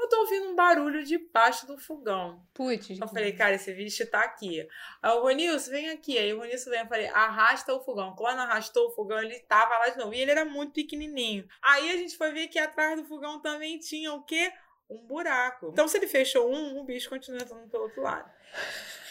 Eu 0.02 0.08
tô 0.08 0.20
ouvindo 0.20 0.48
um 0.48 0.56
barulho 0.56 1.04
debaixo 1.04 1.64
do 1.64 1.78
fogão. 1.78 2.44
Putz. 2.52 2.98
Eu 2.98 3.06
falei, 3.06 3.32
cara, 3.32 3.54
esse 3.54 3.72
bicho 3.72 4.04
tá 4.10 4.20
aqui. 4.20 4.66
Aí 5.00 5.12
o 5.12 5.22
Ronilson, 5.22 5.70
vem 5.70 5.90
aqui. 5.90 6.18
Aí 6.18 6.34
o 6.34 6.38
Ronilson 6.38 6.70
vem, 6.70 6.80
eu 6.80 6.86
falei, 6.86 7.06
arrasta 7.06 7.72
o 7.72 7.80
fogão. 7.80 8.14
Quando 8.16 8.40
arrastou 8.40 8.88
o 8.88 8.90
fogão, 8.90 9.20
ele 9.20 9.38
tava 9.40 9.78
lá 9.78 9.88
de 9.90 9.98
novo. 9.98 10.12
E 10.12 10.20
ele 10.20 10.32
era 10.32 10.44
muito 10.44 10.72
pequenininho. 10.72 11.46
Aí 11.62 11.90
a 11.90 11.96
gente 11.96 12.16
foi 12.16 12.32
ver 12.32 12.48
que 12.48 12.58
atrás 12.58 13.00
do 13.00 13.06
fogão 13.06 13.40
também 13.40 13.78
tinha 13.78 14.12
o 14.12 14.24
quê? 14.24 14.52
um 14.92 15.06
buraco. 15.06 15.70
Então, 15.72 15.88
se 15.88 15.96
ele 15.96 16.06
fechou 16.06 16.52
um, 16.52 16.78
o 16.78 16.84
bicho 16.84 17.08
continua 17.08 17.40
entrando 17.40 17.68
pelo 17.68 17.84
outro 17.84 18.02
lado. 18.02 18.30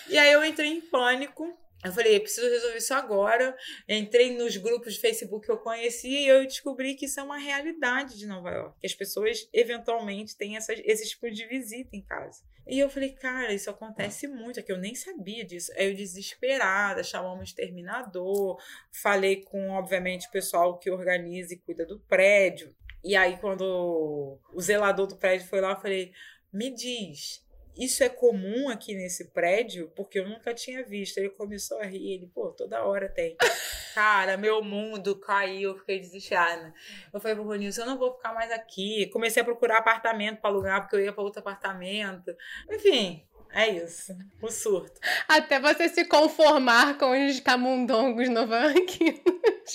E 0.08 0.18
aí 0.18 0.32
eu 0.32 0.44
entrei 0.46 0.70
em 0.70 0.82
pânico. 0.82 1.58
Eu 1.84 1.92
falei, 1.92 2.20
preciso 2.20 2.48
resolver 2.48 2.78
isso 2.78 2.94
agora. 2.94 3.58
Entrei 3.88 4.38
nos 4.38 4.56
grupos 4.58 4.94
de 4.94 5.00
Facebook 5.00 5.46
que 5.46 5.52
eu 5.52 5.58
conhecia 5.58 6.20
e 6.20 6.28
eu 6.28 6.46
descobri 6.46 6.96
que 6.96 7.06
isso 7.06 7.20
é 7.20 7.24
uma 7.24 7.38
realidade 7.38 8.18
de 8.18 8.28
Nova 8.28 8.52
York. 8.52 8.80
Que 8.80 8.88
as 8.88 8.94
pessoas, 8.94 9.50
eventualmente, 9.52 10.38
têm 10.38 10.56
essas, 10.56 10.80
esse 10.84 11.10
tipo 11.10 11.30
de 11.32 11.46
visita 11.48 11.96
em 11.96 12.02
casa. 12.02 12.44
E 12.68 12.80
eu 12.80 12.90
falei, 12.90 13.14
cara, 13.14 13.52
isso 13.52 13.70
acontece 13.70 14.28
muito, 14.28 14.60
é 14.60 14.64
que 14.64 14.72
eu 14.72 14.78
nem 14.78 14.94
sabia 14.94 15.44
disso. 15.44 15.72
Aí 15.76 15.90
eu 15.90 15.96
desesperada, 15.96 17.04
chamamos 17.04 17.40
um 17.40 17.44
exterminador, 17.44 18.62
falei 18.92 19.44
com, 19.44 19.72
obviamente, 19.72 20.28
o 20.28 20.32
pessoal 20.32 20.78
que 20.78 20.92
organiza 20.92 21.54
e 21.54 21.58
cuida 21.58 21.86
do 21.86 22.00
prédio. 22.02 22.76
E 23.04 23.16
aí, 23.16 23.38
quando 23.38 24.40
o 24.54 24.62
zelador 24.62 25.08
do 25.08 25.18
prédio 25.18 25.48
foi 25.48 25.60
lá, 25.60 25.72
eu 25.72 25.82
falei: 25.82 26.12
me 26.54 26.70
diz, 26.70 27.44
isso 27.78 28.04
é 28.04 28.10
comum 28.10 28.70
aqui 28.70 28.94
nesse 28.94 29.32
prédio? 29.32 29.92
Porque 29.96 30.20
eu 30.20 30.28
nunca 30.28 30.54
tinha 30.54 30.84
visto. 30.84 31.18
Ele 31.18 31.30
começou 31.30 31.80
a 31.80 31.86
rir, 31.86 32.14
ele, 32.14 32.28
pô, 32.28 32.50
toda 32.50 32.84
hora 32.84 33.08
tem. 33.08 33.36
Cara, 33.96 34.38
meu 34.38 34.64
mundo 34.64 35.16
caiu, 35.20 35.72
eu 35.72 35.78
fiquei 35.78 36.00
desesperada. 36.00 36.74
Eu 37.14 37.20
falei 37.20 37.36
pro 37.36 37.46
Ronilson, 37.46 37.82
eu 37.82 37.88
não 37.88 37.98
vou 37.98 38.14
ficar 38.16 38.34
mais 38.34 38.52
aqui. 38.52 39.08
Comecei 39.08 39.42
a 39.42 39.46
procurar 39.46 39.78
apartamento 39.78 40.40
para 40.40 40.50
alugar, 40.50 40.82
porque 40.82 40.96
eu 40.96 41.02
ia 41.02 41.14
para 41.14 41.24
outro 41.24 41.40
apartamento. 41.40 42.36
Enfim, 42.70 43.26
é 43.54 43.70
isso. 43.70 44.16
O 44.42 44.50
surto. 44.50 45.00
Até 45.28 45.60
você 45.60 45.90
se 45.90 46.06
conformar 46.06 46.98
com 46.98 47.12
os 47.12 47.40
camundongos 47.40 48.30
novanquinos. 48.30 49.22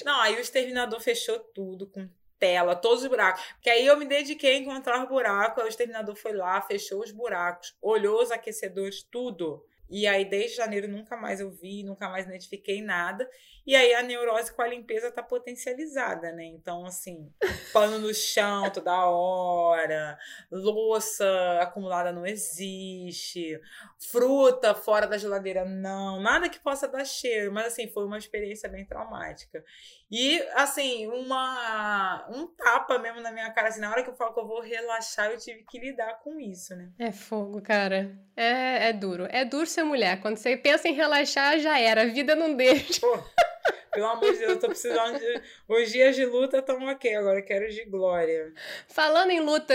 Não, 0.05 0.21
aí 0.21 0.37
o 0.37 0.41
exterminador 0.41 1.01
fechou 1.01 1.39
tudo 1.39 1.87
com 1.87 2.09
tela, 2.39 2.77
todos 2.77 3.03
os 3.03 3.09
buracos. 3.09 3.43
Porque 3.55 3.71
aí 3.71 3.87
eu 3.87 3.97
me 3.97 4.07
dediquei 4.07 4.57
a 4.57 4.59
encontrar 4.59 5.03
os 5.03 5.09
buracos, 5.09 5.65
o 5.65 5.69
exterminador 5.69 6.17
foi 6.17 6.33
lá, 6.33 6.61
fechou 6.63 7.03
os 7.03 7.11
buracos, 7.11 7.77
olhou 7.81 8.23
os 8.23 8.31
aquecedores, 8.31 9.03
tudo. 9.03 9.65
E 9.89 10.07
aí, 10.07 10.25
desde 10.25 10.57
janeiro, 10.57 10.89
nunca 10.89 11.17
mais 11.17 11.41
eu 11.41 11.51
vi, 11.51 11.85
nunca 11.85 12.09
mais 12.09 12.27
identifiquei 12.27 12.83
nada. 12.83 13.29
E 13.67 13.75
aí, 13.75 13.95
a 13.95 14.03
neurose 14.03 14.53
com 14.53 14.63
a 14.63 14.69
limpeza 14.69 15.11
tá 15.11 15.23
potencializada, 15.23 16.31
né? 16.31 16.45
Então, 16.45 16.87
assim, 16.87 17.33
pano 17.73 17.99
no 17.99 18.15
chão 18.15 18.71
toda 18.71 19.07
hora, 19.07 20.17
louça 20.51 21.27
acumulada 21.61 22.13
não 22.13 22.25
existe, 22.25 23.61
fruta 24.11 24.73
fora 24.73 25.07
da 25.07 25.19
geladeira 25.19 25.65
não, 25.65 26.21
nada 26.21 26.49
que 26.49 26.61
possa 26.61 26.87
dar 26.87 27.05
cheiro. 27.05 27.53
Mas, 27.53 27.67
assim, 27.67 27.89
foi 27.89 28.05
uma 28.05 28.19
experiência 28.19 28.69
bem 28.69 28.87
traumática. 28.87 29.65
E, 30.09 30.41
assim, 30.55 31.09
uma, 31.09 32.25
um 32.31 32.47
tapa 32.47 32.99
mesmo 33.01 33.21
na 33.21 33.33
minha 33.33 33.51
cara, 33.51 33.69
assim, 33.69 33.81
na 33.81 33.91
hora 33.91 34.05
que 34.05 34.11
eu 34.11 34.15
falo 34.15 34.33
que 34.33 34.39
eu 34.39 34.47
vou 34.47 34.61
relaxar, 34.61 35.33
eu 35.33 35.39
tive 35.39 35.65
que 35.65 35.81
lidar 35.81 36.21
com 36.23 36.39
isso, 36.39 36.77
né? 36.77 36.93
É 37.01 37.11
fogo, 37.11 37.61
cara. 37.61 38.17
É, 38.37 38.91
é 38.91 38.93
duro. 38.93 39.27
É 39.29 39.45
duro 39.45 39.67
ser 39.67 39.83
mulher. 39.83 40.21
Quando 40.21 40.37
você 40.37 40.57
pensa 40.57 40.87
em 40.89 40.93
relaxar, 40.93 41.59
já 41.59 41.81
era. 41.81 42.03
A 42.03 42.07
vida 42.07 42.37
não 42.37 42.55
deixa. 42.55 43.01
Pô, 43.01 43.19
pelo 43.93 44.07
amor 44.07 44.33
de 44.33 44.39
Deus, 44.39 44.51
eu 44.53 44.61
tô 44.61 44.69
precisando 44.69 45.19
de. 45.19 45.43
Os 45.69 45.91
dias 45.91 46.15
de 46.15 46.25
luta 46.25 46.59
estão 46.59 46.87
ok, 46.87 47.15
agora 47.15 47.41
quero 47.43 47.69
de 47.69 47.85
glória. 47.85 48.53
Falando 48.89 49.31
em 49.31 49.41
luta 49.41 49.75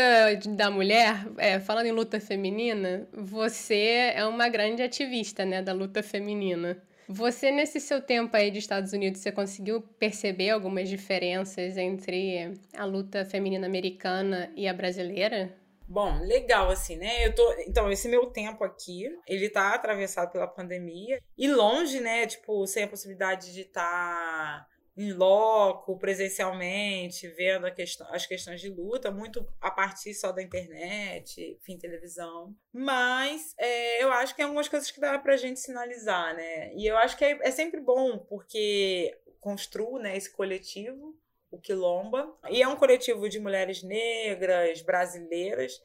da 0.49 0.69
mulher, 0.69 1.25
é, 1.37 1.59
falando 1.59 1.87
em 1.87 1.91
luta 1.91 2.19
feminina, 2.19 3.07
você 3.11 4.13
é 4.15 4.25
uma 4.25 4.47
grande 4.49 4.81
ativista, 4.81 5.45
né, 5.45 5.61
da 5.61 5.73
luta 5.73 6.03
feminina. 6.03 6.81
Você, 7.07 7.51
nesse 7.51 7.79
seu 7.81 8.01
tempo 8.01 8.37
aí 8.37 8.49
de 8.49 8.59
Estados 8.59 8.93
Unidos, 8.93 9.19
você 9.19 9.33
conseguiu 9.33 9.81
perceber 9.99 10.51
algumas 10.51 10.87
diferenças 10.87 11.75
entre 11.75 12.53
a 12.73 12.85
luta 12.85 13.25
feminina 13.25 13.67
americana 13.67 14.49
e 14.55 14.65
a 14.65 14.73
brasileira? 14.73 15.60
Bom, 15.91 16.19
legal, 16.21 16.69
assim, 16.69 16.95
né? 16.95 17.27
Eu 17.27 17.35
tô. 17.35 17.51
Então, 17.67 17.91
esse 17.91 18.07
meu 18.07 18.27
tempo 18.27 18.63
aqui, 18.63 19.09
ele 19.27 19.49
tá 19.49 19.73
atravessado 19.73 20.31
pela 20.31 20.47
pandemia. 20.47 21.21
E 21.37 21.51
longe, 21.51 21.99
né? 21.99 22.25
Tipo, 22.25 22.65
sem 22.65 22.83
a 22.83 22.87
possibilidade 22.87 23.53
de 23.53 23.61
estar. 23.61 23.81
Tá 23.81 24.67
em 24.95 25.13
loco, 25.13 25.97
presencialmente, 25.97 27.27
vendo 27.29 27.73
questão, 27.73 28.05
as 28.13 28.25
questões 28.25 28.59
de 28.59 28.69
luta, 28.69 29.09
muito 29.09 29.47
a 29.61 29.71
partir 29.71 30.13
só 30.13 30.33
da 30.33 30.43
internet, 30.43 31.57
enfim, 31.61 31.77
televisão. 31.77 32.53
Mas 32.73 33.53
é, 33.57 34.03
eu 34.03 34.11
acho 34.11 34.35
que 34.35 34.41
é 34.41 34.45
algumas 34.45 34.67
coisas 34.67 34.91
que 34.91 34.99
dá 34.99 35.17
pra 35.17 35.37
gente 35.37 35.61
sinalizar, 35.61 36.35
né? 36.35 36.73
E 36.75 36.85
eu 36.85 36.97
acho 36.97 37.17
que 37.17 37.23
é, 37.23 37.39
é 37.41 37.51
sempre 37.51 37.79
bom, 37.79 38.17
porque 38.17 39.17
construo 39.39 39.97
né, 39.97 40.15
esse 40.15 40.31
coletivo, 40.31 41.17
o 41.51 41.59
Quilomba, 41.59 42.33
e 42.49 42.61
é 42.61 42.67
um 42.67 42.77
coletivo 42.77 43.27
de 43.27 43.39
mulheres 43.39 43.83
negras, 43.83 44.81
brasileiras, 44.81 45.81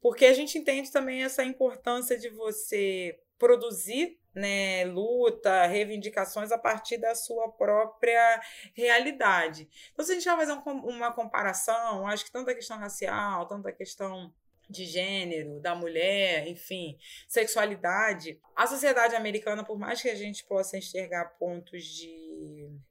porque 0.00 0.24
a 0.26 0.32
gente 0.32 0.56
entende 0.56 0.90
também 0.92 1.24
essa 1.24 1.44
importância 1.44 2.16
de 2.16 2.28
você 2.28 3.18
produzir 3.36 4.18
né, 4.34 4.84
luta, 4.84 5.66
reivindicações 5.66 6.52
a 6.52 6.58
partir 6.58 6.98
da 6.98 7.14
sua 7.14 7.48
própria 7.50 8.40
realidade. 8.74 9.68
Então, 9.92 10.04
se 10.04 10.12
a 10.12 10.14
gente 10.14 10.24
vai 10.24 10.36
fazer 10.36 10.52
um, 10.52 10.86
uma 10.86 11.12
comparação, 11.12 12.06
acho 12.06 12.24
que 12.24 12.32
tanto 12.32 12.50
a 12.50 12.54
questão 12.54 12.78
racial, 12.78 13.46
tanto 13.46 13.68
a 13.68 13.72
questão 13.72 14.32
de 14.68 14.84
gênero, 14.84 15.60
da 15.60 15.74
mulher, 15.74 16.46
enfim, 16.46 16.98
sexualidade. 17.26 18.38
A 18.54 18.66
sociedade 18.66 19.16
americana, 19.16 19.64
por 19.64 19.78
mais 19.78 20.00
que 20.02 20.10
a 20.10 20.14
gente 20.14 20.44
possa 20.44 20.76
enxergar 20.76 21.36
pontos 21.38 21.82
de, 21.84 22.27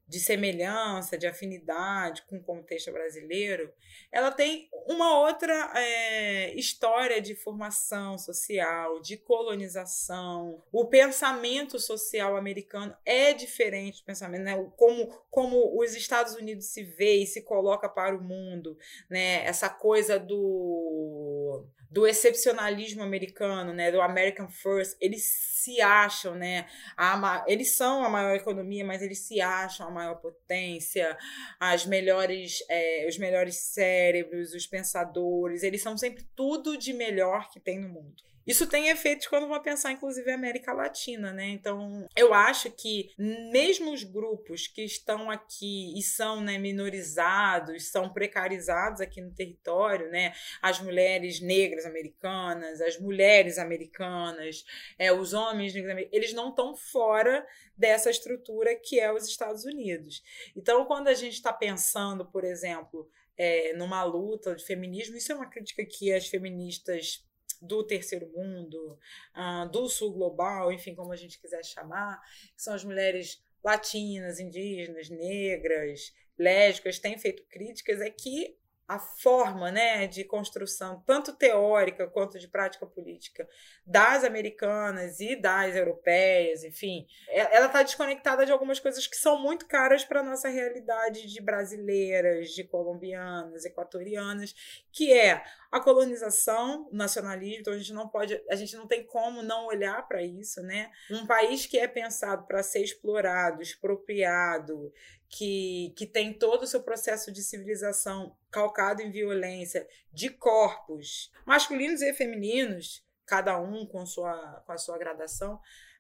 de 0.08 0.20
semelhança, 0.22 1.18
de 1.18 1.28
afinidade 1.28 2.24
com 2.28 2.38
o 2.38 2.44
contexto 2.44 2.92
brasileiro, 2.92 3.72
ela 4.12 4.32
tem 4.32 4.70
uma 4.88 5.20
outra 5.20 5.74
é, 5.76 6.56
história 6.56 7.22
de 7.22 7.36
formação 7.36 8.18
social, 8.18 9.02
de 9.02 9.18
colonização. 9.18 10.64
O 10.72 10.86
pensamento 10.86 11.78
social 11.78 12.38
americano 12.38 12.96
é 13.06 13.34
diferente 13.34 14.00
do 14.00 14.06
pensamento, 14.06 14.44
né? 14.44 14.72
como, 14.78 15.08
como 15.30 15.78
os 15.78 15.94
Estados 15.94 16.36
Unidos 16.36 16.68
se 16.68 16.84
vê 16.84 17.18
e 17.18 17.28
se 17.28 17.42
coloca 17.42 17.90
para 17.90 18.16
o 18.16 18.24
mundo, 18.24 18.78
né? 19.10 19.46
essa 19.46 19.70
coisa 19.70 20.18
do 20.18 21.66
do 21.90 22.06
excepcionalismo 22.06 23.02
americano, 23.02 23.74
né, 23.74 23.92
do 23.92 24.02
American 24.02 24.50
First, 24.50 24.98
eles 25.00 25.24
se 25.24 25.82
acham, 25.82 26.36
né, 26.36 26.68
a, 26.96 27.44
eles 27.48 27.76
são 27.76 28.04
a 28.04 28.10
maior 28.10 28.36
economia, 28.36 28.86
mas 28.86 29.02
eles 29.02 29.20
se 29.20 29.40
acham 29.42 29.88
a 29.88 29.92
maior 29.92 30.16
potência, 30.16 31.18
as 31.60 31.86
melhores, 31.86 32.64
é, 32.70 33.06
os 33.08 33.18
melhores 33.18 33.56
cérebros, 33.74 34.54
os 34.54 34.68
pensadores, 34.68 35.64
eles 35.64 35.82
são 35.82 35.98
sempre 35.98 36.26
tudo 36.36 36.78
de 36.78 36.94
melhor 36.94 37.50
que 37.50 37.60
tem 37.60 37.80
no 37.80 37.90
mundo. 37.90 38.27
Isso 38.48 38.66
tem 38.66 38.88
efeitos 38.88 39.28
quando 39.28 39.46
vão 39.46 39.62
pensar, 39.62 39.92
inclusive, 39.92 40.32
a 40.32 40.36
América 40.36 40.72
Latina, 40.72 41.34
né? 41.34 41.50
Então, 41.50 42.08
eu 42.16 42.34
acho 42.34 42.72
que 42.72 43.12
mesmo 43.18 43.92
os 43.92 44.04
grupos 44.04 44.68
que 44.68 44.84
estão 44.84 45.30
aqui 45.30 45.94
e 45.98 46.02
são 46.02 46.40
né, 46.40 46.58
minorizados, 46.58 47.90
são 47.90 48.10
precarizados 48.14 49.02
aqui 49.02 49.20
no 49.20 49.34
território, 49.34 50.10
né? 50.10 50.34
As 50.62 50.80
mulheres 50.80 51.42
negras 51.42 51.86
americanas, 51.86 52.80
as 52.80 52.98
mulheres 52.98 53.58
americanas, 53.58 54.64
é, 54.98 55.12
os 55.12 55.34
homens 55.34 55.74
negros, 55.74 56.08
eles 56.14 56.32
não 56.32 56.50
estão 56.50 56.74
fora 56.74 57.46
dessa 57.76 58.10
estrutura 58.10 58.76
que 58.76 58.98
é 58.98 59.12
os 59.12 59.28
Estados 59.28 59.66
Unidos. 59.66 60.24
Então, 60.56 60.86
quando 60.86 61.10
a 61.10 61.14
gente 61.14 61.34
está 61.34 61.52
pensando, 61.52 62.26
por 62.26 62.46
exemplo, 62.46 63.10
é, 63.38 63.74
numa 63.74 64.04
luta 64.04 64.56
de 64.56 64.64
feminismo, 64.64 65.18
isso 65.18 65.34
é 65.34 65.36
uma 65.36 65.50
crítica 65.50 65.86
que 65.86 66.14
as 66.14 66.28
feministas 66.28 67.28
do 67.62 67.84
terceiro 67.84 68.28
mundo, 68.30 69.00
uh, 69.36 69.70
do 69.70 69.88
sul 69.90 70.14
global, 70.14 70.72
enfim, 70.72 70.96
como 70.96 71.12
a 71.12 71.16
gente 71.16 71.40
quiser 71.40 71.64
chamar, 71.64 72.22
que 72.56 72.62
são 72.62 72.74
as 72.74 72.84
mulheres 72.84 73.44
latinas, 73.64 74.40
indígenas, 74.40 75.10
negras, 75.10 76.14
lésbicas, 76.38 77.00
têm 77.00 77.18
feito 77.18 77.44
críticas, 77.50 78.02
é 78.02 78.10
que 78.10 78.58
a 78.88 78.98
forma 78.98 79.70
né, 79.70 80.08
de 80.08 80.24
construção, 80.24 81.04
tanto 81.06 81.34
teórica 81.34 82.08
quanto 82.08 82.40
de 82.40 82.48
prática 82.48 82.86
política, 82.86 83.48
das 83.86 84.24
americanas 84.24 85.20
e 85.20 85.36
das 85.36 85.76
europeias, 85.76 86.64
enfim, 86.64 87.06
ela 87.28 87.66
está 87.66 87.84
desconectada 87.84 88.46
de 88.46 88.52
algumas 88.52 88.80
coisas 88.80 89.06
que 89.06 89.18
são 89.18 89.42
muito 89.42 89.66
caras 89.66 90.06
para 90.06 90.22
a 90.22 90.24
nossa 90.24 90.48
realidade 90.48 91.28
de 91.28 91.42
brasileiras, 91.42 92.52
de 92.52 92.64
colombianas, 92.64 93.66
equatorianas, 93.66 94.56
que 94.90 95.12
é 95.12 95.44
a 95.70 95.82
colonização, 95.82 96.88
o 96.90 96.96
nacionalismo, 96.96 97.60
então 97.60 97.74
a 97.74 97.78
gente 97.78 97.92
não 97.92 98.08
pode, 98.08 98.42
a 98.50 98.56
gente 98.56 98.76
não 98.78 98.88
tem 98.88 99.06
como 99.06 99.44
não 99.44 99.66
olhar 99.66 100.08
para 100.08 100.24
isso, 100.24 100.62
né? 100.62 100.90
Um 101.12 101.28
país 101.28 101.66
que 101.66 101.78
é 101.78 101.88
pensado 101.88 102.48
para 102.48 102.64
ser 102.64 102.82
explorado, 102.82 103.62
expropriado, 103.62 104.94
que, 105.30 105.94
que 105.98 106.06
tem 106.06 106.34
todo 106.34 106.64
o 106.64 106.68
seu 106.68 106.82
processo 106.82 107.32
de 107.32 107.44
civilização 107.44 108.36
calcado 108.58 109.04
em 109.04 109.12
violência 109.12 109.88
de 110.12 110.32
corpos 110.32 111.32
masculinos 111.46 112.02
e 112.02 112.12
femininos, 112.12 113.06
cada 113.24 113.60
um 113.60 113.86
com, 113.86 114.04
sua, 114.04 114.64
com 114.66 114.72
a 114.72 114.78
sua 114.80 114.98
gradação, 114.98 115.60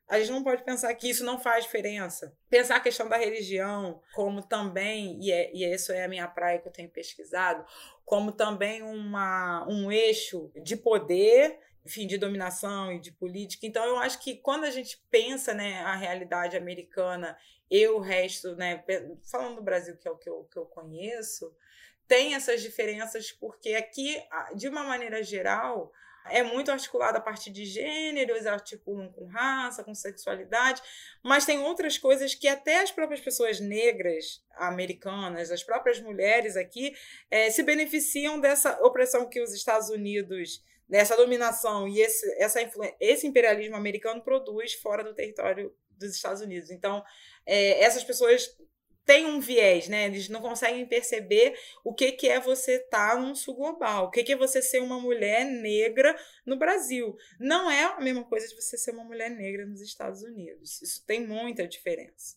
a 0.09 0.17
gente 0.17 0.31
não 0.31 0.43
pode 0.43 0.63
pensar 0.63 0.91
que 0.95 1.07
isso 1.07 1.23
não 1.23 1.37
faz 1.37 1.65
diferença. 1.65 2.35
Pensar 2.49 2.77
a 2.77 2.79
questão 2.79 3.07
da 3.07 3.17
religião, 3.17 4.01
como 4.15 4.41
também, 4.41 5.19
e, 5.21 5.31
é, 5.31 5.51
e 5.53 5.65
isso 5.71 5.91
é 5.91 6.05
a 6.05 6.07
minha 6.07 6.27
praia 6.27 6.57
que 6.57 6.67
eu 6.67 6.71
tenho 6.71 6.89
pesquisado, 6.89 7.63
como 8.03 8.31
também 8.31 8.81
uma, 8.81 9.67
um 9.69 9.91
eixo 9.91 10.49
de 10.63 10.75
poder 10.75 11.59
enfim, 11.85 12.05
de 12.05 12.17
dominação 12.17 12.91
e 12.91 12.99
de 12.99 13.13
política. 13.13 13.65
Então, 13.65 13.85
eu 13.85 13.97
acho 13.97 14.19
que 14.19 14.35
quando 14.35 14.65
a 14.65 14.69
gente 14.69 15.01
pensa 15.09 15.53
né, 15.53 15.79
a 15.83 15.95
realidade 15.95 16.57
americana 16.57 17.37
e 17.71 17.87
o 17.87 17.99
resto, 17.99 18.57
né, 18.57 18.83
falando 19.31 19.55
do 19.55 19.61
Brasil, 19.61 19.95
que 19.95 20.05
é 20.05 20.11
o 20.11 20.17
que 20.17 20.29
eu, 20.29 20.43
que 20.51 20.59
eu 20.59 20.65
conheço, 20.65 21.55
tem 22.07 22.35
essas 22.35 22.61
diferenças, 22.61 23.31
porque 23.31 23.73
aqui, 23.75 24.21
de 24.55 24.67
uma 24.67 24.83
maneira 24.83 25.21
geral, 25.23 25.91
é 26.29 26.43
muito 26.43 26.71
articulado 26.71 27.17
a 27.17 27.21
partir 27.21 27.51
de 27.51 27.65
gênero, 27.65 28.31
eles 28.31 28.45
articulam 28.45 29.11
com 29.11 29.25
raça, 29.25 29.83
com 29.83 29.93
sexualidade, 29.93 30.81
mas 31.23 31.45
tem 31.45 31.59
outras 31.59 31.97
coisas 31.97 32.33
que 32.33 32.47
até 32.47 32.81
as 32.81 32.91
próprias 32.91 33.21
pessoas 33.21 33.59
negras 33.59 34.43
americanas, 34.55 35.51
as 35.51 35.63
próprias 35.63 35.99
mulheres 35.99 36.55
aqui, 36.55 36.93
é, 37.29 37.49
se 37.49 37.63
beneficiam 37.63 38.39
dessa 38.39 38.77
opressão 38.83 39.29
que 39.29 39.41
os 39.41 39.53
Estados 39.53 39.89
Unidos 39.89 40.63
dessa 40.87 41.17
dominação 41.17 41.87
e 41.87 41.99
esse, 41.99 42.25
essa 42.41 42.59
esse 42.99 43.27
imperialismo 43.27 43.75
americano 43.75 44.21
produz 44.21 44.73
fora 44.73 45.03
do 45.03 45.13
território 45.13 45.75
dos 45.89 46.15
Estados 46.15 46.41
Unidos. 46.41 46.71
Então, 46.71 47.03
é, 47.45 47.83
essas 47.83 48.03
pessoas 48.03 48.55
têm 49.07 49.25
um 49.25 49.39
viés, 49.39 49.87
né? 49.87 50.05
Eles 50.05 50.27
não 50.27 50.41
conseguem 50.41 50.85
perceber 50.85 51.57
o 51.83 51.93
que, 51.93 52.11
que 52.11 52.27
é 52.27 52.39
você 52.39 52.73
estar 52.73 53.15
tá 53.15 53.19
num 53.19 53.33
sul 53.33 53.55
global, 53.55 54.05
o 54.05 54.11
que, 54.11 54.21
que 54.21 54.33
é 54.33 54.37
você 54.37 54.61
ser 54.61 54.81
uma 54.81 54.99
mulher 54.99 55.45
negra 55.45 56.15
no 56.45 56.57
Brasil. 56.57 57.17
Não 57.39 57.71
é 57.71 57.85
a 57.85 58.01
mesma 58.01 58.25
coisa 58.25 58.47
de 58.47 58.55
você 58.55 58.77
ser 58.77 58.91
uma 58.91 59.05
mulher 59.05 59.31
negra 59.31 59.65
nos 59.65 59.81
Estados 59.81 60.21
Unidos. 60.21 60.81
Isso 60.81 61.03
tem 61.05 61.25
muita 61.25 61.65
diferença. 61.65 62.35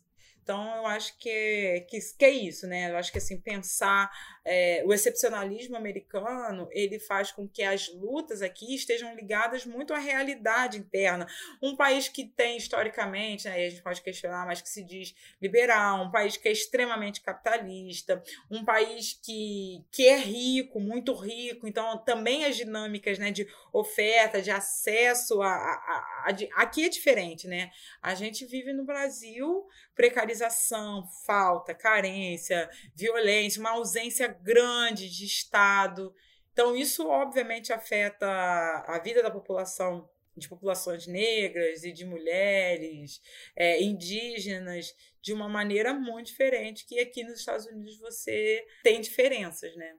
Então, 0.51 0.79
eu 0.79 0.87
acho 0.87 1.17
que, 1.17 1.87
que, 1.89 2.01
que 2.19 2.25
é 2.25 2.31
isso, 2.31 2.67
né? 2.67 2.91
Eu 2.91 2.97
acho 2.97 3.13
que, 3.13 3.19
assim, 3.19 3.41
pensar 3.41 4.11
é, 4.45 4.83
o 4.85 4.93
excepcionalismo 4.93 5.77
americano, 5.77 6.69
ele 6.73 6.99
faz 6.99 7.31
com 7.31 7.47
que 7.47 7.63
as 7.63 7.89
lutas 7.95 8.43
aqui 8.43 8.75
estejam 8.75 9.15
ligadas 9.15 9.65
muito 9.65 9.95
à 9.95 9.99
realidade 9.99 10.79
interna. 10.79 11.29
Um 11.63 11.77
país 11.77 12.09
que 12.09 12.25
tem, 12.25 12.57
historicamente, 12.57 13.49
né, 13.49 13.55
a 13.55 13.71
gente 13.71 13.83
pode 13.83 14.03
questionar, 14.03 14.45
mas 14.47 14.61
que 14.61 14.69
se 14.69 14.83
diz 14.83 15.15
liberal, 15.41 16.05
um 16.05 16.11
país 16.11 16.37
que 16.37 16.49
é 16.49 16.53
extremamente 16.53 17.21
capitalista, 17.21 18.21
um 18.51 18.65
país 18.65 19.19
que, 19.23 19.85
que 19.93 20.09
é 20.09 20.17
rico, 20.17 20.81
muito 20.81 21.15
rico, 21.15 21.69
então 21.69 21.97
também 21.99 22.45
as 22.45 22.57
dinâmicas 22.57 23.21
né, 23.21 23.31
de 23.31 23.47
oferta, 23.73 24.43
de 24.43 24.51
acesso 24.51 25.43
a, 25.43 25.49
a, 25.49 26.27
a, 26.27 26.31
a 26.31 26.63
aqui 26.63 26.85
é 26.85 26.89
diferente, 26.89 27.47
né? 27.47 27.71
A 28.03 28.15
gente 28.15 28.45
vive 28.47 28.73
no 28.73 28.85
Brasil 28.85 29.67
precarização, 30.01 31.07
falta, 31.27 31.75
carência, 31.75 32.71
violência, 32.95 33.61
uma 33.61 33.73
ausência 33.73 34.29
grande 34.29 35.11
de 35.11 35.27
Estado. 35.27 36.15
Então, 36.55 36.75
isso 36.75 37.07
obviamente 37.07 37.71
afeta 37.71 38.27
a 38.27 38.99
vida 38.99 39.23
da 39.23 39.31
população, 39.31 40.09
de 40.35 40.49
populações 40.49 41.07
negras 41.07 41.85
e 41.85 41.93
de 41.93 42.07
mulheres, 42.07 43.21
é, 43.55 43.83
indígenas, 43.83 44.97
de 45.21 45.35
uma 45.35 45.51
maneira 45.51 45.93
muito 45.93 46.29
diferente 46.29 46.87
que 46.87 46.99
aqui 46.99 47.23
nos 47.23 47.41
Estados 47.41 47.67
Unidos 47.67 47.99
você 47.99 48.67
tem 48.83 49.03
diferenças, 49.03 49.77
né? 49.77 49.97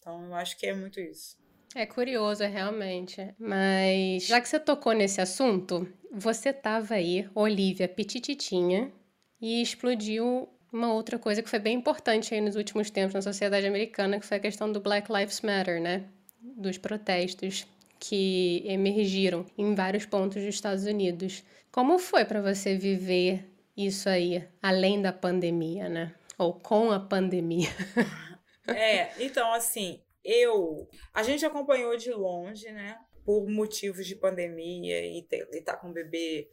Então, 0.00 0.26
eu 0.26 0.34
acho 0.34 0.58
que 0.58 0.66
é 0.66 0.74
muito 0.74 0.98
isso. 0.98 1.38
É 1.76 1.86
curioso, 1.86 2.42
realmente. 2.42 3.32
Mas 3.38 4.26
já 4.26 4.40
que 4.40 4.48
você 4.48 4.58
tocou 4.58 4.92
nesse 4.92 5.20
assunto, 5.20 5.88
você 6.10 6.48
estava 6.48 6.94
aí, 6.94 7.30
Olivia 7.36 7.86
Petititinha, 7.86 8.92
e 9.40 9.62
explodiu 9.62 10.48
uma 10.72 10.92
outra 10.92 11.18
coisa 11.18 11.42
que 11.42 11.48
foi 11.48 11.60
bem 11.60 11.76
importante 11.76 12.34
aí 12.34 12.40
nos 12.40 12.56
últimos 12.56 12.90
tempos 12.90 13.14
na 13.14 13.22
sociedade 13.22 13.66
americana, 13.66 14.18
que 14.18 14.26
foi 14.26 14.38
a 14.38 14.40
questão 14.40 14.70
do 14.70 14.80
Black 14.80 15.12
Lives 15.12 15.40
Matter, 15.40 15.80
né? 15.80 16.04
Dos 16.40 16.78
protestos 16.78 17.66
que 17.98 18.62
emergiram 18.66 19.46
em 19.56 19.74
vários 19.74 20.04
pontos 20.04 20.42
dos 20.42 20.54
Estados 20.54 20.84
Unidos. 20.84 21.44
Como 21.70 21.98
foi 21.98 22.24
para 22.24 22.42
você 22.42 22.76
viver 22.76 23.50
isso 23.76 24.08
aí, 24.08 24.46
além 24.60 25.00
da 25.00 25.12
pandemia, 25.12 25.88
né? 25.88 26.14
Ou 26.36 26.54
com 26.54 26.90
a 26.90 27.00
pandemia? 27.00 27.68
é, 28.68 29.10
então, 29.22 29.52
assim, 29.52 30.02
eu. 30.24 30.88
A 31.12 31.22
gente 31.22 31.46
acompanhou 31.46 31.96
de 31.96 32.10
longe, 32.10 32.70
né? 32.72 32.98
Por 33.24 33.48
motivos 33.48 34.06
de 34.06 34.16
pandemia 34.16 35.00
e 35.00 35.20
estar 35.20 35.74
tá 35.74 35.76
com 35.76 35.88
o 35.88 35.92
bebê 35.92 36.48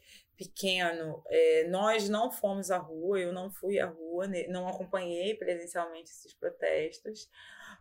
pequeno, 0.50 1.24
é, 1.28 1.68
nós 1.68 2.10
não 2.10 2.32
fomos 2.32 2.72
à 2.72 2.78
rua, 2.78 3.20
eu 3.20 3.34
não 3.34 3.50
fui 3.50 3.80
à 3.80 3.88
rua, 3.88 4.28
não 4.50 4.68
acompanhei 4.68 5.36
presencialmente 5.36 6.10
esses 6.10 6.34
protestos, 6.34 7.30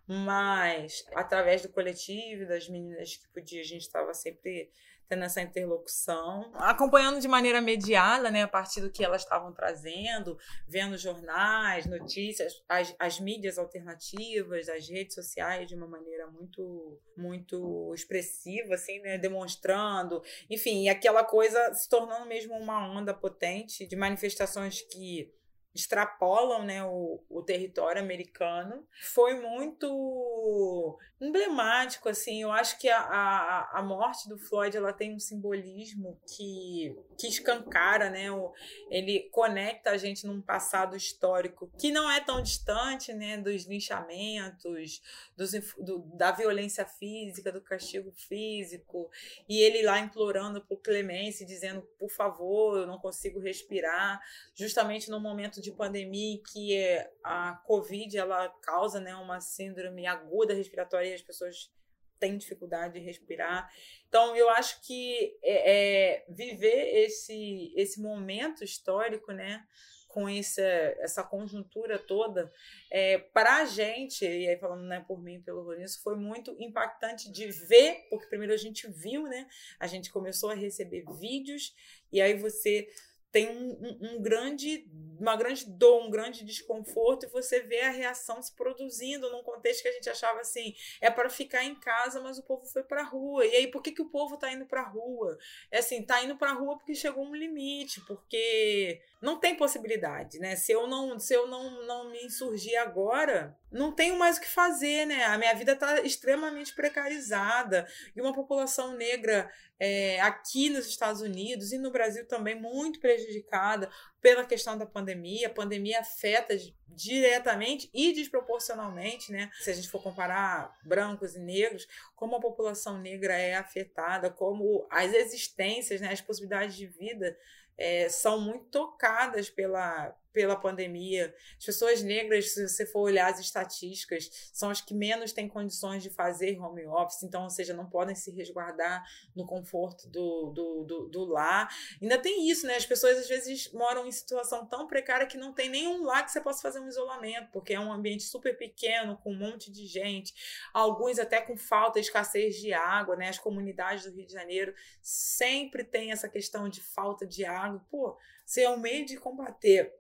mas 0.06 1.04
através 1.14 1.62
do 1.62 1.68
coletivo, 1.68 2.46
das 2.46 2.68
meninas 2.68 3.16
que 3.16 3.28
podia, 3.28 3.60
a 3.60 3.64
gente 3.64 3.82
estava 3.82 4.12
sempre 4.14 4.70
tendo 5.10 5.24
essa 5.24 5.42
interlocução, 5.42 6.52
acompanhando 6.54 7.20
de 7.20 7.26
maneira 7.26 7.60
mediada, 7.60 8.30
né, 8.30 8.44
a 8.44 8.48
partir 8.48 8.80
do 8.80 8.92
que 8.92 9.04
elas 9.04 9.22
estavam 9.22 9.52
trazendo, 9.52 10.38
vendo 10.68 10.96
jornais, 10.96 11.84
notícias, 11.84 12.62
as, 12.68 12.94
as 12.96 13.18
mídias 13.18 13.58
alternativas, 13.58 14.68
as 14.68 14.88
redes 14.88 15.16
sociais 15.16 15.66
de 15.68 15.74
uma 15.74 15.88
maneira 15.88 16.28
muito 16.28 16.96
muito 17.16 17.92
expressiva, 17.92 18.74
assim, 18.74 19.00
né, 19.00 19.18
demonstrando, 19.18 20.22
enfim, 20.48 20.88
aquela 20.88 21.24
coisa 21.24 21.74
se 21.74 21.88
tornando 21.88 22.24
mesmo 22.26 22.54
uma 22.54 22.88
onda 22.88 23.12
potente 23.12 23.86
de 23.86 23.96
manifestações 23.96 24.80
que 24.80 25.34
extrapolam 25.74 26.64
né, 26.64 26.84
o, 26.84 27.22
o 27.28 27.42
território 27.42 28.02
americano. 28.02 28.84
Foi 29.14 29.34
muito 29.34 30.98
emblemático, 31.20 32.08
assim. 32.08 32.42
Eu 32.42 32.50
acho 32.50 32.78
que 32.78 32.88
a, 32.88 32.98
a, 32.98 33.78
a 33.78 33.82
morte 33.82 34.28
do 34.28 34.38
Floyd 34.38 34.76
ela 34.76 34.92
tem 34.92 35.14
um 35.14 35.20
simbolismo 35.20 36.18
que, 36.26 36.96
que 37.18 37.28
escancara, 37.28 38.10
né? 38.10 38.32
O, 38.32 38.52
ele 38.90 39.28
conecta 39.30 39.90
a 39.90 39.96
gente 39.96 40.26
num 40.26 40.40
passado 40.40 40.96
histórico 40.96 41.70
que 41.78 41.92
não 41.92 42.10
é 42.10 42.20
tão 42.20 42.42
distante, 42.42 43.12
né? 43.12 43.36
Dos 43.36 43.66
linchamentos, 43.66 45.02
dos, 45.36 45.52
do, 45.78 45.98
da 46.14 46.32
violência 46.32 46.86
física, 46.86 47.52
do 47.52 47.60
castigo 47.60 48.10
físico. 48.12 49.10
E 49.48 49.60
ele 49.60 49.82
lá 49.82 50.00
implorando 50.00 50.60
por 50.62 50.80
clemência, 50.80 51.46
dizendo, 51.46 51.82
por 51.98 52.10
favor, 52.10 52.78
eu 52.78 52.86
não 52.86 52.98
consigo 52.98 53.38
respirar. 53.38 54.20
Justamente 54.54 55.10
no 55.10 55.20
momento 55.20 55.59
de 55.60 55.72
pandemia 55.72 56.34
em 56.34 56.42
que 56.42 56.76
a 57.22 57.54
Covid 57.66 58.16
ela 58.16 58.48
causa 58.62 59.00
né, 59.00 59.14
uma 59.14 59.40
síndrome 59.40 60.06
aguda 60.06 60.54
respiratória 60.54 61.10
e 61.10 61.14
as 61.14 61.22
pessoas 61.22 61.70
têm 62.18 62.36
dificuldade 62.36 62.94
de 62.94 63.00
respirar. 63.00 63.68
Então, 64.08 64.36
eu 64.36 64.50
acho 64.50 64.80
que 64.82 65.38
é, 65.42 65.72
é, 65.72 66.26
viver 66.28 67.04
esse, 67.04 67.72
esse 67.74 68.00
momento 68.00 68.62
histórico, 68.62 69.32
né, 69.32 69.64
com 70.10 70.28
essa, 70.28 70.62
essa 70.62 71.22
conjuntura 71.22 71.98
toda, 71.98 72.52
é, 72.90 73.18
para 73.18 73.58
a 73.58 73.64
gente, 73.64 74.24
e 74.24 74.48
aí 74.48 74.58
falando 74.58 74.82
né, 74.82 75.02
por 75.06 75.22
mim 75.22 75.40
pelo 75.40 75.62
Lourenço, 75.62 76.02
foi 76.02 76.16
muito 76.16 76.54
impactante 76.58 77.30
de 77.30 77.46
ver, 77.46 78.06
porque 78.10 78.26
primeiro 78.26 78.52
a 78.52 78.56
gente 78.56 78.90
viu, 78.90 79.22
né, 79.22 79.46
a 79.78 79.86
gente 79.86 80.10
começou 80.10 80.50
a 80.50 80.54
receber 80.54 81.04
vídeos, 81.18 81.74
e 82.12 82.20
aí 82.20 82.34
você 82.34 82.88
tem 83.30 83.48
um, 83.48 83.70
um, 83.70 83.98
um, 84.00 84.22
grande, 84.22 84.84
uma 85.20 85.36
grande 85.36 85.68
dor, 85.68 86.02
um 86.02 86.10
grande 86.10 86.44
desconforto, 86.44 87.26
e 87.26 87.28
você 87.28 87.60
vê 87.60 87.82
a 87.82 87.90
reação 87.90 88.42
se 88.42 88.54
produzindo 88.54 89.30
num 89.30 89.42
contexto 89.42 89.82
que 89.82 89.88
a 89.88 89.92
gente 89.92 90.08
achava 90.08 90.40
assim, 90.40 90.74
é 91.00 91.10
para 91.10 91.28
ficar 91.28 91.62
em 91.62 91.74
casa, 91.74 92.20
mas 92.20 92.38
o 92.38 92.42
povo 92.42 92.64
foi 92.64 92.82
para 92.82 93.02
rua. 93.02 93.44
E 93.44 93.54
aí, 93.54 93.66
por 93.66 93.82
que, 93.82 93.92
que 93.92 94.02
o 94.02 94.08
povo 94.08 94.34
está 94.34 94.50
indo 94.50 94.64
para 94.66 94.82
rua? 94.82 95.38
É 95.70 95.78
assim, 95.78 96.02
tá 96.02 96.22
indo 96.22 96.36
para 96.36 96.52
rua 96.52 96.76
porque 96.78 96.94
chegou 96.94 97.24
um 97.24 97.34
limite, 97.34 98.00
porque 98.06 99.00
não 99.20 99.38
tem 99.38 99.54
possibilidade, 99.54 100.38
né? 100.38 100.56
Se 100.56 100.72
eu 100.72 100.86
não, 100.86 101.18
se 101.18 101.34
eu 101.34 101.46
não, 101.46 101.86
não 101.86 102.10
me 102.10 102.24
insurgir 102.24 102.80
agora, 102.80 103.56
não 103.70 103.92
tenho 103.92 104.18
mais 104.18 104.36
o 104.36 104.40
que 104.40 104.48
fazer, 104.48 105.06
né? 105.06 105.24
A 105.24 105.38
minha 105.38 105.54
vida 105.54 105.72
está 105.72 106.00
extremamente 106.00 106.74
precarizada 106.74 107.86
e 108.14 108.20
uma 108.20 108.32
população 108.32 108.96
negra 108.96 109.50
é, 109.78 110.20
aqui 110.20 110.68
nos 110.68 110.86
Estados 110.86 111.20
Unidos 111.20 111.72
e 111.72 111.78
no 111.78 111.90
Brasil 111.90 112.26
também 112.26 112.54
muito 112.54 113.00
prejudicada 113.00 113.90
pela 114.20 114.44
questão 114.44 114.76
da 114.76 114.84
pandemia. 114.84 115.46
A 115.46 115.54
pandemia 115.54 116.00
afeta 116.00 116.56
diretamente 116.88 117.88
e 117.94 118.12
desproporcionalmente, 118.12 119.30
né? 119.30 119.50
Se 119.60 119.70
a 119.70 119.74
gente 119.74 119.88
for 119.88 120.02
comparar 120.02 120.76
brancos 120.84 121.36
e 121.36 121.40
negros, 121.40 121.86
como 122.16 122.36
a 122.36 122.40
população 122.40 122.98
negra 122.98 123.34
é 123.34 123.54
afetada, 123.54 124.30
como 124.30 124.86
as 124.90 125.14
existências, 125.14 126.00
né, 126.00 126.12
as 126.12 126.20
possibilidades 126.20 126.76
de 126.76 126.86
vida 126.86 127.36
é, 127.78 128.08
são 128.10 128.40
muito 128.40 128.66
tocadas 128.66 129.48
pela, 129.48 130.14
pela 130.32 130.56
pandemia. 130.56 131.34
As 131.58 131.64
pessoas 131.64 132.02
negras, 132.02 132.52
se 132.52 132.68
você 132.68 132.86
for 132.86 133.00
olhar 133.00 133.30
as 133.30 133.40
estatísticas, 133.40 134.50
são 134.52 134.70
as 134.70 134.80
que 134.80 134.94
menos 134.94 135.32
têm 135.32 135.48
condições 135.48 136.02
de 136.02 136.10
fazer 136.10 136.58
home 136.60 136.86
office, 136.86 137.22
então, 137.22 137.44
ou 137.44 137.50
seja, 137.50 137.74
não 137.74 137.88
podem 137.88 138.14
se 138.14 138.30
resguardar 138.30 139.04
no 139.34 139.46
conforto 139.46 140.08
do, 140.08 140.50
do, 140.50 140.84
do, 140.84 141.08
do 141.08 141.24
lar. 141.24 141.68
Ainda 142.00 142.18
tem 142.18 142.48
isso, 142.50 142.66
né? 142.66 142.76
As 142.76 142.86
pessoas 142.86 143.18
às 143.18 143.28
vezes 143.28 143.72
moram 143.72 144.06
em 144.06 144.12
situação 144.12 144.66
tão 144.66 144.86
precária 144.86 145.26
que 145.26 145.36
não 145.36 145.52
tem 145.52 145.68
nenhum 145.68 146.04
lar 146.04 146.24
que 146.24 146.30
você 146.30 146.40
possa 146.40 146.62
fazer 146.62 146.80
um 146.80 146.88
isolamento, 146.88 147.50
porque 147.52 147.74
é 147.74 147.80
um 147.80 147.92
ambiente 147.92 148.24
super 148.24 148.56
pequeno, 148.56 149.16
com 149.18 149.32
um 149.32 149.38
monte 149.38 149.70
de 149.70 149.86
gente, 149.86 150.34
alguns 150.72 151.18
até 151.18 151.40
com 151.40 151.56
falta, 151.56 151.98
escassez 151.98 152.56
de 152.56 152.72
água, 152.72 153.16
né? 153.16 153.28
As 153.28 153.38
comunidades 153.38 154.04
do 154.04 154.12
Rio 154.12 154.26
de 154.26 154.32
Janeiro 154.32 154.74
sempre 155.02 155.84
tem 155.84 156.12
essa 156.12 156.28
questão 156.28 156.68
de 156.68 156.80
falta 156.80 157.26
de 157.26 157.44
água. 157.44 157.84
Pô, 157.90 158.16
se 158.44 158.62
é 158.62 158.70
um 158.70 158.78
meio 158.78 159.04
de 159.04 159.16
combater 159.16 159.99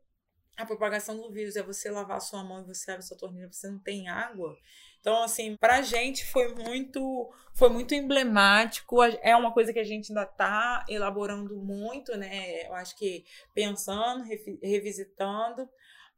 a 0.60 0.66
propagação 0.66 1.16
do 1.20 1.30
vírus 1.30 1.56
é 1.56 1.62
você 1.62 1.90
lavar 1.90 2.18
a 2.18 2.20
sua 2.20 2.44
mão 2.44 2.60
e 2.60 2.66
você 2.66 2.90
abre 2.90 3.04
a 3.04 3.06
sua 3.06 3.16
torneira, 3.16 3.50
você 3.52 3.68
não 3.68 3.78
tem 3.78 4.08
água. 4.08 4.56
Então, 5.00 5.22
assim, 5.22 5.56
pra 5.56 5.80
gente 5.80 6.26
foi 6.26 6.54
muito, 6.54 7.32
foi 7.54 7.70
muito 7.70 7.94
emblemático. 7.94 9.02
É 9.02 9.34
uma 9.34 9.52
coisa 9.52 9.72
que 9.72 9.78
a 9.78 9.84
gente 9.84 10.10
ainda 10.10 10.24
está 10.24 10.84
elaborando 10.88 11.56
muito, 11.56 12.16
né? 12.16 12.66
Eu 12.66 12.74
acho 12.74 12.96
que 12.96 13.24
pensando, 13.54 14.24
revisitando. 14.62 15.68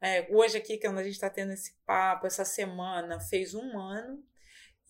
É, 0.01 0.27
hoje 0.29 0.57
aqui, 0.57 0.77
quando 0.77 0.97
a 0.97 1.03
gente 1.03 1.13
está 1.13 1.29
tendo 1.29 1.53
esse 1.53 1.73
papo, 1.85 2.27
essa 2.27 2.43
semana, 2.43 3.21
fez 3.21 3.53
um 3.53 3.79
ano. 3.79 4.21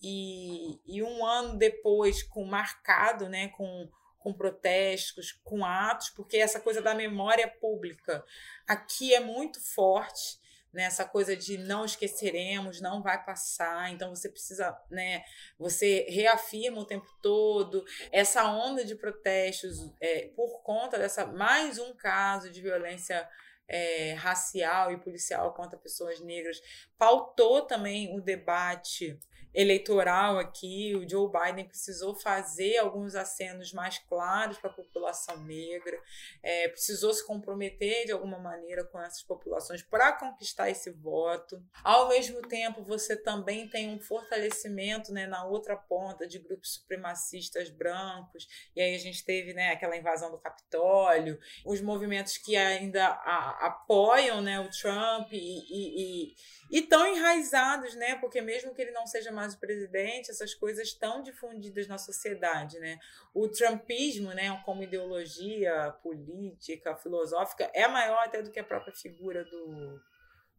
E, 0.02 0.80
e 0.86 1.02
um 1.02 1.24
ano 1.24 1.56
depois, 1.56 2.22
com 2.24 2.44
marcado, 2.44 3.28
né? 3.28 3.48
Com 3.48 3.88
com 4.24 4.32
protestos, 4.32 5.32
com 5.44 5.62
atos, 5.66 6.08
porque 6.08 6.38
essa 6.38 6.58
coisa 6.58 6.80
da 6.80 6.94
memória 6.94 7.46
pública 7.46 8.24
aqui 8.66 9.14
é 9.14 9.20
muito 9.20 9.60
forte. 9.60 10.42
Né, 10.72 10.82
essa 10.82 11.04
coisa 11.04 11.36
de 11.36 11.56
não 11.56 11.84
esqueceremos, 11.84 12.80
não 12.80 13.00
vai 13.00 13.24
passar, 13.24 13.92
então 13.92 14.12
você 14.12 14.28
precisa, 14.28 14.76
né, 14.90 15.22
você 15.56 16.04
reafirma 16.08 16.80
o 16.80 16.84
tempo 16.84 17.06
todo 17.22 17.84
essa 18.10 18.50
onda 18.50 18.84
de 18.84 18.96
protestos 18.96 19.88
é, 20.00 20.32
por 20.34 20.64
conta 20.64 20.98
dessa 20.98 21.26
mais 21.26 21.78
um 21.78 21.94
caso 21.94 22.50
de 22.50 22.60
violência 22.60 23.24
é, 23.68 24.14
racial 24.14 24.90
e 24.90 24.98
policial 24.98 25.54
contra 25.54 25.78
pessoas 25.78 26.18
negras, 26.18 26.60
pautou 26.98 27.62
também 27.62 28.12
o 28.12 28.20
debate 28.20 29.16
eleitoral 29.54 30.38
aqui, 30.38 30.94
o 30.96 31.08
Joe 31.08 31.30
Biden 31.30 31.66
precisou 31.66 32.14
fazer 32.14 32.78
alguns 32.78 33.14
acenos 33.14 33.72
mais 33.72 33.98
claros 33.98 34.58
para 34.58 34.70
a 34.70 34.74
população 34.74 35.38
negra, 35.44 35.96
é, 36.42 36.68
precisou 36.68 37.12
se 37.12 37.24
comprometer 37.24 38.06
de 38.06 38.12
alguma 38.12 38.38
maneira 38.38 38.84
com 38.84 39.00
essas 39.00 39.22
populações 39.22 39.82
para 39.82 40.12
conquistar 40.12 40.70
esse 40.70 40.90
voto. 40.90 41.62
Ao 41.84 42.08
mesmo 42.08 42.42
tempo, 42.42 42.82
você 42.82 43.16
também 43.16 43.68
tem 43.68 43.88
um 43.90 44.00
fortalecimento 44.00 45.12
né, 45.12 45.26
na 45.26 45.44
outra 45.44 45.76
ponta 45.76 46.26
de 46.26 46.38
grupos 46.38 46.74
supremacistas 46.74 47.70
brancos, 47.70 48.48
e 48.74 48.80
aí 48.80 48.94
a 48.94 48.98
gente 48.98 49.24
teve 49.24 49.54
né, 49.54 49.70
aquela 49.70 49.96
invasão 49.96 50.30
do 50.30 50.38
Capitólio, 50.38 51.38
os 51.64 51.80
movimentos 51.80 52.36
que 52.38 52.56
ainda 52.56 53.06
a, 53.06 53.66
apoiam 53.66 54.40
né, 54.40 54.58
o 54.58 54.68
Trump 54.70 55.32
e, 55.32 55.36
e, 55.38 56.32
e 56.32 56.34
e 56.74 56.82
tão 56.82 57.06
enraizados, 57.06 57.94
né? 57.94 58.16
Porque 58.16 58.40
mesmo 58.40 58.74
que 58.74 58.82
ele 58.82 58.90
não 58.90 59.06
seja 59.06 59.30
mais 59.30 59.54
o 59.54 59.60
presidente, 59.60 60.32
essas 60.32 60.52
coisas 60.54 60.88
estão 60.88 61.22
difundidas 61.22 61.86
na 61.86 61.98
sociedade, 61.98 62.80
né? 62.80 62.98
O 63.32 63.48
trumpismo, 63.48 64.34
né, 64.34 64.60
como 64.64 64.82
ideologia 64.82 65.94
política, 66.02 66.96
filosófica, 66.96 67.70
é 67.72 67.86
maior 67.86 68.24
até 68.24 68.42
do 68.42 68.50
que 68.50 68.58
a 68.58 68.64
própria 68.64 68.92
figura 68.92 69.44
do, 69.44 70.02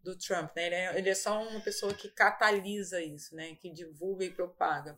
do 0.01 0.17
Trump, 0.17 0.55
né? 0.55 0.67
Ele 0.67 0.75
é, 0.75 0.97
ele 0.99 1.09
é 1.09 1.15
só 1.15 1.43
uma 1.43 1.59
pessoa 1.59 1.93
que 1.93 2.07
catalisa 2.07 3.01
isso, 3.01 3.35
né? 3.35 3.53
Que 3.55 3.69
divulga 3.69 4.23
e 4.23 4.31
propaga. 4.31 4.97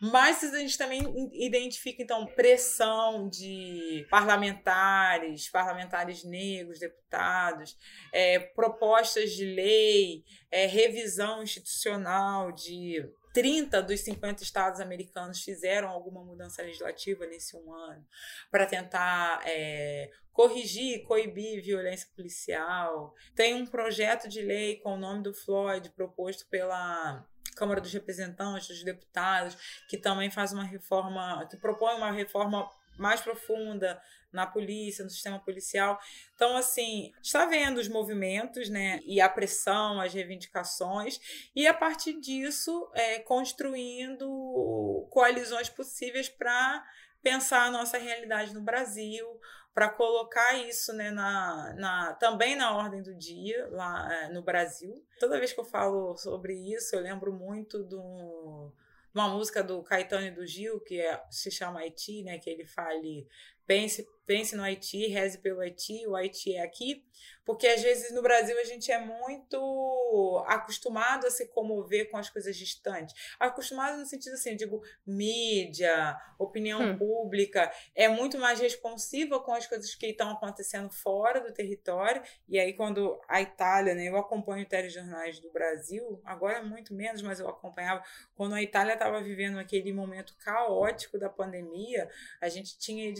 Mas 0.00 0.42
a 0.42 0.58
gente 0.58 0.76
também 0.76 1.02
identifica, 1.32 2.02
então, 2.02 2.26
pressão 2.26 3.28
de 3.28 4.06
parlamentares, 4.10 5.48
parlamentares 5.48 6.24
negros, 6.24 6.78
deputados, 6.78 7.76
é, 8.12 8.38
propostas 8.38 9.32
de 9.32 9.44
lei, 9.44 10.24
é, 10.50 10.66
revisão 10.66 11.42
institucional 11.42 12.52
de 12.52 13.04
30 13.34 13.82
dos 13.82 14.00
50 14.00 14.44
estados 14.44 14.80
americanos 14.80 15.42
fizeram 15.42 15.88
alguma 15.88 16.24
mudança 16.24 16.62
legislativa 16.62 17.26
nesse 17.26 17.56
um 17.56 17.72
ano 17.72 18.06
para 18.48 18.64
tentar 18.64 19.42
é, 19.44 20.08
corrigir, 20.32 21.02
coibir 21.02 21.60
violência 21.60 22.08
policial. 22.14 23.12
Tem 23.34 23.54
um 23.54 23.66
projeto 23.66 24.28
de 24.28 24.40
lei 24.40 24.76
com 24.76 24.94
o 24.94 24.98
nome 24.98 25.24
do 25.24 25.34
Floyd 25.34 25.90
proposto 25.90 26.46
pela 26.48 27.26
Câmara 27.54 27.80
dos 27.80 27.92
Representantes, 27.92 28.68
dos 28.68 28.84
deputados, 28.84 29.56
que 29.88 29.96
também 29.96 30.30
faz 30.30 30.52
uma 30.52 30.64
reforma, 30.64 31.46
que 31.48 31.56
propõe 31.56 31.94
uma 31.94 32.10
reforma 32.10 32.68
mais 32.98 33.20
profunda 33.20 34.00
na 34.32 34.46
polícia, 34.46 35.04
no 35.04 35.10
sistema 35.10 35.38
policial. 35.38 35.98
Então, 36.34 36.56
assim, 36.56 37.12
está 37.22 37.46
vendo 37.46 37.78
os 37.78 37.88
movimentos, 37.88 38.68
né, 38.68 39.00
e 39.04 39.20
a 39.20 39.28
pressão, 39.28 40.00
as 40.00 40.12
reivindicações, 40.12 41.20
e 41.54 41.66
a 41.66 41.72
partir 41.72 42.20
disso, 42.20 42.90
é, 42.94 43.20
construindo 43.20 45.06
coalizões 45.10 45.68
possíveis 45.68 46.28
para 46.28 46.84
pensar 47.22 47.66
a 47.66 47.70
nossa 47.70 47.96
realidade 47.96 48.52
no 48.52 48.60
Brasil, 48.60 49.26
para 49.74 49.88
colocar 49.88 50.54
isso 50.54 50.92
né, 50.92 51.10
na, 51.10 51.74
na, 51.76 52.14
também 52.14 52.54
na 52.54 52.76
ordem 52.76 53.02
do 53.02 53.12
dia 53.12 53.68
lá 53.72 54.08
é, 54.14 54.28
no 54.28 54.40
Brasil. 54.40 55.04
Toda 55.18 55.38
vez 55.38 55.52
que 55.52 55.58
eu 55.58 55.64
falo 55.64 56.16
sobre 56.16 56.54
isso, 56.54 56.94
eu 56.94 57.00
lembro 57.00 57.32
muito 57.32 57.82
do 57.82 58.72
uma 59.12 59.28
música 59.28 59.62
do 59.62 59.80
Caetano 59.82 60.26
e 60.26 60.30
do 60.32 60.44
Gil, 60.44 60.80
que 60.80 61.00
é, 61.00 61.22
se 61.30 61.48
chama 61.50 61.80
Haiti, 61.80 62.24
né? 62.24 62.38
Que 62.38 62.50
ele 62.50 62.66
fale 62.66 63.28
pense, 63.66 64.06
pense 64.26 64.56
no 64.56 64.62
Haiti, 64.62 65.06
reze 65.06 65.38
pelo 65.38 65.60
Haiti, 65.60 66.06
o 66.06 66.16
Haiti 66.16 66.54
é 66.54 66.62
aqui, 66.62 67.04
porque 67.44 67.66
às 67.66 67.82
vezes 67.82 68.12
no 68.12 68.22
Brasil 68.22 68.58
a 68.58 68.64
gente 68.64 68.90
é 68.90 68.98
muito 68.98 70.44
acostumado 70.46 71.26
a 71.26 71.30
se 71.30 71.48
comover 71.48 72.10
com 72.10 72.16
as 72.16 72.30
coisas 72.30 72.56
distantes. 72.56 73.14
Acostumado 73.38 73.98
no 73.98 74.06
sentido 74.06 74.34
assim, 74.34 74.50
eu 74.50 74.56
digo, 74.56 74.82
mídia, 75.06 76.16
opinião 76.38 76.80
hum. 76.80 76.98
pública, 76.98 77.70
é 77.94 78.08
muito 78.08 78.38
mais 78.38 78.60
responsiva 78.60 79.40
com 79.40 79.52
as 79.52 79.66
coisas 79.66 79.94
que 79.94 80.06
estão 80.06 80.30
acontecendo 80.30 80.90
fora 80.90 81.40
do 81.40 81.52
território. 81.52 82.22
E 82.48 82.58
aí, 82.58 82.72
quando 82.72 83.20
a 83.28 83.40
Itália, 83.42 83.94
né, 83.94 84.08
eu 84.08 84.16
acompanho 84.16 84.66
telejornais 84.66 85.38
do 85.40 85.50
Brasil, 85.52 86.20
agora 86.24 86.62
muito 86.62 86.94
menos, 86.94 87.20
mas 87.22 87.40
eu 87.40 87.48
acompanhava, 87.48 88.02
quando 88.34 88.54
a 88.54 88.62
Itália 88.62 88.94
estava 88.94 89.20
vivendo 89.20 89.58
aquele 89.58 89.92
momento 89.92 90.34
caótico 90.38 91.18
da 91.18 91.28
pandemia, 91.28 92.08
a 92.40 92.48
gente 92.48 92.78
tinha 92.78 93.12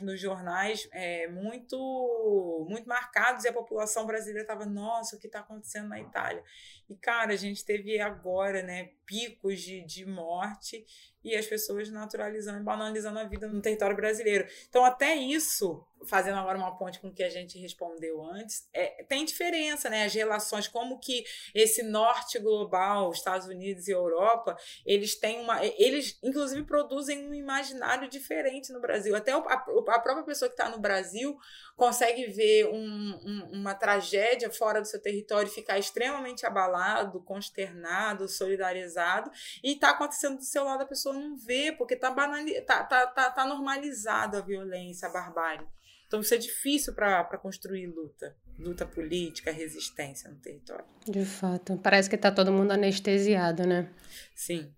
nos 0.00 0.20
jornais 0.20 0.88
é, 0.92 1.28
muito, 1.28 2.66
muito 2.68 2.88
marcados 2.88 3.44
e 3.44 3.48
a 3.48 3.52
população 3.52 4.06
brasileira 4.06 4.42
estava, 4.42 4.64
nossa, 4.66 5.16
o 5.16 5.18
que 5.18 5.26
está 5.26 5.40
acontecendo 5.40 5.88
na 5.88 6.00
Itália? 6.00 6.42
E, 6.88 6.96
cara, 6.96 7.32
a 7.32 7.36
gente 7.36 7.64
teve 7.64 8.00
agora, 8.00 8.62
né, 8.62 8.90
picos 9.04 9.60
de, 9.60 9.84
de 9.84 10.06
morte 10.06 10.84
e 11.22 11.34
as 11.34 11.46
pessoas 11.46 11.90
naturalizando 11.90 12.60
e 12.60 12.62
banalizando 12.62 13.18
a 13.18 13.24
vida 13.24 13.48
no 13.48 13.60
território 13.60 13.96
brasileiro. 13.96 14.46
Então, 14.68 14.84
até 14.84 15.14
isso 15.14 15.84
fazendo 16.06 16.38
agora 16.38 16.56
uma 16.56 16.76
ponte 16.76 17.00
com 17.00 17.08
o 17.08 17.12
que 17.12 17.22
a 17.22 17.28
gente 17.28 17.58
respondeu 17.58 18.22
antes, 18.22 18.68
é, 18.72 19.02
tem 19.04 19.24
diferença, 19.24 19.90
né? 19.90 20.04
As 20.04 20.14
relações, 20.14 20.68
como 20.68 20.98
que 21.00 21.24
esse 21.54 21.82
norte 21.82 22.38
global, 22.38 23.10
Estados 23.10 23.48
Unidos 23.48 23.88
e 23.88 23.90
Europa, 23.90 24.56
eles 24.86 25.16
têm 25.16 25.40
uma. 25.40 25.64
Eles, 25.64 26.18
inclusive, 26.22 26.62
produzem 26.64 27.26
um 27.26 27.34
imaginário 27.34 28.08
diferente 28.08 28.72
no 28.72 28.80
Brasil. 28.80 29.14
Até 29.16 29.32
a, 29.32 29.36
a 29.38 30.00
própria 30.00 30.22
pessoa 30.22 30.48
que 30.48 30.54
está 30.54 30.68
no 30.68 30.78
Brasil 30.78 31.36
consegue 31.76 32.26
ver 32.26 32.66
um, 32.68 33.20
um, 33.24 33.50
uma 33.54 33.74
tragédia 33.74 34.50
fora 34.50 34.80
do 34.80 34.86
seu 34.86 35.00
território 35.00 35.48
e 35.48 35.54
ficar 35.54 35.78
extremamente 35.78 36.46
abalado, 36.78 37.20
consternado, 37.20 38.28
solidarizado, 38.28 39.30
e 39.62 39.72
está 39.72 39.90
acontecendo 39.90 40.36
do 40.36 40.44
seu 40.44 40.64
lado, 40.64 40.82
a 40.82 40.86
pessoa 40.86 41.14
não 41.14 41.36
vê, 41.36 41.72
porque 41.72 41.94
está 41.94 42.10
tá, 42.12 42.84
tá, 42.84 43.06
tá, 43.06 43.30
tá 43.30 43.46
normalizado 43.46 44.36
a 44.36 44.40
violência, 44.40 45.08
a 45.08 45.12
barbárie. 45.12 45.66
Então 46.06 46.20
isso 46.20 46.32
é 46.32 46.38
difícil 46.38 46.94
para 46.94 47.24
construir 47.38 47.86
luta, 47.86 48.34
luta 48.58 48.86
política, 48.86 49.52
resistência 49.52 50.30
no 50.30 50.36
território. 50.36 50.86
De 51.04 51.24
fato, 51.24 51.76
parece 51.76 52.08
que 52.08 52.16
está 52.16 52.30
todo 52.30 52.52
mundo 52.52 52.72
anestesiado, 52.72 53.66
né? 53.66 53.90
Sim. 54.34 54.72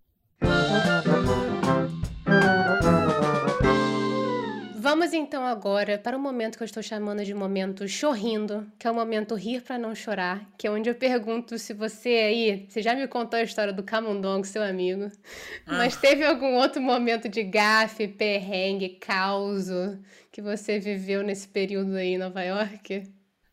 Vamos 5.10 5.26
então 5.26 5.44
agora 5.44 5.98
para 5.98 6.16
o 6.16 6.20
momento 6.20 6.56
que 6.56 6.62
eu 6.62 6.66
estou 6.66 6.84
chamando 6.84 7.24
de 7.24 7.34
momento 7.34 7.88
chorrindo, 7.88 8.70
que 8.78 8.86
é 8.86 8.90
o 8.92 8.94
momento 8.94 9.34
rir 9.34 9.60
para 9.60 9.76
não 9.76 9.92
chorar, 9.92 10.48
que 10.56 10.68
é 10.68 10.70
onde 10.70 10.88
eu 10.88 10.94
pergunto 10.94 11.58
se 11.58 11.74
você 11.74 12.10
aí, 12.10 12.66
você 12.68 12.80
já 12.80 12.94
me 12.94 13.08
contou 13.08 13.40
a 13.40 13.42
história 13.42 13.72
do 13.72 13.82
Camundongo, 13.82 14.46
seu 14.46 14.62
amigo, 14.62 15.10
ah. 15.66 15.78
mas 15.78 15.96
teve 15.96 16.24
algum 16.24 16.54
outro 16.54 16.80
momento 16.80 17.28
de 17.28 17.42
gafe, 17.42 18.06
perrengue, 18.06 19.00
causo 19.00 19.98
que 20.30 20.40
você 20.40 20.78
viveu 20.78 21.24
nesse 21.24 21.48
período 21.48 21.96
aí 21.96 22.10
em 22.10 22.18
Nova 22.18 22.44
York? 22.44 23.02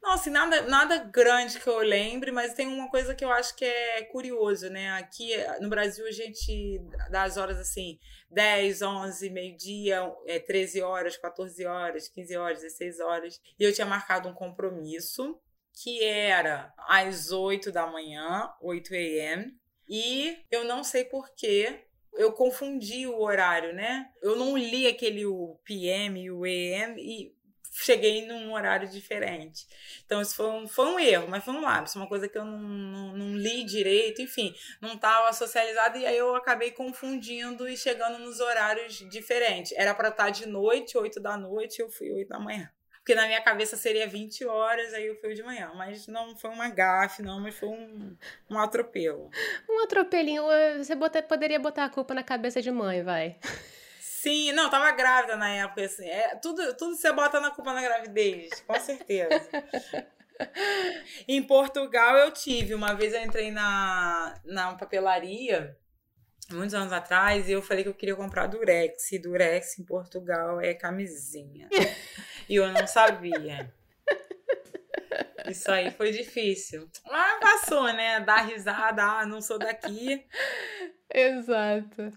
Não, 0.08 0.14
assim, 0.14 0.30
nada, 0.30 0.62
nada 0.62 0.98
grande 1.00 1.60
que 1.60 1.68
eu 1.68 1.80
lembre, 1.80 2.32
mas 2.32 2.54
tem 2.54 2.66
uma 2.66 2.90
coisa 2.90 3.14
que 3.14 3.26
eu 3.26 3.30
acho 3.30 3.54
que 3.58 3.66
é 3.66 4.04
curioso, 4.04 4.70
né? 4.70 4.92
Aqui 4.92 5.32
no 5.60 5.68
Brasil 5.68 6.08
a 6.08 6.12
gente 6.12 6.82
dá 7.12 7.24
as 7.24 7.36
horas 7.36 7.60
assim, 7.60 8.00
10, 8.32 8.84
11, 8.84 9.30
meio-dia, 9.30 10.10
é, 10.26 10.40
13 10.40 10.82
horas, 10.82 11.18
14 11.18 11.66
horas, 11.66 12.08
15 12.08 12.38
horas, 12.38 12.62
16 12.62 13.02
horas. 13.02 13.42
E 13.60 13.64
eu 13.66 13.74
tinha 13.74 13.86
marcado 13.86 14.30
um 14.30 14.34
compromisso 14.34 15.38
que 15.74 16.02
era 16.02 16.74
às 16.88 17.34
8 17.34 17.70
da 17.70 17.86
manhã, 17.86 18.50
8 18.62 18.94
a.m. 18.94 19.60
E 19.90 20.38
eu 20.50 20.64
não 20.64 20.86
sei 20.86 21.04
porquê, 21.04 21.82
eu 22.14 22.32
confundi 22.32 23.06
o 23.06 23.20
horário, 23.20 23.74
né? 23.74 24.10
Eu 24.22 24.38
não 24.38 24.58
li 24.58 24.88
aquele 24.88 25.24
PM 25.66 26.24
e 26.24 26.32
o 26.32 26.46
AM 26.46 26.96
e 26.98 27.37
cheguei 27.84 28.26
num 28.26 28.54
horário 28.54 28.88
diferente. 28.90 29.68
Então, 30.06 30.22
isso 30.22 30.36
foi 30.36 30.48
um, 30.48 30.68
foi 30.68 30.86
um 30.86 31.00
erro, 31.00 31.28
mas 31.28 31.44
foi 31.44 31.54
um 31.54 31.62
lápis, 31.62 31.96
uma 31.96 32.08
coisa 32.08 32.28
que 32.28 32.38
eu 32.38 32.46
não, 32.46 32.60
não, 32.60 33.18
não 33.18 33.38
li 33.38 33.64
direito, 33.64 34.22
enfim, 34.22 34.54
não 34.82 34.94
estava 34.94 35.32
socializada, 35.34 35.98
e 35.98 36.06
aí 36.06 36.18
eu 36.18 36.36
acabei 36.36 36.72
confundindo 36.72 37.68
e 37.68 37.78
chegando 37.78 38.20
nos 38.20 38.40
horários 38.40 38.98
diferentes. 39.10 39.74
Era 39.74 39.94
para 39.94 40.10
estar 40.10 40.30
de 40.30 40.46
noite, 40.48 40.98
8 40.98 41.20
da 41.20 41.38
noite, 41.38 41.82
eu 41.82 41.90
fui 41.90 42.12
8 42.12 42.30
da 42.30 42.40
manhã. 42.40 42.70
Porque 43.08 43.16
na 43.16 43.26
minha 43.26 43.42
cabeça 43.42 43.78
seria 43.78 44.06
20 44.06 44.44
horas, 44.46 44.94
aí 44.94 45.08
eu 45.08 45.16
fui 45.22 45.34
de 45.34 45.42
manhã. 45.42 45.72
Mas 45.74 46.08
não 46.08 46.36
foi 46.36 46.50
uma 46.50 46.68
gafe, 46.68 47.22
não, 47.22 47.40
mas 47.40 47.58
foi 47.58 47.70
um, 47.70 48.18
um 48.50 48.60
atropelo. 48.60 49.30
Um 49.70 49.82
atropelinho, 49.82 50.44
você 50.78 50.94
bota, 50.94 51.24
poderia 51.24 51.58
botar 51.58 51.86
a 51.86 51.90
culpa 51.90 52.14
na 52.14 52.22
cabeça 52.22 52.62
de 52.62 52.70
mãe, 52.70 53.02
vai. 53.04 53.38
Sim, 54.28 54.52
não, 54.52 54.70
tava 54.70 54.92
grávida 54.92 55.38
na 55.38 55.48
época, 55.48 55.86
assim. 55.86 56.06
É, 56.06 56.36
tudo, 56.36 56.74
tudo 56.76 56.98
você 56.98 57.14
bota 57.14 57.40
na 57.40 57.50
culpa 57.50 57.72
na 57.72 57.82
gravidez, 57.82 58.60
com 58.68 58.78
certeza. 58.78 59.48
em 61.26 61.42
Portugal 61.42 62.18
eu 62.18 62.30
tive, 62.32 62.76
uma 62.76 62.94
vez 62.94 63.14
eu 63.14 63.24
entrei 63.24 63.52
na, 63.52 64.38
na 64.44 64.76
papelaria, 64.76 65.78
muitos 66.52 66.74
anos 66.74 66.92
atrás, 66.92 67.48
e 67.48 67.54
eu 67.54 67.62
falei 67.62 67.84
que 67.84 67.90
eu 67.90 67.94
queria 67.94 68.18
comprar 68.18 68.48
Durex. 68.48 69.14
E 69.14 69.18
Durex 69.18 69.80
em 69.80 69.86
Portugal 69.86 70.60
é 70.60 70.74
camisinha. 70.74 71.70
e 72.50 72.56
eu 72.58 72.68
não 72.68 72.86
sabia. 72.86 73.74
Isso 75.50 75.72
aí 75.72 75.90
foi 75.90 76.12
difícil. 76.12 76.90
Mas 77.10 77.40
passou, 77.40 77.94
né? 77.94 78.20
Dar 78.20 78.42
risada, 78.42 79.02
ah, 79.02 79.26
não 79.26 79.42
sou 79.42 79.58
daqui. 79.58 80.28
Exato. 81.10 82.12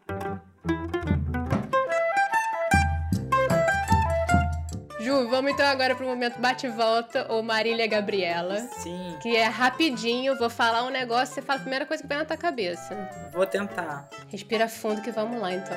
Ju, 5.01 5.26
vamos 5.30 5.53
então 5.53 5.64
agora 5.64 5.96
pro 5.96 6.07
momento 6.07 6.38
bate-volta 6.38 7.26
ou 7.32 7.42
Marília 7.42 7.86
Gabriela. 7.86 8.59
Sim. 8.59 9.18
Que 9.22 9.34
é 9.34 9.44
rapidinho, 9.44 10.36
vou 10.36 10.51
falar 10.51 10.82
um 10.84 10.90
negócio, 10.90 11.34
você 11.34 11.40
fala 11.40 11.59
a 11.59 11.62
primeira 11.62 11.86
coisa 11.86 12.03
que 12.03 12.09
vem 12.09 12.18
na 12.18 12.26
tua 12.26 12.36
cabeça. 12.36 12.94
Vou 13.32 13.46
tentar. 13.46 14.11
Respira 14.28 14.68
fundo 14.68 15.01
que 15.01 15.11
vamos 15.11 15.40
lá 15.40 15.55
então. 15.55 15.74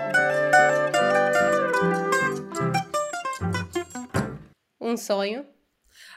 Um 4.82 4.98
sonho. 4.98 5.48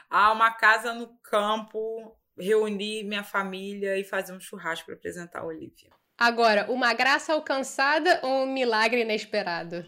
Ah, 0.09 0.33
uma 0.33 0.51
casa 0.51 0.93
no 0.93 1.07
campo, 1.23 2.13
reunir 2.37 3.05
minha 3.05 3.23
família 3.23 3.97
e 3.97 4.03
fazer 4.03 4.33
um 4.33 4.39
churrasco 4.41 4.85
para 4.85 4.95
apresentar 4.95 5.43
a 5.43 5.45
Olivia. 5.45 5.91
Agora, 6.17 6.69
uma 6.69 6.93
graça 6.93 7.31
alcançada 7.31 8.19
ou 8.21 8.43
um 8.43 8.51
milagre 8.51 9.03
inesperado? 9.03 9.85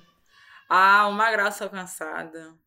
Ah, 0.69 1.05
uma 1.09 1.29
graça 1.31 1.65
alcançada 1.65 2.57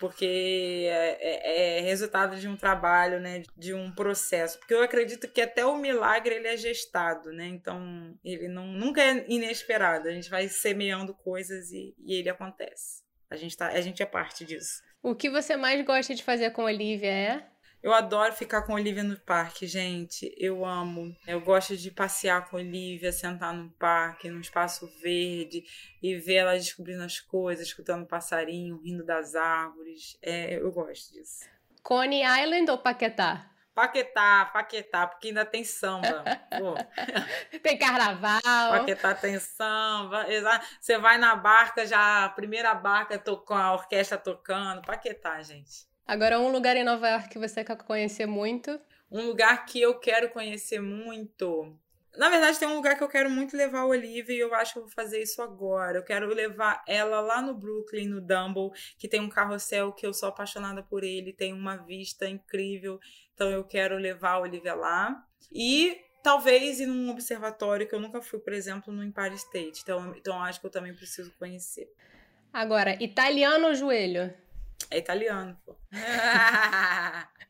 porque 0.00 0.88
é, 0.88 1.18
é, 1.20 1.78
é, 1.78 1.80
resultado 1.82 2.36
de 2.40 2.48
um 2.48 2.56
trabalho, 2.56 3.20
né, 3.20 3.42
de 3.54 3.74
um 3.74 3.92
processo. 3.92 4.58
Porque 4.58 4.72
eu 4.72 4.82
acredito 4.82 5.28
que 5.28 5.42
até 5.42 5.64
o 5.64 5.76
milagre 5.76 6.34
ele 6.34 6.48
é 6.48 6.56
gestado, 6.56 7.30
né? 7.30 7.46
Então 7.46 8.18
ele 8.24 8.48
não, 8.48 8.66
nunca 8.66 9.02
é 9.02 9.26
inesperado. 9.28 10.08
A 10.08 10.12
gente 10.12 10.30
vai 10.30 10.48
semeando 10.48 11.14
coisas 11.14 11.70
e, 11.70 11.94
e 11.98 12.14
ele 12.14 12.30
acontece. 12.30 13.02
A 13.30 13.36
gente, 13.36 13.56
tá, 13.56 13.68
a 13.68 13.80
gente 13.82 14.02
é 14.02 14.06
parte 14.06 14.44
disso. 14.44 14.82
O 15.02 15.14
que 15.14 15.28
você 15.28 15.54
mais 15.54 15.84
gosta 15.84 16.14
de 16.14 16.24
fazer 16.24 16.50
com 16.50 16.62
a 16.62 16.66
Olivia 16.66 17.12
é? 17.12 17.49
Eu 17.82 17.94
adoro 17.94 18.32
ficar 18.34 18.62
com 18.62 18.72
a 18.72 18.74
Olivia 18.74 19.02
no 19.02 19.18
parque, 19.18 19.66
gente. 19.66 20.34
Eu 20.36 20.66
amo. 20.66 21.16
Eu 21.26 21.40
gosto 21.40 21.76
de 21.76 21.90
passear 21.90 22.46
com 22.48 22.56
a 22.56 22.60
Olivia, 22.60 23.10
sentar 23.10 23.54
no 23.54 23.70
parque, 23.70 24.28
num 24.28 24.40
espaço 24.40 24.86
verde 25.00 25.64
e 26.02 26.14
ver 26.16 26.34
ela 26.36 26.52
descobrindo 26.52 27.02
as 27.02 27.20
coisas, 27.20 27.66
escutando 27.66 28.06
passarinho, 28.06 28.80
rindo 28.84 29.02
das 29.04 29.34
árvores. 29.34 30.18
É, 30.20 30.56
eu 30.56 30.70
gosto 30.70 31.14
disso. 31.14 31.48
Coney 31.82 32.22
Island 32.22 32.70
ou 32.70 32.76
Paquetá? 32.76 33.50
Paquetá, 33.74 34.50
Paquetá, 34.52 35.06
porque 35.06 35.28
ainda 35.28 35.46
tem 35.46 35.64
samba. 35.64 36.22
tem 37.62 37.78
carnaval. 37.78 38.40
Paquetá 38.42 39.14
tem 39.14 39.38
samba. 39.38 40.26
Você 40.78 40.98
vai 40.98 41.16
na 41.16 41.34
barca, 41.34 41.86
já 41.86 42.26
a 42.26 42.28
primeira 42.28 42.74
barca 42.74 43.18
com 43.18 43.54
a 43.54 43.72
orquestra 43.72 44.18
tocando. 44.18 44.82
Paquetá, 44.82 45.40
gente. 45.42 45.89
Agora, 46.10 46.40
um 46.40 46.50
lugar 46.50 46.76
em 46.76 46.82
Nova 46.82 47.08
York 47.08 47.28
que 47.28 47.38
você 47.38 47.62
quer 47.62 47.76
conhecer 47.76 48.26
muito? 48.26 48.80
Um 49.08 49.28
lugar 49.28 49.64
que 49.64 49.80
eu 49.80 49.96
quero 50.00 50.28
conhecer 50.30 50.80
muito. 50.80 51.78
Na 52.16 52.28
verdade, 52.28 52.58
tem 52.58 52.66
um 52.66 52.74
lugar 52.74 52.98
que 52.98 53.04
eu 53.04 53.08
quero 53.08 53.30
muito 53.30 53.56
levar 53.56 53.82
a 53.82 53.86
Olivia 53.86 54.34
e 54.34 54.40
eu 54.40 54.52
acho 54.52 54.72
que 54.72 54.78
eu 54.80 54.82
vou 54.82 54.90
fazer 54.90 55.22
isso 55.22 55.40
agora. 55.40 55.98
Eu 55.98 56.02
quero 56.02 56.26
levar 56.34 56.82
ela 56.88 57.20
lá 57.20 57.40
no 57.40 57.54
Brooklyn, 57.54 58.08
no 58.08 58.20
Dumble, 58.20 58.72
que 58.98 59.06
tem 59.06 59.20
um 59.20 59.28
carrossel 59.28 59.92
que 59.92 60.04
eu 60.04 60.12
sou 60.12 60.28
apaixonada 60.28 60.82
por 60.82 61.04
ele, 61.04 61.32
tem 61.32 61.52
uma 61.52 61.76
vista 61.76 62.28
incrível. 62.28 62.98
Então 63.32 63.48
eu 63.48 63.62
quero 63.62 63.96
levar 63.96 64.32
a 64.32 64.40
Olivia 64.40 64.74
lá. 64.74 65.24
E 65.52 65.96
talvez 66.24 66.80
ir 66.80 66.86
num 66.86 67.08
observatório 67.08 67.86
que 67.86 67.94
eu 67.94 68.00
nunca 68.00 68.20
fui, 68.20 68.40
por 68.40 68.52
exemplo, 68.52 68.92
no 68.92 69.04
Empire 69.04 69.36
State. 69.36 69.82
Então, 69.84 70.12
então 70.16 70.42
acho 70.42 70.58
que 70.58 70.66
eu 70.66 70.70
também 70.72 70.92
preciso 70.92 71.32
conhecer. 71.38 71.88
Agora, 72.52 73.00
italiano 73.00 73.68
ou 73.68 73.74
joelho? 73.74 74.34
É 74.90 74.98
italiano, 74.98 75.56
pô. 75.64 75.76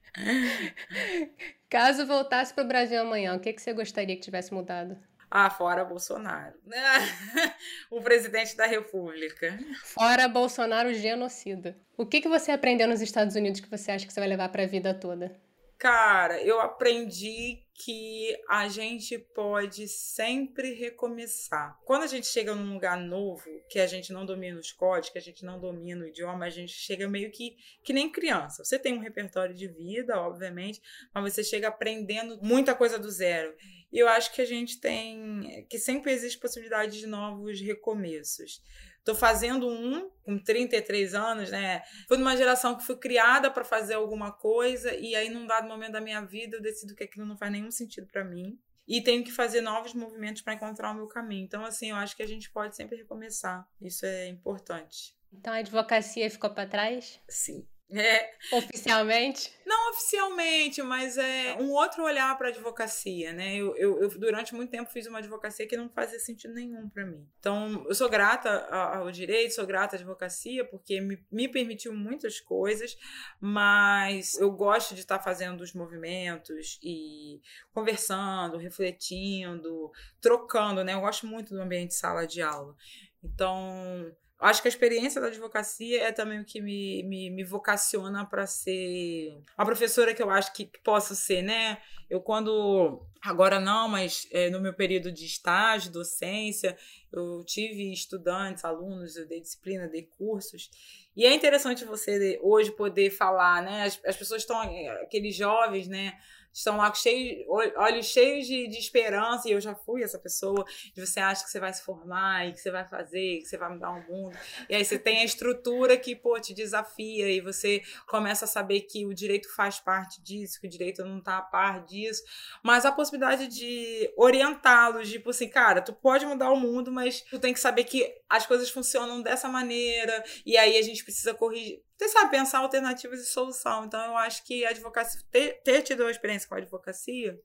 Caso 1.70 2.06
voltasse 2.06 2.52
para 2.52 2.64
o 2.64 2.68
Brasil 2.68 3.00
amanhã, 3.00 3.34
o 3.34 3.40
que, 3.40 3.52
que 3.52 3.62
você 3.62 3.72
gostaria 3.72 4.14
que 4.16 4.22
tivesse 4.22 4.52
mudado? 4.52 4.98
Ah, 5.30 5.48
fora 5.48 5.84
Bolsonaro. 5.84 6.58
o 7.88 8.02
presidente 8.02 8.56
da 8.56 8.66
República. 8.66 9.56
Fora 9.84 10.26
Bolsonaro 10.26 10.92
genocida. 10.92 11.78
O 11.96 12.04
que, 12.04 12.20
que 12.20 12.28
você 12.28 12.50
aprendeu 12.50 12.88
nos 12.88 13.00
Estados 13.00 13.36
Unidos 13.36 13.60
que 13.60 13.70
você 13.70 13.92
acha 13.92 14.04
que 14.04 14.12
você 14.12 14.18
vai 14.18 14.28
levar 14.28 14.48
para 14.48 14.64
a 14.64 14.66
vida 14.66 14.92
toda? 14.92 15.40
Cara, 15.80 16.42
eu 16.42 16.60
aprendi 16.60 17.64
que 17.72 18.36
a 18.50 18.68
gente 18.68 19.18
pode 19.18 19.88
sempre 19.88 20.74
recomeçar. 20.74 21.74
Quando 21.86 22.02
a 22.02 22.06
gente 22.06 22.26
chega 22.26 22.54
num 22.54 22.74
lugar 22.74 22.98
novo, 22.98 23.48
que 23.66 23.78
a 23.78 23.86
gente 23.86 24.12
não 24.12 24.26
domina 24.26 24.60
os 24.60 24.72
códigos, 24.72 25.08
que 25.08 25.16
a 25.16 25.22
gente 25.22 25.42
não 25.42 25.58
domina 25.58 26.04
o 26.04 26.06
idioma, 26.06 26.44
a 26.44 26.50
gente 26.50 26.74
chega 26.74 27.08
meio 27.08 27.30
que 27.30 27.56
que 27.82 27.94
nem 27.94 28.12
criança. 28.12 28.62
Você 28.62 28.78
tem 28.78 28.92
um 28.92 29.00
repertório 29.00 29.54
de 29.54 29.68
vida, 29.68 30.20
obviamente, 30.20 30.82
mas 31.14 31.32
você 31.32 31.42
chega 31.42 31.68
aprendendo 31.68 32.38
muita 32.42 32.74
coisa 32.74 32.98
do 32.98 33.10
zero. 33.10 33.56
E 33.90 33.98
eu 33.98 34.06
acho 34.06 34.34
que 34.34 34.42
a 34.42 34.46
gente 34.46 34.78
tem 34.78 35.66
que 35.66 35.78
sempre 35.78 36.12
existe 36.12 36.38
possibilidade 36.38 36.98
de 36.98 37.06
novos 37.06 37.58
recomeços. 37.58 38.62
Tô 39.04 39.14
fazendo 39.14 39.68
um 39.68 40.10
com 40.22 40.38
33 40.38 41.14
anos, 41.14 41.50
né? 41.50 41.82
Fui 42.06 42.16
numa 42.16 42.36
geração 42.36 42.76
que 42.76 42.84
fui 42.84 42.96
criada 42.96 43.50
para 43.50 43.64
fazer 43.64 43.94
alguma 43.94 44.30
coisa 44.32 44.94
e 44.94 45.14
aí 45.14 45.30
num 45.30 45.46
dado 45.46 45.66
momento 45.68 45.92
da 45.92 46.00
minha 46.00 46.20
vida 46.20 46.56
eu 46.56 46.62
decido 46.62 46.94
que 46.94 47.04
aquilo 47.04 47.26
não 47.26 47.36
faz 47.36 47.50
nenhum 47.50 47.70
sentido 47.70 48.06
para 48.06 48.24
mim 48.24 48.58
e 48.86 49.02
tenho 49.02 49.24
que 49.24 49.32
fazer 49.32 49.60
novos 49.60 49.94
movimentos 49.94 50.42
para 50.42 50.54
encontrar 50.54 50.90
o 50.90 50.94
meu 50.94 51.06
caminho. 51.06 51.44
Então 51.44 51.64
assim, 51.64 51.90
eu 51.90 51.96
acho 51.96 52.16
que 52.16 52.22
a 52.22 52.28
gente 52.28 52.50
pode 52.50 52.76
sempre 52.76 52.96
recomeçar. 52.96 53.66
Isso 53.80 54.04
é 54.04 54.28
importante. 54.28 55.16
Então 55.32 55.52
a 55.52 55.58
advocacia 55.58 56.28
ficou 56.28 56.50
para 56.50 56.68
trás? 56.68 57.20
Sim. 57.28 57.66
É. 57.92 58.34
Oficialmente? 58.52 59.52
Não 59.66 59.90
oficialmente, 59.90 60.82
mas 60.82 61.18
é 61.18 61.56
um 61.58 61.70
outro 61.70 62.04
olhar 62.04 62.36
para 62.38 62.48
a 62.48 62.50
advocacia, 62.50 63.32
né? 63.32 63.56
Eu, 63.56 63.76
eu, 63.76 64.02
eu, 64.02 64.08
durante 64.18 64.54
muito 64.54 64.70
tempo 64.70 64.90
fiz 64.90 65.06
uma 65.06 65.18
advocacia 65.18 65.66
que 65.66 65.76
não 65.76 65.88
fazia 65.88 66.18
sentido 66.18 66.54
nenhum 66.54 66.88
para 66.88 67.04
mim. 67.04 67.26
Então, 67.38 67.84
eu 67.88 67.94
sou 67.94 68.08
grata 68.08 68.66
ao 68.68 69.10
direito, 69.10 69.54
sou 69.54 69.66
grata 69.66 69.96
à 69.96 69.98
advocacia, 69.98 70.64
porque 70.64 71.00
me, 71.00 71.18
me 71.30 71.48
permitiu 71.48 71.92
muitas 71.92 72.40
coisas, 72.40 72.96
mas 73.40 74.34
eu 74.34 74.50
gosto 74.52 74.94
de 74.94 75.00
estar 75.00 75.18
fazendo 75.18 75.60
os 75.60 75.72
movimentos 75.72 76.78
e 76.82 77.40
conversando, 77.72 78.56
refletindo, 78.56 79.90
trocando, 80.20 80.84
né? 80.84 80.94
Eu 80.94 81.00
gosto 81.00 81.26
muito 81.26 81.54
do 81.54 81.60
ambiente 81.60 81.88
de 81.88 81.94
sala 81.94 82.26
de 82.26 82.40
aula. 82.40 82.74
Então, 83.22 84.14
Acho 84.40 84.62
que 84.62 84.68
a 84.68 84.70
experiência 84.70 85.20
da 85.20 85.26
advocacia 85.26 86.02
é 86.02 86.12
também 86.12 86.40
o 86.40 86.44
que 86.44 86.62
me, 86.62 87.02
me, 87.02 87.28
me 87.28 87.44
vocaciona 87.44 88.24
para 88.24 88.46
ser 88.46 89.38
a 89.54 89.64
professora 89.66 90.14
que 90.14 90.22
eu 90.22 90.30
acho 90.30 90.52
que, 90.54 90.70
posso 90.82 91.14
ser, 91.14 91.42
né? 91.42 91.78
Eu, 92.08 92.20
quando. 92.22 93.06
Agora 93.22 93.60
não, 93.60 93.86
mas 93.86 94.26
é, 94.32 94.48
no 94.48 94.58
meu 94.58 94.72
período 94.72 95.12
de 95.12 95.26
estágio, 95.26 95.92
docência, 95.92 96.74
eu 97.12 97.44
tive 97.44 97.92
estudantes, 97.92 98.64
alunos, 98.64 99.14
eu 99.14 99.28
dei 99.28 99.42
disciplina, 99.42 99.86
dei 99.86 100.08
cursos. 100.16 100.70
E 101.14 101.26
é 101.26 101.34
interessante 101.34 101.84
você 101.84 102.40
hoje 102.42 102.70
poder 102.70 103.10
falar, 103.10 103.62
né? 103.62 103.82
As, 103.82 104.00
as 104.06 104.16
pessoas 104.16 104.40
estão, 104.40 104.58
aqueles 105.02 105.36
jovens, 105.36 105.86
né? 105.86 106.14
Estão 106.52 106.76
lá 106.76 106.92
cheios, 106.92 107.44
olhos 107.76 108.06
cheios 108.06 108.46
de, 108.46 108.68
de 108.68 108.78
esperança, 108.78 109.48
e 109.48 109.52
eu 109.52 109.60
já 109.60 109.74
fui 109.74 110.02
essa 110.02 110.18
pessoa, 110.18 110.64
de 110.94 111.04
você 111.04 111.20
acha 111.20 111.44
que 111.44 111.50
você 111.50 111.60
vai 111.60 111.72
se 111.72 111.82
formar, 111.82 112.48
e 112.48 112.52
que 112.52 112.60
você 112.60 112.70
vai 112.70 112.86
fazer, 112.86 113.38
que 113.38 113.46
você 113.46 113.56
vai 113.56 113.70
mudar 113.70 113.90
o 113.90 114.02
mundo. 114.08 114.36
E 114.68 114.74
aí 114.74 114.84
você 114.84 114.98
tem 114.98 115.20
a 115.20 115.24
estrutura 115.24 115.96
que, 115.96 116.14
pô, 116.14 116.38
te 116.40 116.52
desafia, 116.52 117.30
e 117.30 117.40
você 117.40 117.82
começa 118.06 118.44
a 118.44 118.48
saber 118.48 118.82
que 118.82 119.06
o 119.06 119.14
direito 119.14 119.54
faz 119.54 119.78
parte 119.78 120.20
disso, 120.22 120.60
que 120.60 120.66
o 120.66 120.70
direito 120.70 121.04
não 121.04 121.20
tá 121.20 121.38
a 121.38 121.42
par 121.42 121.84
disso. 121.84 122.22
Mas 122.62 122.84
a 122.84 122.92
possibilidade 122.92 123.46
de 123.48 124.12
orientá-los, 124.16 125.10
tipo 125.10 125.30
assim, 125.30 125.48
cara, 125.48 125.80
tu 125.80 125.92
pode 125.92 126.26
mudar 126.26 126.50
o 126.50 126.56
mundo, 126.56 126.90
mas 126.90 127.22
tu 127.22 127.38
tem 127.38 127.52
que 127.52 127.60
saber 127.60 127.84
que 127.84 128.12
as 128.28 128.46
coisas 128.46 128.70
funcionam 128.70 129.22
dessa 129.22 129.48
maneira, 129.48 130.24
e 130.44 130.56
aí 130.56 130.76
a 130.76 130.82
gente 130.82 131.04
precisa 131.04 131.34
corrigir 131.34 131.82
você 132.00 132.08
sabe 132.08 132.30
pensar 132.30 132.60
alternativas 132.60 133.20
de 133.20 133.26
solução. 133.26 133.84
Então, 133.84 134.02
eu 134.02 134.16
acho 134.16 134.42
que 134.46 134.64
a 134.64 134.70
advocacia, 134.70 135.20
ter, 135.30 135.60
ter 135.62 135.82
tido 135.82 136.00
uma 136.00 136.10
experiência 136.10 136.48
com 136.48 136.54
a 136.54 136.58
advocacia 136.58 137.38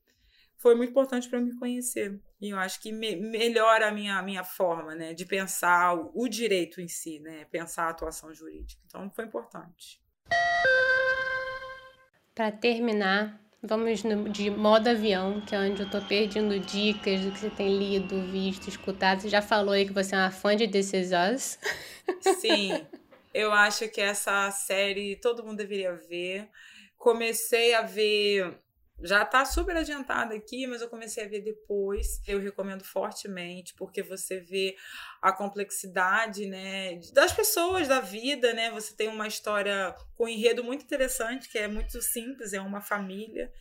foi 0.56 0.74
muito 0.74 0.90
importante 0.90 1.28
para 1.28 1.38
me 1.38 1.54
conhecer. 1.58 2.18
E 2.40 2.48
eu 2.48 2.58
acho 2.58 2.80
que 2.80 2.90
me, 2.90 3.16
melhora 3.16 3.88
a 3.88 3.90
minha, 3.90 4.16
a 4.16 4.22
minha 4.22 4.42
forma 4.42 4.94
né, 4.94 5.12
de 5.12 5.26
pensar 5.26 5.94
o, 5.94 6.10
o 6.14 6.26
direito 6.26 6.80
em 6.80 6.88
si, 6.88 7.20
né, 7.20 7.44
pensar 7.50 7.84
a 7.84 7.90
atuação 7.90 8.32
jurídica. 8.32 8.80
Então, 8.86 9.10
foi 9.10 9.26
importante. 9.26 10.00
Para 12.34 12.50
terminar, 12.50 13.38
vamos 13.62 14.04
no, 14.04 14.26
de 14.30 14.48
modo 14.48 14.88
avião, 14.88 15.42
que 15.42 15.54
é 15.54 15.58
onde 15.58 15.82
eu 15.82 15.86
estou 15.86 16.00
perdendo 16.00 16.58
dicas 16.58 17.20
do 17.20 17.30
que 17.30 17.40
você 17.40 17.50
tem 17.50 17.76
lido, 17.76 18.22
visto, 18.22 18.68
escutado. 18.68 19.20
Você 19.20 19.28
já 19.28 19.42
falou 19.42 19.74
aí 19.74 19.84
que 19.84 19.92
você 19.92 20.14
é 20.14 20.18
uma 20.18 20.30
fã 20.30 20.56
de 20.56 20.66
This. 20.66 21.58
Sim. 22.40 22.86
Eu 23.36 23.52
acho 23.52 23.86
que 23.90 24.00
essa 24.00 24.50
série 24.50 25.14
todo 25.16 25.44
mundo 25.44 25.58
deveria 25.58 25.92
ver. 25.92 26.48
Comecei 26.96 27.74
a 27.74 27.82
ver 27.82 28.58
já 29.02 29.26
tá 29.26 29.44
super 29.44 29.76
adiantada 29.76 30.34
aqui, 30.34 30.66
mas 30.66 30.80
eu 30.80 30.88
comecei 30.88 31.22
a 31.22 31.28
ver 31.28 31.42
depois. 31.42 32.18
Eu 32.26 32.40
recomendo 32.40 32.82
fortemente, 32.82 33.74
porque 33.74 34.02
você 34.02 34.40
vê 34.40 34.74
a 35.20 35.32
complexidade, 35.32 36.46
né, 36.46 36.98
das 37.12 37.30
pessoas, 37.30 37.86
da 37.86 38.00
vida, 38.00 38.54
né? 38.54 38.70
Você 38.70 38.96
tem 38.96 39.08
uma 39.08 39.28
história 39.28 39.94
com 40.14 40.24
um 40.24 40.28
enredo 40.28 40.64
muito 40.64 40.82
interessante, 40.82 41.50
que 41.50 41.58
é 41.58 41.68
muito 41.68 42.00
simples, 42.00 42.54
é 42.54 42.60
uma 42.60 42.80
família 42.80 43.52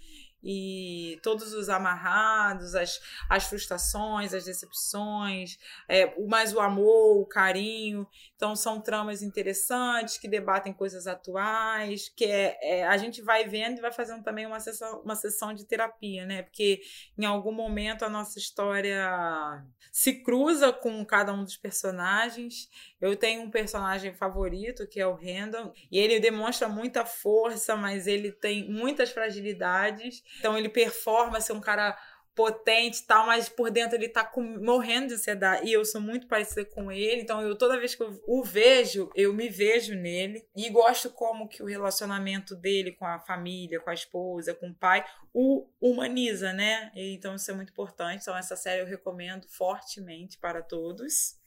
e 0.45 1.19
todos 1.23 1.53
os 1.53 1.69
amarrados, 1.69 2.75
as, 2.75 3.01
as 3.27 3.45
frustrações, 3.45 4.31
as 4.31 4.45
decepções, 4.45 5.57
é, 5.89 6.13
mais 6.27 6.53
o 6.53 6.59
amor, 6.59 7.19
o 7.19 7.25
carinho. 7.25 8.07
Então, 8.35 8.55
são 8.55 8.79
tramas 8.79 9.23
interessantes 9.23 10.19
que 10.19 10.27
debatem 10.27 10.71
coisas 10.71 11.07
atuais, 11.07 12.09
que 12.15 12.25
é, 12.25 12.59
é, 12.61 12.87
a 12.87 12.95
gente 12.95 13.23
vai 13.23 13.45
vendo 13.45 13.79
e 13.79 13.81
vai 13.81 13.91
fazendo 13.91 14.23
também 14.23 14.45
uma 14.45 14.59
sessão, 14.59 15.01
uma 15.01 15.15
sessão 15.15 15.51
de 15.51 15.65
terapia, 15.65 16.25
né? 16.25 16.43
Porque 16.43 16.81
em 17.17 17.25
algum 17.25 17.51
momento 17.51 18.05
a 18.05 18.09
nossa 18.09 18.37
história 18.37 19.65
se 19.91 20.21
cruza 20.21 20.71
com 20.71 21.03
cada 21.03 21.33
um 21.33 21.43
dos 21.43 21.57
personagens. 21.57 22.69
Eu 23.01 23.15
tenho 23.15 23.41
um 23.41 23.51
personagem 23.51 24.13
favorito, 24.13 24.87
que 24.87 24.99
é 24.99 25.07
o 25.07 25.13
Randall, 25.13 25.73
e 25.91 25.99
ele 25.99 26.19
demonstra 26.19 26.67
muita 26.67 27.05
força, 27.05 27.75
mas 27.75 28.07
ele 28.07 28.31
tem 28.31 28.69
muitas 28.69 29.11
fragilidades. 29.11 30.23
Então 30.39 30.57
ele 30.57 30.69
performa 30.69 31.41
ser 31.41 31.53
um 31.53 31.61
cara 31.61 31.97
potente 32.35 32.99
e 32.99 33.05
tal, 33.05 33.25
mas 33.25 33.47
por 33.47 33.71
dentro 33.71 33.95
ele 33.95 34.09
tá 34.09 34.23
com, 34.23 34.41
morrendo 34.41 35.07
de 35.07 35.13
ansiedade. 35.13 35.67
E 35.67 35.71
eu 35.71 35.85
sou 35.85 36.01
muito 36.01 36.27
parecida 36.27 36.65
com 36.65 36.91
ele, 36.91 37.21
então 37.21 37.41
eu 37.41 37.57
toda 37.57 37.79
vez 37.79 37.95
que 37.95 38.03
eu 38.03 38.21
o 38.27 38.43
vejo, 38.43 39.09
eu 39.15 39.33
me 39.33 39.47
vejo 39.47 39.95
nele. 39.95 40.45
E 40.55 40.69
gosto 40.69 41.09
como 41.09 41.47
que 41.47 41.63
o 41.63 41.65
relacionamento 41.65 42.53
dele 42.55 42.91
com 42.91 43.05
a 43.05 43.19
família, 43.19 43.79
com 43.79 43.89
a 43.89 43.93
esposa, 43.93 44.53
com 44.53 44.69
o 44.69 44.75
pai, 44.75 45.03
o 45.33 45.65
humaniza, 45.79 46.51
né? 46.51 46.91
E, 46.93 47.15
então 47.15 47.33
isso 47.35 47.49
é 47.49 47.53
muito 47.53 47.71
importante. 47.71 48.21
Então 48.21 48.35
essa 48.35 48.57
série 48.57 48.81
eu 48.81 48.85
recomendo 48.85 49.47
fortemente 49.47 50.37
para 50.37 50.61
todos. 50.61 51.39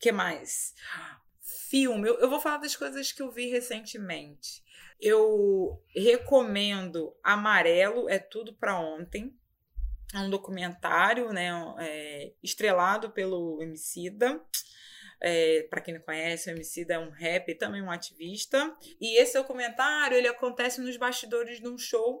Que 0.00 0.10
mais? 0.10 0.74
Filme. 1.68 2.08
Eu, 2.08 2.18
eu 2.18 2.30
vou 2.30 2.40
falar 2.40 2.56
das 2.56 2.74
coisas 2.74 3.12
que 3.12 3.22
eu 3.22 3.30
vi 3.30 3.50
recentemente. 3.50 4.62
Eu 5.00 5.82
recomendo 5.94 7.14
Amarelo 7.22 8.08
é 8.08 8.18
tudo 8.18 8.54
para 8.54 8.80
ontem. 8.80 9.34
É 10.12 10.18
um 10.18 10.30
documentário, 10.30 11.32
né, 11.32 11.50
é, 11.78 12.32
estrelado 12.42 13.10
pelo 13.10 13.62
Emicida. 13.62 14.42
É, 15.22 15.66
para 15.70 15.82
quem 15.82 15.94
não 15.94 16.00
conhece, 16.00 16.50
o 16.50 16.52
Emicida 16.52 16.94
é 16.94 16.98
um 16.98 17.10
rapper, 17.10 17.56
também 17.56 17.82
um 17.82 17.90
ativista. 17.90 18.76
E 19.00 19.20
esse 19.20 19.34
documentário 19.34 20.16
ele 20.16 20.26
acontece 20.26 20.80
nos 20.80 20.96
bastidores 20.96 21.60
de 21.60 21.68
um 21.68 21.78
show 21.78 22.20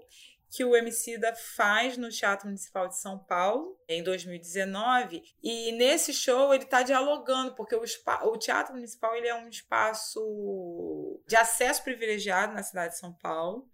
que 0.50 0.64
o 0.64 0.74
Emicida 0.74 1.32
faz 1.34 1.96
no 1.96 2.08
Teatro 2.08 2.46
Municipal 2.46 2.88
de 2.88 2.98
São 2.98 3.18
Paulo 3.18 3.78
em 3.88 4.02
2019 4.02 5.22
e 5.42 5.72
nesse 5.72 6.12
show 6.12 6.52
ele 6.52 6.64
está 6.64 6.82
dialogando 6.82 7.54
porque 7.54 7.76
o, 7.76 7.82
o, 8.24 8.36
Teatro 8.36 8.74
Municipal 8.74 9.14
ele 9.14 9.28
é 9.28 9.34
um 9.34 9.48
espaço 9.48 10.20
de 11.26 11.36
acesso 11.36 11.84
privilegiado 11.84 12.52
na 12.52 12.64
cidade 12.64 12.94
de 12.94 12.98
São 12.98 13.12
Paulo. 13.12 13.68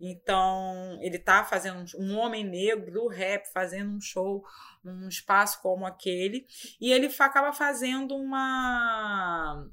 Então 0.00 0.98
ele 1.02 1.16
está 1.16 1.44
fazendo 1.44 1.84
um 1.98 2.16
homem 2.16 2.44
negro 2.44 2.90
do 2.92 3.08
rap 3.08 3.46
fazendo 3.52 3.94
um 3.94 4.00
show 4.00 4.42
num 4.82 5.08
espaço 5.08 5.60
como 5.60 5.84
aquele. 5.84 6.46
E 6.80 6.92
ele 6.92 7.12
acaba 7.18 7.52
fazendo 7.52 8.16
uma 8.16 9.68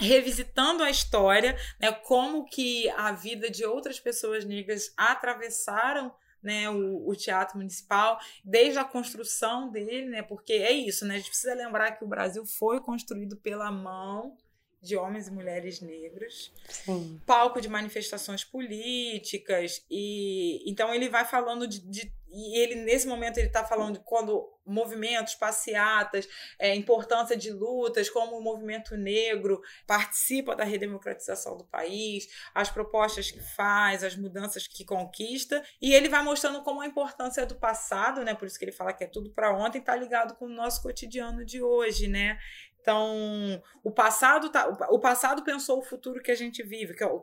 revisitando 0.00 0.82
a 0.82 0.90
história, 0.90 1.56
né, 1.80 1.90
como 1.92 2.44
que 2.44 2.88
a 2.90 3.12
vida 3.12 3.50
de 3.50 3.64
outras 3.64 3.98
pessoas 3.98 4.44
negras 4.44 4.92
atravessaram 4.96 6.14
né, 6.42 6.70
o, 6.70 7.08
o, 7.08 7.16
teatro 7.16 7.56
municipal, 7.56 8.20
desde 8.44 8.78
a 8.78 8.84
construção 8.84 9.70
dele, 9.70 10.06
né, 10.06 10.22
porque 10.22 10.52
é 10.52 10.72
isso, 10.72 11.04
né, 11.04 11.14
a 11.14 11.18
gente 11.18 11.30
precisa 11.30 11.54
lembrar 11.54 11.92
que 11.92 12.04
o 12.04 12.08
Brasil 12.08 12.44
foi 12.46 12.80
construído 12.80 13.36
pela 13.36 13.70
mão 13.70 14.36
de 14.80 14.96
homens 14.96 15.26
e 15.26 15.32
mulheres 15.32 15.80
negros, 15.80 16.52
Sim. 16.68 17.20
palco 17.26 17.60
de 17.60 17.68
manifestações 17.68 18.44
políticas 18.44 19.84
e 19.90 20.62
então 20.70 20.94
ele 20.94 21.08
vai 21.08 21.24
falando 21.24 21.66
de, 21.66 21.80
de 21.80 22.12
e 22.36 22.58
ele 22.58 22.74
nesse 22.74 23.06
momento 23.06 23.38
ele 23.38 23.46
está 23.46 23.64
falando 23.64 23.94
de 23.94 24.04
quando 24.04 24.52
movimentos, 24.66 25.34
passeatas, 25.34 26.28
é, 26.58 26.74
importância 26.74 27.36
de 27.36 27.52
lutas, 27.52 28.10
como 28.10 28.36
o 28.36 28.42
movimento 28.42 28.96
negro 28.96 29.62
participa 29.86 30.56
da 30.56 30.64
redemocratização 30.64 31.56
do 31.56 31.64
país, 31.64 32.28
as 32.52 32.68
propostas 32.68 33.30
que 33.30 33.40
faz, 33.40 34.02
as 34.02 34.16
mudanças 34.16 34.66
que 34.66 34.84
conquista, 34.84 35.64
e 35.80 35.94
ele 35.94 36.08
vai 36.08 36.22
mostrando 36.22 36.62
como 36.62 36.80
a 36.80 36.86
importância 36.86 37.46
do 37.46 37.54
passado, 37.54 38.24
né? 38.24 38.34
Por 38.34 38.46
isso 38.46 38.58
que 38.58 38.64
ele 38.64 38.72
fala 38.72 38.92
que 38.92 39.04
é 39.04 39.06
tudo 39.06 39.30
para 39.30 39.56
ontem, 39.56 39.78
está 39.78 39.94
ligado 39.94 40.34
com 40.34 40.46
o 40.46 40.48
nosso 40.48 40.82
cotidiano 40.82 41.44
de 41.44 41.62
hoje, 41.62 42.08
né? 42.08 42.38
Então, 42.86 43.60
o 43.82 43.90
passado 43.90 44.48
tá, 44.48 44.68
o 44.90 45.00
passado 45.00 45.42
pensou 45.42 45.80
o 45.80 45.82
futuro 45.82 46.22
que 46.22 46.30
a 46.30 46.36
gente 46.36 46.62
vive, 46.62 46.94
que 46.94 47.02
é 47.02 47.06
o, 47.08 47.20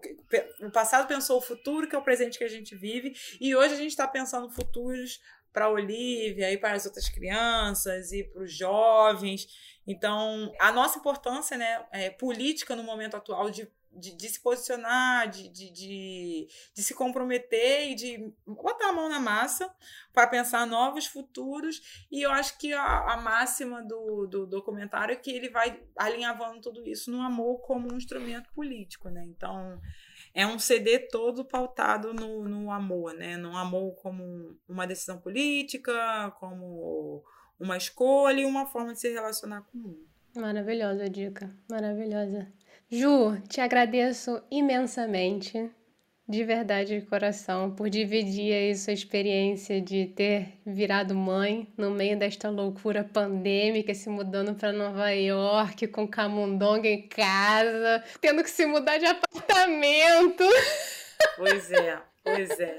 o 0.59 0.69
passado 0.69 1.07
pensou 1.07 1.37
o 1.37 1.41
futuro 1.41 1.87
que 1.87 1.95
é 1.95 1.97
o 1.97 2.03
presente 2.03 2.37
que 2.37 2.43
a 2.43 2.49
gente 2.49 2.75
vive, 2.75 3.15
e 3.39 3.55
hoje 3.55 3.73
a 3.73 3.77
gente 3.77 3.91
está 3.91 4.05
pensando 4.05 4.49
futuros 4.49 5.21
para 5.53 5.65
a 5.65 5.69
Olivia 5.69 6.51
e 6.51 6.57
para 6.57 6.73
as 6.75 6.85
outras 6.85 7.07
crianças 7.07 8.11
e 8.11 8.25
para 8.25 8.43
os 8.43 8.53
jovens. 8.53 9.47
Então, 9.87 10.53
a 10.59 10.69
nossa 10.69 10.99
importância 10.99 11.55
né, 11.55 11.85
é, 11.93 12.09
política 12.09 12.75
no 12.75 12.83
momento 12.83 13.15
atual 13.15 13.49
de 13.49 13.65
de, 13.95 14.15
de, 14.15 14.29
se 14.29 14.39
posicionar, 14.41 15.29
de, 15.29 15.49
de, 15.49 15.69
de, 15.71 16.83
se 16.83 16.93
comprometer 16.93 17.91
e 17.91 17.95
de 17.95 18.33
botar 18.45 18.89
a 18.89 18.93
mão 18.93 19.09
na 19.09 19.19
massa 19.19 19.73
para 20.13 20.27
pensar 20.27 20.65
novos 20.65 21.05
futuros. 21.05 22.05
E 22.11 22.21
eu 22.21 22.31
acho 22.31 22.57
que 22.57 22.73
a, 22.73 23.13
a 23.13 23.17
máxima 23.17 23.83
do, 23.83 24.27
do 24.27 24.47
documentário 24.47 25.13
é 25.13 25.15
que 25.15 25.31
ele 25.31 25.49
vai 25.49 25.81
alinhavando 25.97 26.61
tudo 26.61 26.87
isso 26.87 27.11
no 27.11 27.21
amor 27.21 27.59
como 27.61 27.91
um 27.91 27.97
instrumento 27.97 28.49
político, 28.53 29.09
né? 29.09 29.23
Então 29.25 29.79
é 30.33 30.45
um 30.45 30.57
CD 30.57 30.99
todo 30.99 31.45
pautado 31.45 32.13
no, 32.13 32.47
no 32.47 32.71
amor, 32.71 33.13
né? 33.13 33.37
No 33.37 33.55
amor 33.55 33.95
como 33.95 34.57
uma 34.67 34.87
decisão 34.87 35.19
política, 35.19 36.31
como 36.39 37.23
uma 37.59 37.77
escolha 37.77 38.41
e 38.41 38.45
uma 38.45 38.65
forma 38.65 38.93
de 38.93 38.99
se 38.99 39.11
relacionar 39.11 39.61
com 39.61 39.77
o 39.77 39.81
mundo. 39.81 40.13
Maravilhosa 40.35 41.07
dica, 41.09 41.55
maravilhosa. 41.69 42.51
Ju, 42.95 43.41
te 43.49 43.59
agradeço 43.59 44.39
imensamente, 44.51 45.67
de 46.29 46.43
verdade, 46.43 46.99
de 46.99 47.05
coração, 47.07 47.73
por 47.73 47.89
dividir 47.89 48.53
aí 48.53 48.75
sua 48.75 48.93
experiência 48.93 49.81
de 49.81 50.05
ter 50.05 50.59
virado 50.63 51.15
mãe 51.15 51.67
no 51.75 51.89
meio 51.89 52.15
desta 52.19 52.51
loucura 52.51 53.03
pandêmica, 53.03 53.95
se 53.95 54.07
mudando 54.09 54.53
para 54.53 54.71
Nova 54.71 55.09
York 55.09 55.87
com 55.87 56.07
camundonga 56.07 56.87
em 56.87 57.07
casa, 57.07 58.03
tendo 58.21 58.43
que 58.43 58.51
se 58.51 58.67
mudar 58.67 58.99
de 58.99 59.07
apartamento. 59.07 60.43
Pois 61.35 61.71
é. 61.71 61.97
Pois 62.23 62.59
é. 62.59 62.77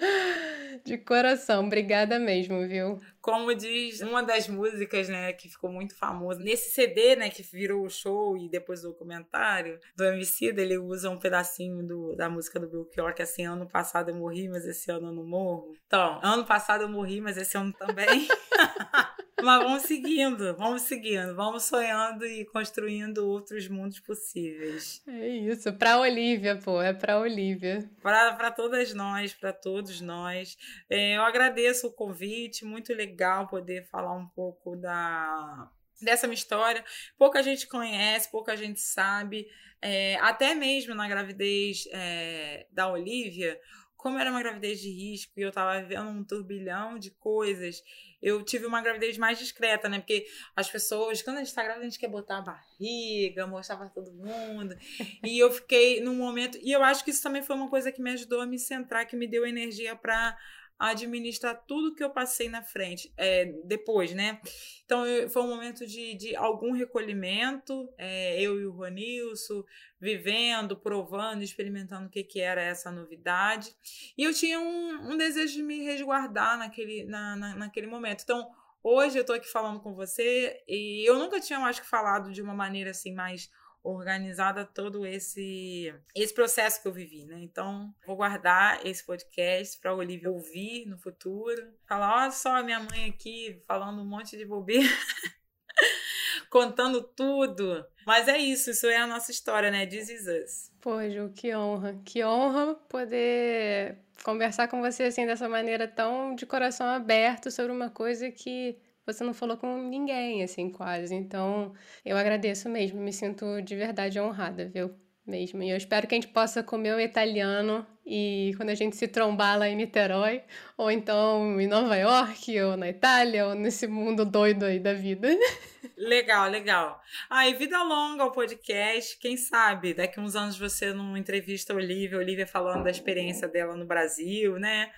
De 0.84 0.96
coração, 0.96 1.66
obrigada 1.66 2.20
mesmo, 2.20 2.68
viu? 2.68 3.00
Como 3.24 3.54
diz 3.54 4.02
uma 4.02 4.22
das 4.22 4.48
músicas, 4.48 5.08
né, 5.08 5.32
que 5.32 5.48
ficou 5.48 5.72
muito 5.72 5.96
famosa, 5.96 6.40
nesse 6.40 6.72
CD, 6.72 7.16
né, 7.16 7.30
que 7.30 7.42
virou 7.42 7.86
o 7.86 7.88
show 7.88 8.36
e 8.36 8.50
depois 8.50 8.84
o 8.84 8.88
documentário 8.88 9.80
do 9.96 10.04
MC, 10.04 10.48
ele 10.48 10.76
usa 10.76 11.08
um 11.08 11.18
pedacinho 11.18 11.82
do, 11.86 12.14
da 12.14 12.28
música 12.28 12.60
do 12.60 12.68
Belchior, 12.68 13.14
que 13.14 13.22
assim, 13.22 13.46
ano 13.46 13.66
passado 13.66 14.10
eu 14.10 14.14
morri, 14.14 14.46
mas 14.50 14.66
esse 14.66 14.90
ano 14.90 15.08
eu 15.08 15.12
não 15.14 15.24
morro. 15.24 15.72
Então, 15.86 16.20
ano 16.22 16.44
passado 16.44 16.82
eu 16.82 16.88
morri, 16.90 17.18
mas 17.22 17.38
esse 17.38 17.56
ano 17.56 17.72
também. 17.72 18.28
Mas 19.42 19.62
vamos 19.62 19.82
seguindo, 19.82 20.56
vamos 20.56 20.82
seguindo, 20.82 21.34
vamos 21.34 21.64
sonhando 21.64 22.24
e 22.24 22.44
construindo 22.46 23.18
outros 23.18 23.68
mundos 23.68 24.00
possíveis. 24.00 25.02
É 25.06 25.28
isso, 25.28 25.72
para 25.72 25.98
Olivia, 25.98 26.56
pô, 26.56 26.80
é 26.80 26.92
para 26.92 27.18
Olivia. 27.18 27.90
Para 28.00 28.50
todas 28.50 28.94
nós, 28.94 29.34
para 29.34 29.52
todos 29.52 30.00
nós. 30.00 30.56
É, 30.88 31.16
eu 31.16 31.22
agradeço 31.22 31.88
o 31.88 31.92
convite, 31.92 32.64
muito 32.64 32.92
legal 32.92 33.48
poder 33.48 33.84
falar 33.88 34.14
um 34.14 34.26
pouco 34.26 34.76
da 34.76 35.70
dessa 36.00 36.26
minha 36.26 36.34
história. 36.34 36.84
Pouca 37.16 37.42
gente 37.42 37.66
conhece, 37.66 38.30
pouca 38.30 38.56
gente 38.56 38.80
sabe. 38.80 39.46
É, 39.80 40.16
até 40.16 40.54
mesmo 40.54 40.94
na 40.94 41.08
gravidez 41.08 41.86
é, 41.92 42.66
da 42.70 42.90
Olivia, 42.90 43.58
como 43.96 44.18
era 44.18 44.30
uma 44.30 44.42
gravidez 44.42 44.80
de 44.80 44.90
risco 44.90 45.32
e 45.36 45.42
eu 45.42 45.48
estava 45.48 45.80
vivendo 45.80 46.08
um 46.08 46.24
turbilhão 46.24 46.98
de 46.98 47.10
coisas, 47.10 47.82
eu 48.24 48.42
tive 48.42 48.64
uma 48.64 48.80
gravidez 48.80 49.18
mais 49.18 49.38
discreta, 49.38 49.86
né? 49.86 49.98
Porque 49.98 50.26
as 50.56 50.70
pessoas, 50.70 51.20
quando 51.20 51.36
a 51.36 51.44
gente 51.44 51.54
tá 51.54 51.62
grávida, 51.62 51.84
a 51.84 51.88
gente 51.90 51.98
quer 51.98 52.08
botar 52.08 52.38
a 52.38 52.40
barriga, 52.40 53.46
mostrar 53.46 53.76
pra 53.76 53.90
todo 53.90 54.10
mundo. 54.10 54.74
e 55.22 55.38
eu 55.38 55.52
fiquei 55.52 56.00
num 56.00 56.14
momento. 56.14 56.58
E 56.62 56.72
eu 56.72 56.82
acho 56.82 57.04
que 57.04 57.10
isso 57.10 57.22
também 57.22 57.42
foi 57.42 57.54
uma 57.54 57.68
coisa 57.68 57.92
que 57.92 58.00
me 58.00 58.10
ajudou 58.12 58.40
a 58.40 58.46
me 58.46 58.58
centrar, 58.58 59.06
que 59.06 59.14
me 59.14 59.26
deu 59.26 59.46
energia 59.46 59.94
para 59.94 60.34
administrar 60.78 61.64
tudo 61.66 61.94
que 61.94 62.02
eu 62.02 62.10
passei 62.10 62.48
na 62.48 62.62
frente, 62.62 63.12
é, 63.16 63.46
depois, 63.64 64.12
né? 64.12 64.40
Então 64.84 65.06
eu, 65.06 65.28
foi 65.30 65.42
um 65.42 65.48
momento 65.48 65.86
de, 65.86 66.14
de 66.14 66.36
algum 66.36 66.72
recolhimento, 66.72 67.88
é, 67.96 68.40
eu 68.40 68.60
e 68.60 68.66
o 68.66 68.72
Ronilson 68.72 69.64
vivendo, 70.00 70.76
provando, 70.76 71.42
experimentando 71.42 72.06
o 72.06 72.10
que, 72.10 72.22
que 72.22 72.40
era 72.40 72.60
essa 72.62 72.90
novidade. 72.90 73.74
E 74.18 74.22
eu 74.22 74.34
tinha 74.34 74.60
um, 74.60 75.12
um 75.12 75.16
desejo 75.16 75.54
de 75.54 75.62
me 75.62 75.82
resguardar 75.82 76.58
naquele, 76.58 77.04
na, 77.04 77.36
na, 77.36 77.54
naquele 77.54 77.86
momento. 77.86 78.22
Então, 78.22 78.50
hoje 78.82 79.16
eu 79.16 79.22
estou 79.22 79.34
aqui 79.34 79.48
falando 79.48 79.80
com 79.80 79.94
você 79.94 80.62
e 80.68 81.08
eu 81.08 81.18
nunca 81.18 81.40
tinha, 81.40 81.58
acho 81.60 81.80
que, 81.80 81.88
falado 81.88 82.32
de 82.32 82.42
uma 82.42 82.54
maneira 82.54 82.90
assim 82.90 83.14
mais 83.14 83.50
organizada 83.84 84.64
todo 84.64 85.06
esse 85.06 85.94
esse 86.16 86.32
processo 86.32 86.80
que 86.80 86.88
eu 86.88 86.92
vivi, 86.92 87.26
né? 87.26 87.36
Então, 87.40 87.94
vou 88.06 88.16
guardar 88.16 88.84
esse 88.84 89.04
podcast 89.04 89.78
para 89.78 89.94
Olivia 89.94 90.30
ouvir 90.30 90.86
no 90.86 90.98
futuro, 90.98 91.62
falar, 91.86 92.22
olha 92.22 92.30
só 92.30 92.56
a 92.56 92.62
minha 92.62 92.80
mãe 92.80 93.10
aqui 93.10 93.60
falando 93.66 94.00
um 94.00 94.08
monte 94.08 94.36
de 94.36 94.46
bobeira, 94.46 94.88
contando 96.48 97.02
tudo. 97.02 97.86
Mas 98.06 98.26
é 98.26 98.38
isso, 98.38 98.70
isso 98.70 98.86
é 98.86 98.96
a 98.96 99.06
nossa 99.06 99.30
história, 99.30 99.70
né? 99.70 99.86
This 99.86 100.08
is 100.08 100.26
us. 100.26 100.72
Pô, 100.80 101.00
Ju, 101.08 101.30
que 101.34 101.54
honra. 101.54 102.00
Que 102.04 102.24
honra 102.24 102.74
poder 102.88 103.98
conversar 104.22 104.68
com 104.68 104.80
você 104.80 105.04
assim 105.04 105.26
dessa 105.26 105.48
maneira 105.48 105.86
tão 105.86 106.34
de 106.34 106.46
coração 106.46 106.86
aberto 106.86 107.50
sobre 107.50 107.72
uma 107.72 107.90
coisa 107.90 108.30
que 108.30 108.78
você 109.06 109.22
não 109.24 109.34
falou 109.34 109.56
com 109.56 109.76
ninguém, 109.88 110.42
assim, 110.42 110.70
quase. 110.70 111.14
Então, 111.14 111.72
eu 112.04 112.16
agradeço 112.16 112.68
mesmo, 112.68 113.00
me 113.00 113.12
sinto 113.12 113.60
de 113.62 113.76
verdade 113.76 114.20
honrada, 114.20 114.68
viu? 114.68 114.94
Mesmo. 115.26 115.62
E 115.62 115.70
eu 115.70 115.76
espero 115.76 116.06
que 116.06 116.14
a 116.14 116.20
gente 116.20 116.32
possa 116.32 116.62
comer 116.62 116.94
o 116.94 117.00
italiano 117.00 117.86
e 118.06 118.52
quando 118.58 118.68
a 118.68 118.74
gente 118.74 118.94
se 118.94 119.08
trombar 119.08 119.58
lá 119.58 119.66
em 119.66 119.76
Niterói, 119.76 120.42
ou 120.76 120.90
então 120.90 121.58
em 121.58 121.66
Nova 121.66 121.96
York, 121.96 122.60
ou 122.60 122.76
na 122.76 122.90
Itália, 122.90 123.46
ou 123.46 123.54
nesse 123.54 123.86
mundo 123.86 124.26
doido 124.26 124.66
aí 124.66 124.78
da 124.78 124.92
vida. 124.92 125.28
Legal, 125.96 126.50
legal. 126.50 127.00
Aí, 127.30 127.52
ah, 127.52 127.56
vida 127.56 127.82
longa 127.82 128.24
ao 128.24 128.32
podcast. 128.32 129.18
Quem 129.18 129.36
sabe 129.36 129.94
daqui 129.94 130.18
uns 130.18 130.34
anos 130.34 130.58
você 130.58 130.92
não 130.92 131.16
entrevista 131.16 131.72
a 131.72 131.76
Olivia, 131.76 132.16
a 132.16 132.20
Olivia 132.20 132.46
falando 132.46 132.84
da 132.84 132.90
experiência 132.90 133.46
dela 133.46 133.76
no 133.76 133.86
Brasil, 133.86 134.58
né? 134.58 134.90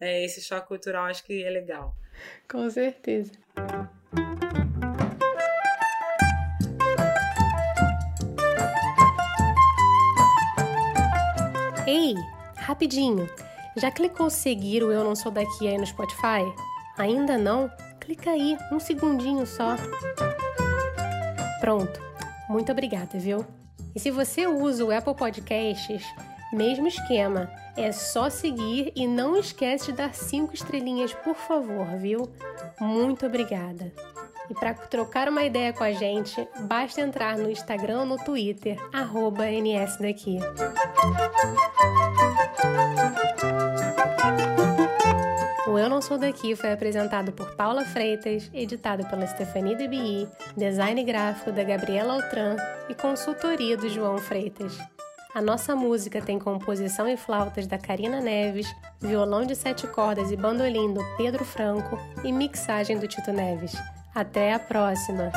É, 0.00 0.24
esse 0.24 0.40
choque 0.42 0.68
cultural 0.68 1.06
acho 1.06 1.24
que 1.24 1.42
é 1.42 1.50
legal. 1.50 1.96
Com 2.48 2.68
certeza. 2.70 3.32
Ei, 11.86 12.14
rapidinho. 12.56 13.28
Já 13.76 13.90
clicou 13.90 14.30
seguir 14.30 14.82
o 14.82 14.90
Eu 14.90 15.04
Não 15.04 15.14
Sou 15.14 15.30
Daqui 15.30 15.68
aí 15.68 15.76
no 15.76 15.86
Spotify? 15.86 16.44
Ainda 16.96 17.36
não? 17.36 17.70
Clica 18.00 18.30
aí, 18.30 18.56
um 18.72 18.80
segundinho 18.80 19.46
só. 19.46 19.76
Pronto. 21.60 22.00
Muito 22.48 22.70
obrigada, 22.72 23.18
viu? 23.18 23.44
E 23.94 24.00
se 24.00 24.10
você 24.10 24.46
usa 24.46 24.84
o 24.84 24.90
Apple 24.90 25.14
Podcasts, 25.14 26.04
mesmo 26.54 26.86
esquema. 26.86 27.50
É 27.76 27.90
só 27.90 28.30
seguir 28.30 28.92
e 28.94 29.06
não 29.06 29.36
esquece 29.36 29.86
de 29.86 29.98
dar 29.98 30.14
cinco 30.14 30.54
estrelinhas, 30.54 31.12
por 31.12 31.34
favor, 31.34 31.86
viu? 31.98 32.30
Muito 32.80 33.26
obrigada. 33.26 33.92
E 34.48 34.54
para 34.54 34.74
trocar 34.74 35.28
uma 35.28 35.42
ideia 35.42 35.72
com 35.72 35.82
a 35.82 35.92
gente, 35.92 36.46
basta 36.60 37.00
entrar 37.00 37.36
no 37.38 37.50
Instagram 37.50 38.00
ou 38.00 38.06
no 38.06 38.16
Twitter, 38.18 38.78
NSDaqui. 38.92 40.38
O 45.66 45.78
Eu 45.78 45.88
Não 45.88 46.00
Sou 46.00 46.18
Daqui 46.18 46.54
foi 46.54 46.72
apresentado 46.72 47.32
por 47.32 47.56
Paula 47.56 47.84
Freitas, 47.84 48.48
editado 48.52 49.04
pela 49.08 49.26
Stephanie 49.26 49.74
DeBi, 49.74 50.28
design 50.56 51.02
gráfico 51.02 51.50
da 51.50 51.64
Gabriela 51.64 52.14
Altran 52.14 52.56
e 52.88 52.94
consultoria 52.94 53.76
do 53.76 53.88
João 53.88 54.18
Freitas. 54.18 54.78
A 55.34 55.42
nossa 55.42 55.74
música 55.74 56.22
tem 56.22 56.38
composição 56.38 57.08
e 57.08 57.16
flautas 57.16 57.66
da 57.66 57.76
Karina 57.76 58.20
Neves, 58.20 58.72
violão 59.00 59.44
de 59.44 59.56
sete 59.56 59.84
cordas 59.84 60.30
e 60.30 60.36
bandolim 60.36 60.94
do 60.94 61.00
Pedro 61.16 61.44
Franco 61.44 61.98
e 62.22 62.30
mixagem 62.30 63.00
do 63.00 63.08
Tito 63.08 63.32
Neves. 63.32 63.74
Até 64.14 64.54
a 64.54 64.60
próxima! 64.60 65.32